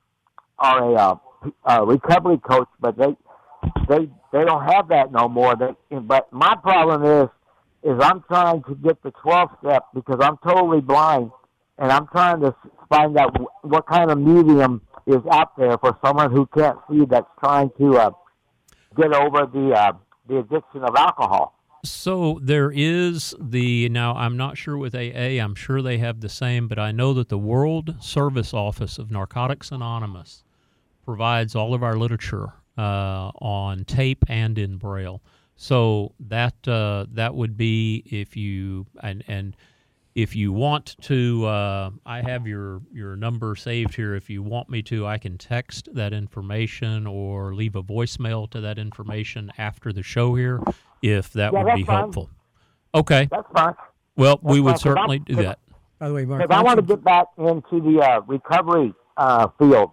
or 0.59 0.79
a, 0.79 0.95
uh, 0.95 1.15
p- 1.43 1.53
uh, 1.65 1.85
recovery 1.85 2.39
coach, 2.39 2.69
but 2.81 2.97
they 2.97 3.17
they 3.89 4.09
they 4.33 4.45
don't 4.45 4.65
have 4.65 4.89
that 4.89 5.11
no 5.11 5.29
more. 5.29 5.57
They, 5.57 5.97
but 5.99 6.33
my 6.33 6.55
problem 6.63 7.05
is 7.05 7.29
is 7.83 7.99
I'm 8.03 8.23
trying 8.29 8.63
to 8.65 8.75
get 8.77 9.03
the 9.03 9.11
12 9.23 9.49
step 9.61 9.85
because 9.95 10.19
I'm 10.21 10.37
totally 10.47 10.81
blind, 10.81 11.31
and 11.79 11.93
I'm 11.93 12.07
trying 12.09 12.41
to 12.41 12.55
find 12.89 13.17
out 13.17 13.37
what 13.63 13.87
kind 13.87 14.11
of 14.11 14.19
medium 14.19 14.83
is 15.07 15.23
out 15.31 15.57
there 15.57 15.79
for 15.79 15.99
someone 16.05 16.31
who 16.31 16.47
can't 16.47 16.79
see 16.91 17.05
that's 17.05 17.27
trying 17.41 17.71
to 17.79 17.97
uh, 17.97 18.11
get 18.97 19.13
over 19.13 19.47
the 19.47 19.73
uh, 19.75 19.93
the 20.29 20.39
addiction 20.39 20.85
of 20.85 20.95
alcohol. 20.97 21.55
So 21.85 22.41
there 22.43 22.71
is 22.75 23.35
the 23.41 23.89
now 23.89 24.15
I'm 24.15 24.37
not 24.37 24.59
sure 24.59 24.77
with 24.77 24.95
AA 24.95 25.41
I'm 25.43 25.55
sure 25.55 25.81
they 25.81 25.99
have 25.99 26.21
the 26.21 26.29
same 26.29 26.69
but 26.69 26.79
I 26.79 26.93
know 26.93 27.15
that 27.15 27.29
the 27.29 27.39
World 27.39 27.95
Service 28.01 28.53
Office 28.53 28.99
of 28.99 29.11
Narcotics 29.11 29.71
Anonymous 29.71 30.43
provides 31.05 31.55
all 31.55 31.73
of 31.73 31.83
our 31.83 31.97
literature 31.97 32.53
uh, 32.77 33.31
on 33.37 33.85
tape 33.85 34.25
and 34.29 34.59
in 34.59 34.77
braille. 34.77 35.23
So 35.57 36.13
that 36.21 36.69
uh, 36.69 37.07
that 37.13 37.35
would 37.35 37.57
be 37.57 38.03
if 38.07 38.37
you 38.37 38.87
and 39.03 39.25
and 39.27 39.57
if 40.19 40.35
you 40.35 40.53
want 40.53 40.97
to, 41.03 41.47
uh, 41.47 41.91
I 42.05 42.23
have 42.23 42.45
your 42.45 42.83
your 42.93 43.15
number 43.15 43.55
saved 43.55 43.95
here. 43.95 44.17
If 44.17 44.29
you 44.29 44.43
want 44.43 44.69
me 44.69 44.83
to, 44.83 45.07
I 45.07 45.17
can 45.17 45.39
text 45.39 45.89
that 45.95 46.13
information 46.13 47.07
or 47.07 47.55
leave 47.55 47.77
a 47.77 47.83
voicemail 47.85 48.51
to 48.51 48.61
that 48.63 48.79
information 48.79 49.53
after 49.59 49.93
the 49.93 50.03
show 50.03 50.35
here, 50.35 50.61
if 51.03 51.33
that 51.35 51.53
Yeah, 51.53 51.63
would 51.63 51.75
be 51.77 51.85
fine. 51.85 51.97
helpful. 51.99 52.31
Okay. 52.97 53.29
That's 53.31 53.47
fine. 53.55 53.75
Well, 54.17 54.41
we 54.43 54.61
would 54.61 54.71
fine, 54.71 54.75
'cause 54.75 54.87
I'm- 54.87 54.97
certainly 54.97 55.19
do 55.21 55.37
that. 55.37 55.61
By 56.01 56.09
the 56.09 56.15
way, 56.15 56.25
Mark, 56.25 56.43
Because 56.43 56.57
I 56.59 56.63
want 56.65 56.77
to 56.81 56.83
get 56.87 57.05
back 57.05 57.27
into 57.37 57.81
the 57.81 58.01
uh, 58.01 58.21
recovery 58.27 58.95
uh, 59.17 59.47
field. 59.57 59.93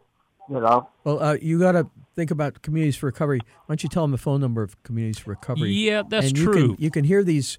You 0.49 0.59
know. 0.59 0.89
well, 1.03 1.21
uh, 1.21 1.37
you 1.41 1.59
got 1.59 1.71
to 1.73 1.87
think 2.15 2.29
about 2.31 2.61
communities 2.63 2.95
for 2.95 3.07
recovery. 3.07 3.39
Why 3.43 3.73
don't 3.73 3.81
you 3.83 3.89
tell 3.89 4.03
them 4.03 4.11
the 4.11 4.17
phone 4.19 4.41
number 4.41 4.61
of 4.63 4.81
communities 4.83 5.17
for 5.19 5.31
recovery? 5.31 5.71
Yeah, 5.71 6.03
that's 6.07 6.27
and 6.29 6.37
you 6.37 6.45
true. 6.45 6.75
Can, 6.75 6.83
you 6.83 6.91
can 6.91 7.03
hear 7.03 7.23
these 7.23 7.57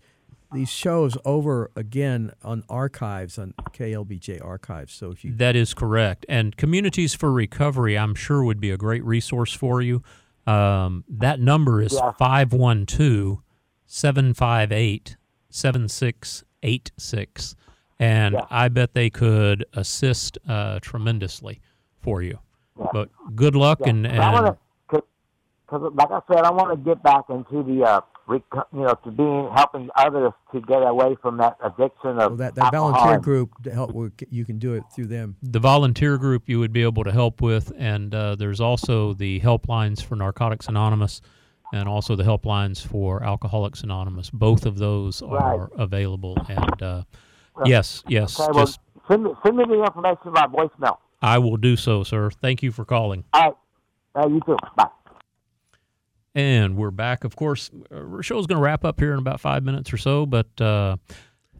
these 0.52 0.70
shows 0.70 1.16
over 1.24 1.70
again 1.76 2.32
on 2.42 2.64
archives 2.68 3.38
on 3.38 3.54
KLBJ 3.72 4.44
archives. 4.44 4.92
So 4.94 5.10
if 5.10 5.24
you 5.24 5.34
That 5.34 5.56
is 5.56 5.74
correct. 5.74 6.24
And 6.28 6.56
Communities 6.56 7.14
for 7.14 7.32
Recovery, 7.32 7.98
I'm 7.98 8.14
sure, 8.14 8.44
would 8.44 8.60
be 8.60 8.70
a 8.70 8.76
great 8.76 9.04
resource 9.04 9.52
for 9.52 9.82
you. 9.82 10.02
Um, 10.46 11.04
that 11.08 11.40
number 11.40 11.82
is 11.82 11.92
Yeah. 11.94 12.12
512 12.12 13.38
758 13.86 15.16
7686. 15.50 17.56
And 17.98 18.34
Yeah. 18.34 18.46
I 18.50 18.68
bet 18.68 18.94
they 18.94 19.10
could 19.10 19.64
assist 19.72 20.38
uh, 20.48 20.78
tremendously 20.80 21.60
for 22.00 22.22
you. 22.22 22.38
Yeah. 22.78 22.86
But 22.92 23.08
good 23.34 23.56
luck 23.56 23.80
Yeah. 23.80 23.88
and, 23.90 24.02
But 24.04 24.18
I 24.20 24.32
want 24.32 24.46
and 24.46 24.56
to, 24.90 25.02
because 25.66 25.92
like 25.94 26.10
I 26.10 26.20
said, 26.28 26.44
I 26.44 26.50
want 26.52 26.70
to 26.70 26.76
get 26.76 27.02
back 27.02 27.24
into 27.30 27.62
the, 27.62 27.84
uh, 27.84 28.00
reco- 28.28 28.64
you 28.72 28.80
know, 28.80 28.94
to 29.04 29.10
being 29.10 29.48
helping 29.54 29.88
others 29.96 30.32
to 30.52 30.60
get 30.60 30.82
away 30.82 31.16
from 31.22 31.36
that 31.38 31.56
addiction 31.62 32.18
of 32.18 32.32
well, 32.32 32.36
that 32.36 32.54
that 32.56 32.74
alcohol 32.74 32.92
volunteer 32.92 33.20
group 33.20 33.62
to 33.62 33.72
help 33.72 33.92
with, 33.92 34.12
you 34.30 34.44
can 34.44 34.58
do 34.58 34.74
it 34.74 34.82
through 34.94 35.06
them. 35.06 35.36
the 35.42 35.58
volunteer 35.60 36.18
group 36.18 36.48
you 36.48 36.58
would 36.58 36.72
be 36.72 36.82
able 36.82 37.04
to 37.04 37.12
help 37.12 37.40
with, 37.40 37.72
and 37.78 38.14
uh, 38.14 38.34
there's 38.34 38.60
also 38.60 39.14
the 39.14 39.40
helplines 39.40 40.02
for 40.02 40.16
Narcotics 40.16 40.66
Anonymous, 40.68 41.20
and 41.72 41.88
also 41.88 42.16
the 42.16 42.24
helplines 42.24 42.86
for 42.86 43.22
Alcoholics 43.22 43.82
Anonymous. 43.82 44.30
Both 44.30 44.66
of 44.66 44.78
those 44.78 45.22
are 45.22 45.58
Right. 45.58 45.68
available, 45.78 46.36
and 46.48 46.82
uh, 46.82 47.02
yes, 47.64 48.02
yes, 48.06 48.38
Okay, 48.38 48.50
well, 48.52 48.66
just 48.66 48.80
send 49.08 49.24
me 49.24 49.30
send 49.44 49.56
me 49.56 49.64
the 49.64 49.82
information 49.84 50.32
by 50.32 50.46
voicemail. 50.46 50.98
I 51.22 51.38
will 51.38 51.56
do 51.56 51.76
so, 51.76 52.02
sir. 52.04 52.30
Thank 52.30 52.62
you 52.62 52.70
for 52.72 52.84
calling. 52.84 53.24
All 53.32 53.42
right. 53.42 53.54
Uh, 54.14 54.28
you 54.28 54.40
too. 54.46 54.56
Bye. 54.76 54.88
And 56.36 56.76
we're 56.76 56.90
back. 56.90 57.24
Of 57.24 57.34
course, 57.34 57.70
our 57.90 58.22
show's 58.22 58.46
going 58.46 58.58
to 58.58 58.62
wrap 58.62 58.84
up 58.84 59.00
here 59.00 59.14
in 59.14 59.18
about 59.18 59.40
five 59.40 59.64
minutes 59.64 59.90
or 59.90 59.96
so, 59.96 60.26
but 60.26 60.48
uh, 60.60 60.98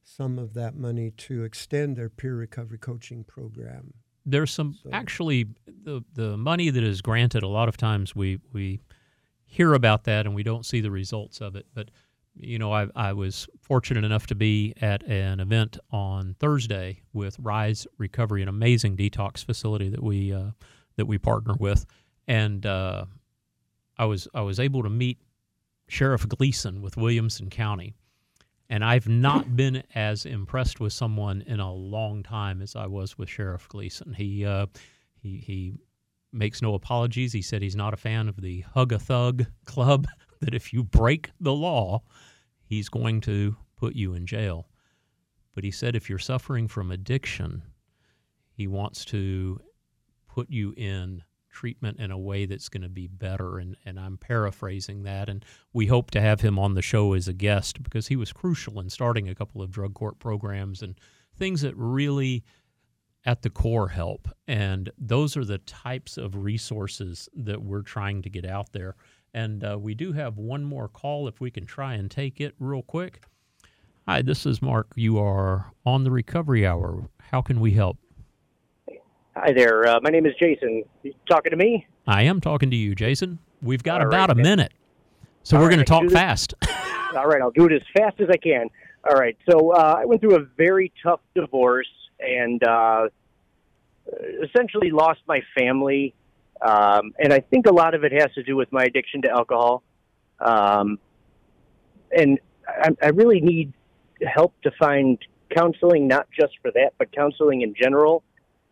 some 0.02 0.38
of 0.38 0.54
that 0.54 0.74
money 0.74 1.10
to 1.18 1.44
extend 1.44 1.94
their 1.94 2.08
peer 2.08 2.34
recovery 2.36 2.78
coaching 2.78 3.22
program. 3.22 3.92
there's 4.24 4.50
some 4.50 4.78
So- 4.82 4.88
actually 4.94 5.48
the 5.66 6.02
the 6.14 6.38
money 6.38 6.70
that 6.70 6.82
is 6.82 7.02
granted. 7.02 7.42
A 7.42 7.48
lot 7.48 7.68
of 7.68 7.76
times 7.76 8.16
we 8.16 8.38
we 8.50 8.80
hear 9.44 9.74
about 9.74 10.04
that 10.04 10.24
and 10.24 10.34
we 10.34 10.42
don't 10.42 10.64
see 10.64 10.80
the 10.80 10.90
results 10.90 11.42
of 11.42 11.54
it. 11.54 11.66
But 11.74 11.90
you 12.42 12.58
know, 12.58 12.72
I 12.72 12.88
I 12.94 13.12
was 13.12 13.48
fortunate 13.60 14.04
enough 14.04 14.26
to 14.28 14.34
be 14.34 14.74
at 14.80 15.02
an 15.04 15.40
event 15.40 15.78
on 15.90 16.34
Thursday 16.38 17.02
with 17.12 17.36
Rise 17.38 17.86
Recovery, 17.98 18.42
an 18.42 18.48
amazing 18.48 18.96
detox 18.96 19.44
facility 19.44 19.88
that 19.88 20.02
we 20.02 20.32
uh, 20.32 20.50
that 20.96 21.06
we 21.06 21.18
partner 21.18 21.54
with, 21.58 21.86
and 22.26 22.64
uh, 22.66 23.04
I 23.98 24.04
was 24.06 24.28
I 24.34 24.40
was 24.40 24.58
able 24.58 24.82
to 24.82 24.90
meet 24.90 25.18
Sheriff 25.88 26.26
Gleason 26.28 26.80
with 26.82 26.96
Williamson 26.96 27.50
County. 27.50 27.94
And 28.68 28.84
I've 28.84 29.08
not 29.08 29.56
been 29.56 29.82
as 29.94 30.24
impressed 30.24 30.80
with 30.80 30.92
someone 30.92 31.42
in 31.46 31.60
a 31.60 31.72
long 31.72 32.22
time 32.22 32.62
as 32.62 32.76
I 32.76 32.86
was 32.86 33.18
with 33.18 33.28
Sheriff 33.28 33.68
Gleason. 33.68 34.14
He 34.14 34.44
uh, 34.44 34.66
he 35.20 35.38
he 35.38 35.74
makes 36.32 36.62
no 36.62 36.74
apologies. 36.74 37.32
He 37.32 37.42
said 37.42 37.60
he's 37.62 37.76
not 37.76 37.92
a 37.92 37.98
fan 37.98 38.28
of 38.28 38.40
the 38.40 38.60
hug 38.60 38.92
a 38.92 38.98
thug 38.98 39.46
club. 39.64 40.06
That 40.40 40.54
if 40.54 40.72
you 40.72 40.82
break 40.82 41.32
the 41.38 41.52
law, 41.52 42.00
he's 42.70 42.88
going 42.88 43.20
to 43.20 43.56
put 43.76 43.96
you 43.96 44.14
in 44.14 44.24
jail. 44.24 44.68
But 45.54 45.64
he 45.64 45.72
said 45.72 45.96
if 45.96 46.08
you're 46.08 46.20
suffering 46.20 46.68
from 46.68 46.92
addiction, 46.92 47.64
he 48.52 48.68
wants 48.68 49.04
to 49.06 49.60
put 50.28 50.48
you 50.48 50.72
in 50.76 51.24
treatment 51.50 51.98
in 51.98 52.12
a 52.12 52.18
way 52.18 52.46
that's 52.46 52.68
going 52.68 52.84
to 52.84 52.88
be 52.88 53.08
better. 53.08 53.58
And, 53.58 53.76
and 53.84 53.98
I'm 53.98 54.16
paraphrasing 54.16 55.02
that. 55.02 55.28
And 55.28 55.44
we 55.72 55.86
hope 55.86 56.12
to 56.12 56.20
have 56.20 56.42
him 56.42 56.60
on 56.60 56.74
the 56.74 56.80
show 56.80 57.12
as 57.14 57.26
a 57.26 57.32
guest 57.32 57.82
because 57.82 58.06
he 58.06 58.14
was 58.14 58.32
crucial 58.32 58.78
in 58.78 58.88
starting 58.88 59.28
a 59.28 59.34
couple 59.34 59.60
of 59.60 59.72
drug 59.72 59.94
court 59.94 60.20
programs 60.20 60.80
and 60.80 60.94
things 61.36 61.62
that 61.62 61.76
really 61.76 62.44
at 63.26 63.42
the 63.42 63.50
core 63.50 63.88
help. 63.88 64.28
And 64.46 64.92
those 64.96 65.36
are 65.36 65.44
the 65.44 65.58
types 65.58 66.16
of 66.16 66.36
resources 66.36 67.28
that 67.34 67.64
we're 67.64 67.82
trying 67.82 68.22
to 68.22 68.30
get 68.30 68.44
out 68.44 68.72
there. 68.72 68.94
And 69.32 69.64
uh, 69.64 69.78
we 69.78 69.94
do 69.94 70.12
have 70.12 70.38
one 70.38 70.64
more 70.64 70.88
call 70.88 71.28
if 71.28 71.40
we 71.40 71.50
can 71.50 71.66
try 71.66 71.94
and 71.94 72.10
take 72.10 72.40
it 72.40 72.54
real 72.58 72.82
quick. 72.82 73.22
Hi, 74.08 74.22
this 74.22 74.44
is 74.44 74.60
Mark. 74.60 74.88
You 74.96 75.18
are 75.18 75.72
on 75.86 76.02
the 76.02 76.10
Recovery 76.10 76.66
Hour. 76.66 77.08
How 77.30 77.40
can 77.42 77.60
we 77.60 77.72
help? 77.72 77.96
Hi 79.36 79.52
there. 79.52 79.86
Uh, 79.86 80.00
my 80.02 80.10
name 80.10 80.26
is 80.26 80.34
Jason. 80.40 80.82
You 81.04 81.14
talking 81.28 81.50
to 81.50 81.56
me? 81.56 81.86
I 82.06 82.22
am 82.22 82.40
talking 82.40 82.70
to 82.70 82.76
you, 82.76 82.96
Jason. 82.96 83.38
We've 83.62 83.82
got 83.82 84.00
All 84.00 84.08
about 84.08 84.30
right, 84.30 84.38
a 84.38 84.42
minute. 84.42 84.72
So 85.44 85.56
All 85.56 85.62
we're 85.62 85.68
right, 85.68 85.74
going 85.76 85.86
to 85.86 86.08
talk 86.08 86.10
fast. 86.10 86.54
All 87.16 87.26
right, 87.26 87.40
I'll 87.40 87.52
do 87.52 87.66
it 87.66 87.72
as 87.72 87.82
fast 87.96 88.20
as 88.20 88.28
I 88.30 88.36
can. 88.36 88.68
All 89.08 89.16
right. 89.16 89.36
So 89.48 89.70
uh, 89.70 89.96
I 89.98 90.04
went 90.04 90.20
through 90.20 90.36
a 90.36 90.44
very 90.56 90.92
tough 91.02 91.20
divorce 91.34 91.88
and 92.18 92.62
uh, 92.64 93.08
essentially 94.42 94.90
lost 94.90 95.20
my 95.26 95.40
family. 95.56 96.14
Um, 96.62 97.12
and 97.18 97.32
I 97.32 97.40
think 97.40 97.66
a 97.66 97.72
lot 97.72 97.94
of 97.94 98.04
it 98.04 98.12
has 98.12 98.32
to 98.34 98.42
do 98.42 98.56
with 98.56 98.70
my 98.72 98.84
addiction 98.84 99.22
to 99.22 99.30
alcohol. 99.30 99.82
Um, 100.38 100.98
and 102.16 102.38
I, 102.68 102.90
I 103.02 103.08
really 103.08 103.40
need 103.40 103.72
help 104.22 104.54
to 104.62 104.70
find 104.78 105.18
counseling, 105.54 106.06
not 106.06 106.28
just 106.38 106.52
for 106.62 106.70
that, 106.72 106.92
but 106.98 107.12
counseling 107.12 107.62
in 107.62 107.74
general, 107.74 108.22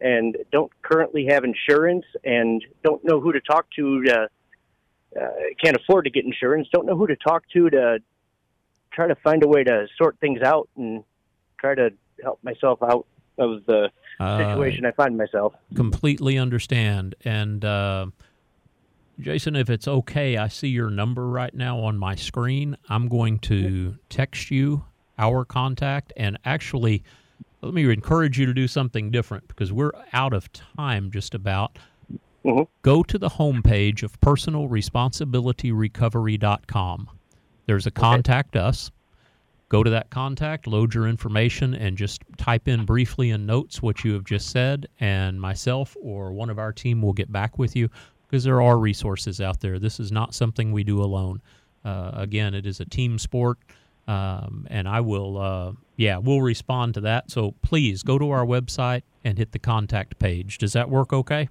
and 0.01 0.36
don't 0.53 0.70
currently 0.82 1.26
have 1.30 1.45
insurance 1.45 2.05
and 2.24 2.64
don't 2.84 3.05
know 3.05 3.20
who 3.20 3.32
to 3.32 3.41
talk 3.41 3.66
to. 3.76 4.03
To, 4.03 4.28
uh, 5.20 5.26
can't 5.62 5.76
afford 5.76 6.05
to 6.05 6.11
get 6.11 6.24
insurance. 6.24 6.68
Don't 6.72 6.86
know 6.86 6.97
who 6.97 7.07
to 7.07 7.16
talk 7.16 7.45
to 7.55 7.70
to 7.70 7.99
try 8.93 9.09
to 9.09 9.16
find 9.16 9.43
a 9.43 9.49
way 9.49 9.64
to 9.64 9.86
sort 9.97 10.18
things 10.20 10.43
out 10.43 10.68
and 10.76 11.03
try 11.59 11.74
to 11.74 11.91
help 12.22 12.39
myself 12.43 12.82
out 12.82 13.07
of 13.39 13.64
the 13.66 13.91
situation 14.18 14.84
I 14.84 14.91
find 14.93 15.16
myself. 15.16 15.55
Completely 15.74 16.39
understand. 16.39 17.14
And 17.24 17.64
uh, 17.64 18.07
Jason, 19.20 19.57
if 19.57 19.70
it's 19.70 19.89
okay, 19.89 20.36
I 20.36 20.49
see 20.49 20.68
your 20.68 20.91
number 20.91 21.26
right 21.28 21.55
now 21.55 21.78
on 21.80 21.99
my 21.99 22.14
screen. 22.14 22.76
I'm 22.89 23.09
going 23.09 23.39
to 23.41 23.99
text 24.09 24.51
you 24.51 24.84
our 25.18 25.45
contact 25.45 26.14
and 26.16 26.39
actually 26.45 27.03
let 27.61 27.74
me 27.74 27.91
encourage 27.91 28.39
you 28.39 28.47
to 28.47 28.55
do 28.55 28.68
something 28.68 29.11
different 29.11 29.49
because 29.49 29.72
we're 29.72 29.91
out 30.12 30.32
of 30.32 30.53
time 30.53 31.11
just 31.11 31.34
about. 31.34 31.76
Mm-hmm. 32.45 32.62
Go 32.82 33.03
to 33.03 33.18
the 33.18 33.30
homepage 33.30 34.05
of 34.05 34.20
personalresponsibilityrecovery.com. 34.20 37.11
There's 37.66 37.86
a 37.86 37.91
contact 37.91 38.55
us. 38.57 38.93
Go 39.68 39.82
to 39.82 39.90
that 39.90 40.08
contact, 40.08 40.66
load 40.66 40.94
your 40.94 41.06
information, 41.06 41.74
and 41.74 41.96
just 41.96 42.22
type 42.38 42.68
in 42.68 42.86
briefly 42.86 43.30
in 43.30 43.44
notes 43.44 43.82
what 43.82 44.02
you 44.02 44.14
have 44.14 44.24
just 44.24 44.50
said, 44.50 44.86
and 44.98 45.40
myself 45.40 45.94
or 46.00 46.32
one 46.32 46.48
of 46.48 46.58
our 46.58 46.72
team 46.72 47.02
will 47.02 47.12
get 47.12 47.30
back 47.30 47.58
with 47.58 47.76
you 47.76 47.90
because 48.26 48.44
there 48.44 48.62
are 48.62 48.78
resources 48.78 49.40
out 49.40 49.60
there. 49.60 49.78
This 49.78 50.00
is 50.00 50.10
not 50.10 50.34
something 50.34 50.72
we 50.72 50.84
do 50.84 51.02
alone. 51.02 51.42
Uh, 51.84 52.12
again, 52.14 52.54
it 52.54 52.66
is 52.66 52.80
a 52.80 52.86
team 52.86 53.18
sport, 53.18 53.58
um, 54.06 54.66
and 54.70 54.88
I 54.88 55.00
will, 55.00 55.38
uh, 55.38 55.72
yeah, 55.96 56.16
we'll 56.16 56.40
respond 56.40 56.94
to 56.94 57.02
that. 57.02 57.30
So 57.30 57.54
please 57.62 58.02
go 58.02 58.18
to 58.18 58.30
our 58.30 58.46
website 58.46 59.02
and 59.22 59.36
hit 59.36 59.52
the 59.52 59.58
contact 59.58 60.18
page. 60.18 60.56
Does 60.58 60.72
that 60.72 60.88
work 60.88 61.12
okay? 61.12 61.48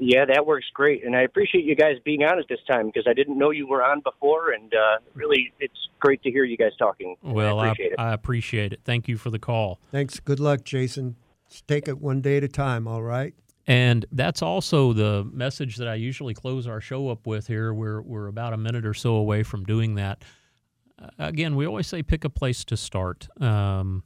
Yeah, 0.00 0.24
that 0.26 0.46
works 0.46 0.66
great, 0.74 1.04
and 1.04 1.14
I 1.14 1.22
appreciate 1.22 1.64
you 1.64 1.74
guys 1.74 1.96
being 2.04 2.22
on 2.22 2.38
at 2.38 2.48
this 2.48 2.60
time 2.70 2.86
because 2.86 3.04
I 3.08 3.12
didn't 3.12 3.38
know 3.38 3.50
you 3.50 3.66
were 3.66 3.82
on 3.82 4.00
before, 4.00 4.50
and 4.52 4.72
uh, 4.72 4.98
really, 5.14 5.52
it's 5.60 5.88
great 6.00 6.22
to 6.22 6.30
hear 6.30 6.44
you 6.44 6.56
guys 6.56 6.72
talking. 6.78 7.16
Well, 7.22 7.60
I 7.60 7.68
appreciate 7.68 7.92
it. 7.92 7.98
I 7.98 8.12
appreciate 8.12 8.72
it. 8.72 8.80
Thank 8.84 9.08
you 9.08 9.16
for 9.16 9.30
the 9.30 9.38
call. 9.38 9.80
Thanks. 9.90 10.20
Good 10.20 10.40
luck, 10.40 10.64
Jason. 10.64 11.16
Just 11.48 11.68
take 11.68 11.88
it 11.88 11.98
one 11.98 12.20
day 12.20 12.36
at 12.38 12.44
a 12.44 12.48
time, 12.48 12.88
all 12.88 13.02
right? 13.02 13.34
And 13.66 14.04
that's 14.12 14.42
also 14.42 14.92
the 14.92 15.24
message 15.32 15.76
that 15.76 15.88
I 15.88 15.94
usually 15.94 16.34
close 16.34 16.66
our 16.66 16.80
show 16.80 17.08
up 17.08 17.26
with 17.26 17.46
here. 17.46 17.72
We're, 17.72 18.02
we're 18.02 18.26
about 18.26 18.52
a 18.52 18.58
minute 18.58 18.84
or 18.84 18.94
so 18.94 19.14
away 19.14 19.42
from 19.42 19.64
doing 19.64 19.94
that. 19.94 20.22
Uh, 21.00 21.08
again, 21.18 21.56
we 21.56 21.66
always 21.66 21.86
say 21.86 22.02
pick 22.02 22.24
a 22.24 22.30
place 22.30 22.64
to 22.66 22.76
start. 22.76 23.28
Um, 23.40 24.02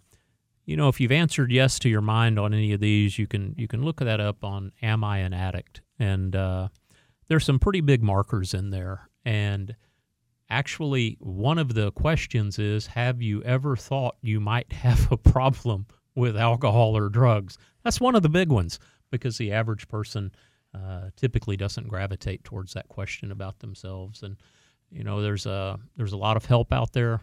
you 0.69 0.77
know, 0.77 0.89
if 0.89 1.01
you've 1.01 1.13
answered 1.13 1.51
yes 1.51 1.79
to 1.79 1.89
your 1.89 2.03
mind 2.03 2.39
on 2.39 2.53
any 2.53 2.75
of 2.75 2.81
these, 2.81 3.19
you 3.19 3.27
can 3.27 3.55
you 3.57 3.67
can 3.67 3.83
look 3.83 4.01
that 4.01 4.21
up 4.21 4.45
on 4.45 4.71
Am 4.83 5.03
I 5.03 5.21
an 5.21 5.33
Addict? 5.33 5.81
And 5.99 6.37
uh, 6.37 6.69
there's 7.27 7.47
some 7.47 7.59
pretty 7.59 7.81
big 7.81 8.03
markers 8.03 8.53
in 8.53 8.69
there. 8.69 9.09
And 9.25 9.75
actually, 10.51 11.17
one 11.21 11.57
of 11.57 11.73
the 11.73 11.91
questions 11.93 12.59
is 12.59 12.89
Have 12.89 13.23
you 13.23 13.43
ever 13.45 13.77
thought 13.77 14.17
you 14.21 14.41
might 14.41 14.71
have 14.75 15.11
a 15.11 15.17
problem 15.17 15.87
with 16.15 16.37
alcohol 16.37 16.95
or 16.95 17.09
drugs? 17.09 17.57
That's 17.83 17.99
one 17.99 18.15
of 18.15 18.23
the 18.23 18.29
big 18.29 18.51
ones 18.51 18.79
because 19.11 19.39
the 19.39 19.53
average 19.53 19.89
person 19.89 20.33
uh, 20.75 21.09
typically 21.17 21.57
doesn't 21.57 21.89
gravitate 21.89 22.45
towards 22.45 22.75
that 22.75 22.89
question 22.89 23.33
about 23.33 23.61
themselves. 23.61 24.23
And 24.23 24.37
you 24.91 25.03
know, 25.03 25.23
there's 25.23 25.47
a 25.47 25.79
there's 25.97 26.13
a 26.13 26.19
lot 26.19 26.37
of 26.37 26.45
help 26.45 26.75
out 26.75 26.93
there. 26.93 27.23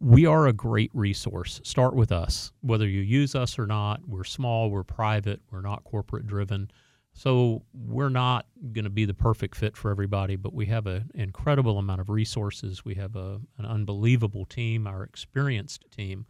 We 0.00 0.26
are 0.26 0.46
a 0.46 0.52
great 0.52 0.92
resource. 0.94 1.60
Start 1.64 1.94
with 1.94 2.12
us, 2.12 2.52
whether 2.60 2.86
you 2.86 3.00
use 3.00 3.34
us 3.34 3.58
or 3.58 3.66
not. 3.66 4.00
We're 4.06 4.22
small, 4.24 4.70
we're 4.70 4.84
private, 4.84 5.40
we're 5.50 5.60
not 5.60 5.82
corporate 5.82 6.26
driven. 6.26 6.70
So 7.14 7.64
we're 7.72 8.10
not 8.10 8.46
going 8.72 8.84
to 8.84 8.90
be 8.90 9.04
the 9.04 9.14
perfect 9.14 9.56
fit 9.56 9.76
for 9.76 9.90
everybody, 9.90 10.36
but 10.36 10.54
we 10.54 10.66
have 10.66 10.86
an 10.86 11.10
incredible 11.14 11.78
amount 11.78 12.00
of 12.00 12.10
resources. 12.10 12.84
We 12.84 12.94
have 12.94 13.16
a, 13.16 13.40
an 13.58 13.66
unbelievable 13.66 14.44
team, 14.44 14.86
our 14.86 15.02
experienced 15.02 15.90
team. 15.90 16.26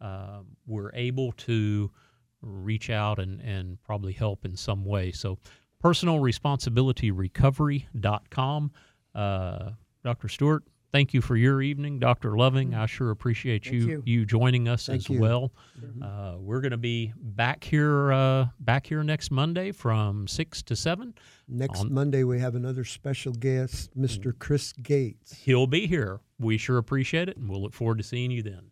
Uh, 0.00 0.38
we're 0.66 0.92
able 0.94 1.32
to 1.32 1.90
reach 2.40 2.88
out 2.88 3.18
and, 3.18 3.42
and 3.42 3.76
probably 3.82 4.14
help 4.14 4.46
in 4.46 4.56
some 4.56 4.86
way. 4.86 5.12
So 5.12 5.36
personalresponsibilityrecovery.com. 5.84 8.72
Uh, 9.14 9.70
Dr. 10.02 10.28
Stewart, 10.28 10.64
thank 10.92 11.14
you 11.14 11.20
for 11.20 11.36
your 11.36 11.62
evening. 11.62 11.98
Dr. 11.98 12.36
Loving, 12.36 12.74
I 12.74 12.86
sure 12.86 13.10
appreciate 13.10 13.66
you, 13.66 13.86
you. 13.86 14.02
you 14.04 14.26
joining 14.26 14.68
us 14.68 14.86
Thank 14.86 15.00
as 15.00 15.08
you. 15.08 15.20
well. 15.20 15.52
Uh, 16.02 16.34
we're 16.38 16.60
going 16.60 16.72
to 16.72 16.76
be 16.76 17.12
back 17.16 17.64
here 17.64 18.12
uh, 18.12 18.46
back 18.60 18.86
here 18.86 19.02
next 19.02 19.30
Monday 19.30 19.72
from 19.72 20.26
6 20.26 20.62
to 20.64 20.76
7. 20.76 21.14
Next 21.48 21.80
On- 21.80 21.92
Monday, 21.92 22.24
we 22.24 22.38
have 22.40 22.54
another 22.54 22.84
special 22.84 23.32
guest, 23.32 23.96
Mr. 23.98 24.36
Chris 24.38 24.72
Gates. 24.72 25.34
He'll 25.34 25.66
be 25.66 25.86
here. 25.86 26.20
We 26.38 26.58
sure 26.58 26.78
appreciate 26.78 27.28
it, 27.28 27.36
and 27.36 27.48
we'll 27.48 27.62
look 27.62 27.74
forward 27.74 27.98
to 27.98 28.04
seeing 28.04 28.30
you 28.30 28.42
then. 28.42 28.70